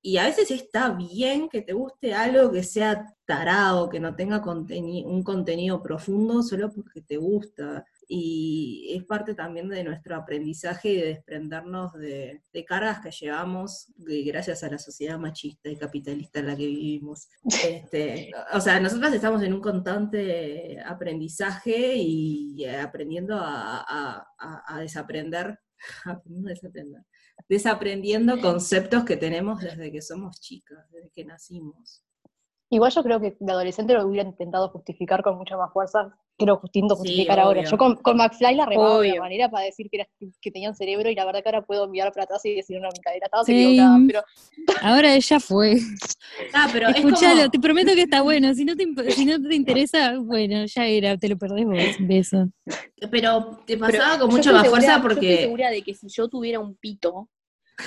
Y 0.00 0.18
a 0.18 0.24
veces 0.24 0.50
está 0.50 0.90
bien 0.90 1.48
que 1.48 1.62
te 1.62 1.72
guste 1.72 2.14
algo 2.14 2.52
que 2.52 2.62
sea 2.62 3.14
tarado, 3.24 3.88
que 3.88 4.00
no 4.00 4.14
tenga 4.14 4.42
un 4.44 5.22
contenido 5.22 5.82
profundo 5.82 6.42
solo 6.42 6.72
porque 6.72 7.02
te 7.02 7.16
gusta. 7.16 7.84
Y 8.10 8.94
es 8.96 9.04
parte 9.04 9.34
también 9.34 9.68
de 9.68 9.84
nuestro 9.84 10.16
aprendizaje 10.16 10.88
y 10.88 10.96
de 10.96 11.06
desprendernos 11.08 11.92
de, 11.92 12.42
de 12.52 12.64
cargas 12.64 13.00
que 13.02 13.10
llevamos 13.10 13.92
gracias 13.98 14.64
a 14.64 14.70
la 14.70 14.78
sociedad 14.78 15.18
machista 15.18 15.68
y 15.68 15.76
capitalista 15.76 16.40
en 16.40 16.46
la 16.46 16.56
que 16.56 16.66
vivimos. 16.66 17.28
Este, 17.68 18.30
o 18.54 18.60
sea, 18.60 18.80
nosotros 18.80 19.12
estamos 19.12 19.42
en 19.42 19.52
un 19.52 19.60
constante 19.60 20.80
aprendizaje 20.86 21.96
y 21.96 22.64
aprendiendo 22.64 23.36
a, 23.36 23.80
a- 23.86 24.26
a- 24.38 24.62
a 24.76 24.80
desaprender, 24.80 25.58
aprendiendo 26.06 26.48
a 26.48 26.52
desaprender, 26.52 27.02
desaprendiendo 27.48 28.40
conceptos 28.40 29.04
que 29.04 29.16
tenemos 29.18 29.60
desde 29.60 29.92
que 29.92 30.00
somos 30.00 30.40
chicas, 30.40 30.78
desde 30.92 31.10
que 31.10 31.24
nacimos. 31.26 32.02
Igual 32.70 32.92
yo 32.92 33.02
creo 33.02 33.20
que 33.20 33.36
de 33.38 33.52
adolescente 33.52 33.92
lo 33.94 34.06
hubiera 34.06 34.28
intentado 34.28 34.68
justificar 34.70 35.22
con 35.22 35.36
mucha 35.36 35.56
más 35.56 35.72
fuerza 35.72 36.18
que 36.38 36.46
lo 36.46 36.60
intento 36.62 36.94
Sí, 36.94 37.00
justificar 37.00 37.40
ahora. 37.40 37.60
obvio. 37.60 37.70
Yo 37.70 37.76
con, 37.76 37.96
con 37.96 38.16
McFly 38.16 38.54
la 38.54 38.64
remaba 38.64 39.00
de 39.00 39.10
una 39.12 39.20
manera 39.22 39.50
para 39.50 39.64
decir 39.64 39.90
que, 39.90 39.96
era, 39.98 40.08
que 40.40 40.50
tenía 40.52 40.68
un 40.70 40.76
cerebro 40.76 41.10
y 41.10 41.14
la 41.16 41.24
verdad 41.24 41.42
que 41.42 41.48
ahora 41.48 41.62
puedo 41.62 41.88
mirar 41.88 42.12
para 42.12 42.24
atrás 42.24 42.44
y 42.44 42.54
decir, 42.54 42.80
no, 42.80 42.88
mi 42.92 43.00
cadera 43.00 43.26
estaba 43.26 43.44
Sí. 43.44 43.52
equivocada, 43.64 43.98
pero 44.06 44.22
Ahora 44.82 45.14
ella 45.14 45.40
fue. 45.40 45.76
Ah, 46.54 46.68
pero 46.72 46.88
es 46.88 46.96
Escuchalo, 46.96 47.36
como- 47.40 47.50
te 47.50 47.58
prometo 47.58 47.94
que 47.94 48.02
está 48.02 48.22
bueno. 48.22 48.54
Si 48.54 48.64
no 48.64 48.76
te, 48.76 48.86
si 49.10 49.24
no 49.24 49.42
te 49.42 49.54
interesa, 49.54 50.16
bueno, 50.18 50.64
ya 50.66 50.86
era, 50.86 51.16
te 51.16 51.28
lo 51.28 51.36
perdés 51.36 51.64
vos. 51.66 51.96
Beso. 52.00 52.48
pero 53.10 53.58
te 53.66 53.76
Pero 53.76 53.80
pasaba 53.80 54.18
con 54.20 54.30
estoy 54.38 54.52
más 54.52 54.62
segura- 54.62 54.70
fuerza 54.70 54.86
Yo 54.86 54.96
estoy 54.96 55.08
porque... 55.14 55.36
segura 55.38 55.70
de 55.70 55.82
que 55.82 55.94
si 55.94 56.08
yo 56.08 56.28
tuviera 56.28 56.60
un 56.60 56.76
pito 56.76 57.28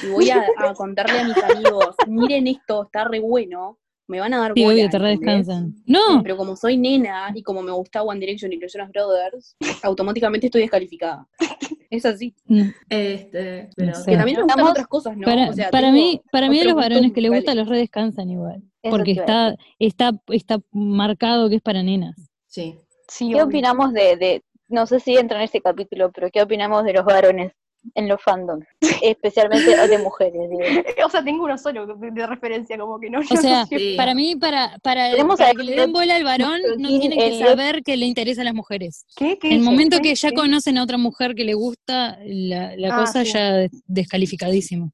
y 0.04 0.08
voy 0.08 0.30
a, 0.30 0.46
a 0.58 0.74
contarle 0.74 1.20
a 1.20 1.24
mis 1.24 1.38
amigos, 1.42 1.96
miren 2.08 2.48
esto, 2.48 2.84
está 2.84 3.06
re 3.06 3.20
bueno, 3.22 3.80
me 4.12 4.20
van 4.20 4.34
a 4.34 4.40
dar 4.40 4.52
Sí, 4.54 4.64
bola, 4.64 4.74
obvio, 4.76 4.90
te 4.90 5.00
redescansan. 5.00 5.74
No, 5.86 6.22
Pero 6.22 6.36
como 6.38 6.56
soy 6.56 6.78
nena 6.78 7.32
y 7.34 7.42
como 7.42 7.62
me 7.64 7.72
gusta 7.72 8.04
One 8.04 8.20
Direction 8.20 8.52
y 8.52 8.58
los 8.58 8.72
Jonas 8.72 8.92
Brothers, 8.92 9.56
automáticamente 9.84 10.48
estoy 10.48 10.62
descalificada. 10.62 11.28
Es 11.90 12.06
así. 12.06 12.34
no. 12.46 12.72
Este, 12.88 13.70
pero 13.76 13.94
sé. 13.96 14.12
Que 14.12 14.18
también 14.18 14.38
me 14.38 14.44
gustan 14.44 14.66
otras 14.66 14.88
cosas, 14.88 15.18
¿no? 15.18 15.26
para, 15.26 15.50
O 15.50 15.54
sea, 15.54 15.70
para 15.72 15.92
mí, 15.92 16.22
para 16.32 16.48
mí 16.50 16.64
los 16.64 16.74
varones 16.74 17.12
que 17.12 17.20
les 17.20 17.30
gusta 17.30 17.54
los 17.54 17.68
redescansan 17.68 18.30
igual. 18.30 18.64
Eso 18.82 18.96
Porque 18.96 19.12
está, 19.12 19.58
está, 19.78 20.12
está 20.30 20.62
marcado 20.72 21.50
que 21.50 21.56
es 21.56 21.62
para 21.62 21.84
nenas. 21.84 22.16
sí. 22.48 22.78
sí, 23.10 23.28
¿Qué 23.28 23.36
obvio. 23.36 23.46
opinamos 23.48 23.92
de, 23.92 24.16
de, 24.16 24.42
no 24.70 24.86
sé 24.88 25.02
si 25.02 25.18
entra 25.18 25.40
en 25.40 25.44
este 25.44 25.60
capítulo, 25.60 26.12
pero 26.14 26.30
qué 26.32 26.42
opinamos 26.42 26.86
de 26.86 26.94
los 26.94 27.04
varones 27.04 27.52
en 27.96 28.08
los 28.08 28.22
fandoms? 28.22 28.66
Especialmente 29.02 29.76
de 29.88 29.98
mujeres, 29.98 30.50
digo. 30.50 30.62
O 31.06 31.10
sea, 31.10 31.24
tengo 31.24 31.44
uno 31.46 31.58
solo 31.58 31.86
de, 31.88 32.28
referencia, 32.28 32.78
como 32.78 33.00
que 33.00 33.10
no. 33.10 33.20
O 33.20 33.24
sea, 33.38 33.66
Sí. 33.66 33.96
para 33.98 34.14
mí, 34.14 34.36
para, 34.36 34.78
para, 34.84 35.12
para 35.38 35.52
que 35.54 35.64
le 35.64 35.76
den 35.76 35.92
bola 35.92 36.16
al 36.16 36.24
varón, 36.24 36.60
no 36.78 36.88
tienen 36.88 37.18
que 37.18 37.40
saber 37.40 37.82
que 37.84 37.98
le 37.98 38.06
interesa 38.06 38.42
a 38.42 38.46
las 38.46 38.54
mujeres. 38.54 39.06
¿Qué? 39.16 39.38
¿Qué 39.40 39.48
En 39.48 39.54
el 39.56 39.62
momento 39.62 39.98
¿Qué? 39.98 40.10
que 40.10 40.16
ya 40.16 40.32
conocen 40.32 40.78
a 40.78 40.84
otra 40.84 40.98
mujer 40.98 41.34
que 41.36 41.44
le 41.44 41.54
gusta, 41.54 42.18
la, 42.24 42.76
la 42.78 42.96
Ah, 42.96 43.00
cosa 43.02 43.26
sí. 43.26 43.32
ya 43.34 43.54
des- 43.54 43.72
descalificadísimo. 43.88 44.92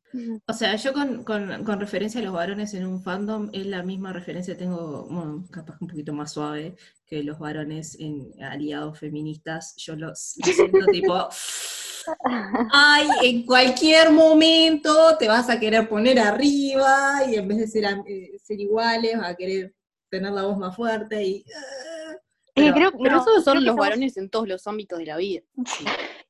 O 0.47 0.53
sea, 0.53 0.75
yo 0.77 0.93
con, 0.93 1.23
con- 1.23 1.63
con 1.63 1.79
referencia 1.79 2.21
a 2.21 2.23
los 2.23 2.33
varones 2.33 2.73
en 2.73 2.85
un 2.87 3.01
fandom 3.03 3.49
es 3.53 3.65
la 3.65 3.83
misma 3.83 4.13
referencia, 4.13 4.57
tengo, 4.57 5.07
bueno, 5.09 5.45
capaz 5.51 5.75
un 5.81 5.87
poquito 5.87 6.13
más 6.13 6.31
suave 6.33 6.75
que 7.05 7.23
los 7.23 7.37
varones 7.39 7.97
en 7.99 8.31
aliados 8.41 8.99
feministas. 8.99 9.75
Yo 9.77 9.95
los, 9.95 10.35
los 10.37 10.55
siento 10.55 10.85
tipo, 10.91 11.27
ay, 12.71 13.07
en 13.23 13.45
cualquier 13.45 14.11
momento 14.11 15.17
te 15.17 15.27
vas 15.27 15.49
a 15.49 15.59
querer 15.59 15.87
poner 15.89 16.19
arriba 16.19 17.21
y 17.29 17.35
en 17.35 17.47
vez 17.47 17.57
de 17.59 17.67
ser, 17.67 17.85
eh, 18.07 18.37
ser 18.41 18.59
iguales 18.59 19.17
vas 19.17 19.29
a 19.31 19.35
querer 19.35 19.73
tener 20.09 20.31
la 20.31 20.43
voz 20.43 20.57
más 20.57 20.75
fuerte 20.75 21.23
y... 21.23 21.43
ah. 21.55 22.15
Pero- 22.53 22.73
creo, 22.73 22.91
Pero 22.91 23.15
no, 23.17 23.21
esos 23.21 23.43
son 23.43 23.43
creo 23.43 23.53
los 23.55 23.63
estamos- 23.65 23.85
varones 23.85 24.17
en 24.17 24.29
todos 24.31 24.47
los 24.47 24.65
ámbitos 24.65 24.97
de 24.97 25.05
la 25.05 25.17
vida. 25.17 25.41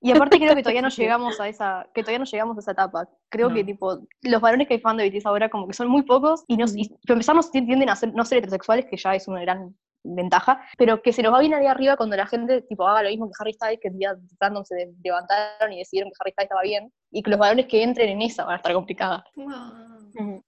Y 0.02 0.12
aparte 0.12 0.38
creo 0.38 0.56
que 0.56 0.62
todavía 0.62 0.82
no 0.82 0.90
llegamos 0.90 1.40
a 1.40 1.48
esa, 1.48 1.88
que 1.94 2.02
todavía 2.02 2.20
no 2.20 2.26
llegamos 2.26 2.58
a 2.58 2.60
esa 2.60 2.72
etapa. 2.74 3.08
Creo 3.30 3.48
No. 3.48 3.56
que 3.56 3.64
tipo, 3.64 4.00
los 4.24 4.42
varones 4.42 4.68
que 4.68 4.74
hay 4.74 4.80
fan 4.82 4.98
de 4.98 5.10
BTS 5.10 5.26
ahora 5.26 5.48
como 5.50 5.68
que 5.68 5.74
son 5.74 5.88
muy 5.88 6.02
pocos 6.04 6.44
y, 6.48 6.58
nos, 6.58 6.76
y 6.76 6.92
nos 7.08 7.52
tienden 7.52 7.90
a 7.90 7.96
ser, 7.96 8.14
no 8.14 8.26
ser 8.26 8.40
heterosexuales, 8.40 8.88
que 8.88 8.98
ya 8.98 9.16
es 9.16 9.26
una 9.30 9.40
gran 9.40 9.74
ventaja, 10.04 10.62
pero 10.78 11.02
que 11.02 11.12
se 11.12 11.22
nos 11.22 11.34
va 11.34 11.40
bien 11.40 11.54
ahí 11.54 11.66
arriba 11.66 11.98
cuando 11.98 12.16
la 12.16 12.28
gente 12.28 12.62
tipo 12.62 12.88
haga 12.88 13.04
lo 13.04 13.10
mismo 13.10 13.28
que 13.28 13.34
Harry 13.40 13.54
Styles, 13.54 13.80
que 13.82 13.90
el 13.90 13.98
día 13.98 14.16
random 14.40 14.64
se 14.64 14.94
levantaron 15.04 15.74
y 15.74 15.80
decidieron 15.80 16.12
que 16.12 16.16
Harry 16.20 16.32
Styles 16.32 16.46
estaba 16.46 16.62
bien, 16.62 16.94
y 17.12 17.22
que 17.24 17.30
los 17.30 17.40
varones 17.40 17.66
que 17.68 17.84
entren 17.84 18.10
en 18.10 18.22
esa 18.22 18.46
van 18.46 18.54
a 18.54 18.58
estar 18.58 18.74
complicadas. 18.74 19.24
Wow. 19.36 20.44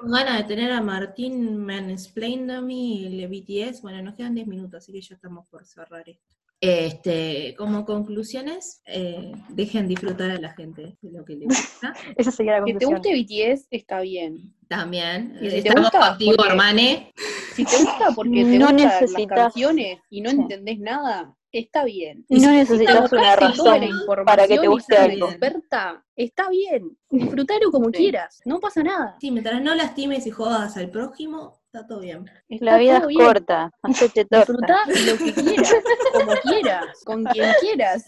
Con 0.00 0.12
ganas 0.12 0.38
de 0.38 0.44
tener 0.44 0.70
a 0.70 0.80
Martín 0.80 1.56
mansplained 1.56 2.68
y 2.68 3.24
el 3.24 3.28
BTS. 3.28 3.82
Bueno, 3.82 4.02
nos 4.02 4.14
quedan 4.14 4.34
10 4.34 4.46
minutos, 4.46 4.78
así 4.78 4.92
que 4.92 5.00
ya 5.00 5.16
estamos 5.16 5.46
por 5.48 5.64
cerrar 5.64 6.08
esto. 6.08 6.36
Este, 6.66 7.54
como 7.58 7.84
conclusiones, 7.84 8.80
eh, 8.86 9.32
dejen 9.50 9.86
disfrutar 9.86 10.30
a 10.30 10.38
la 10.40 10.54
gente 10.54 10.96
de 11.02 11.12
lo 11.12 11.22
que 11.22 11.34
les 11.36 11.48
gusta. 11.48 11.92
Esa 12.16 12.30
sería 12.30 12.58
la 12.58 12.64
Que 12.64 12.72
te 12.72 12.86
conclusión. 12.86 13.18
guste 13.26 13.52
BTS 13.54 13.66
está 13.70 14.00
bien. 14.00 14.54
También, 14.68 15.36
Y 15.42 15.50
si 15.50 15.50
te 15.50 15.68
estamos 15.68 15.90
gusta, 15.90 16.08
contigo, 16.08 16.32
porque- 16.36 16.50
hermane. 16.50 17.12
Si 17.54 17.64
te 17.66 17.76
gusta 17.76 18.08
porque 18.16 18.44
te 18.44 18.58
No 18.58 18.70
gustan 18.70 18.76
las 19.12 19.26
canciones 19.28 19.98
y 20.08 20.22
no 20.22 20.30
Sí. 20.30 20.36
entendés 20.36 20.78
nada, 20.80 21.36
está 21.52 21.84
bien. 21.84 22.24
No 22.30 22.50
necesitas 22.50 23.12
una 23.12 23.36
razón 23.36 23.80
para 24.24 24.48
que 24.48 24.58
te 24.58 24.64
y 24.64 24.68
guste 24.68 24.96
algo. 24.96 25.28
experta, 25.28 26.02
está 26.16 26.48
bien. 26.48 26.96
Disfrutalo 27.10 27.70
como 27.70 27.86
Sí. 27.90 27.92
quieras, 27.92 28.40
no 28.46 28.58
pasa 28.58 28.82
nada. 28.82 29.16
Sí, 29.20 29.30
mientras 29.30 29.60
no 29.62 29.74
lastimes 29.74 30.26
y 30.26 30.30
jodas 30.30 30.76
al 30.78 30.90
prójimo, 30.90 31.60
está 31.74 31.86
todo 31.86 32.00
bien. 32.00 32.24
Está 32.48 32.64
La 32.64 32.78
vida 32.78 32.98
es 32.98 33.06
bien. 33.08 33.20
corta, 33.20 33.70
hacete 33.82 34.24
torta. 34.24 34.46
Disfrutá 34.46 34.78
lo 34.86 35.18
que 35.18 35.32
quieras, 35.34 35.74
como 36.12 36.32
quieras, 36.42 36.84
con 37.04 37.24
quien 37.24 37.50
quieras. 37.60 38.04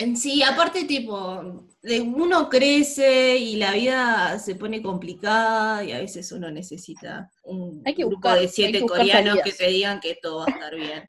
En 0.00 0.16
Sí, 0.16 0.42
aparte, 0.44 0.84
tipo, 0.84 1.66
de 1.82 2.00
uno 2.00 2.48
crece 2.48 3.36
y 3.36 3.56
la 3.56 3.72
vida 3.72 4.38
se 4.38 4.54
pone 4.54 4.80
complicada 4.80 5.82
y 5.82 5.90
a 5.90 5.98
veces 5.98 6.30
uno 6.30 6.50
necesita 6.52 7.28
un 7.42 7.82
Hay 7.84 7.94
que 7.96 8.02
grupo 8.04 8.16
buscar- 8.18 8.34
de 8.36 8.40
hay 8.42 8.48
siete 8.48 8.78
que 8.78 8.86
coreanos 8.86 9.38
que 9.42 9.50
te 9.52 9.66
digan 9.66 9.98
que 9.98 10.16
todo 10.22 10.38
va 10.38 10.44
a 10.46 10.50
estar 10.50 10.74
bien. 10.76 11.04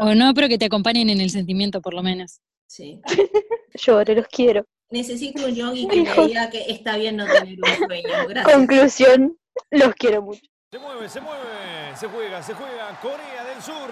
O 0.00 0.14
no, 0.16 0.34
pero 0.34 0.48
que 0.48 0.58
te 0.58 0.64
acompañen 0.64 1.10
en 1.10 1.20
el 1.20 1.30
sentimiento, 1.30 1.80
por 1.80 1.94
lo 1.94 2.02
menos. 2.02 2.40
Sí. 2.66 3.00
Lloro, 3.74 4.14
los 4.14 4.26
quiero. 4.26 4.66
Necesito 4.90 5.46
un 5.46 5.54
yogi 5.54 5.86
que 5.88 6.02
me 6.02 6.26
diga 6.26 6.50
que 6.50 6.70
está 6.70 6.96
bien 6.96 7.16
no 7.16 7.24
tener 7.26 7.56
un 7.58 7.86
sueño. 7.86 8.26
Gracias. 8.28 8.56
Conclusión, 8.56 9.38
los 9.70 9.94
quiero 9.94 10.22
mucho. 10.22 10.42
Se 10.70 10.78
mueve, 10.78 11.08
se 11.08 11.20
mueve, 11.20 11.96
se 11.96 12.08
juega, 12.08 12.42
se 12.42 12.54
juega. 12.54 12.98
Corea 13.00 13.44
del 13.44 13.62
Sur, 13.62 13.90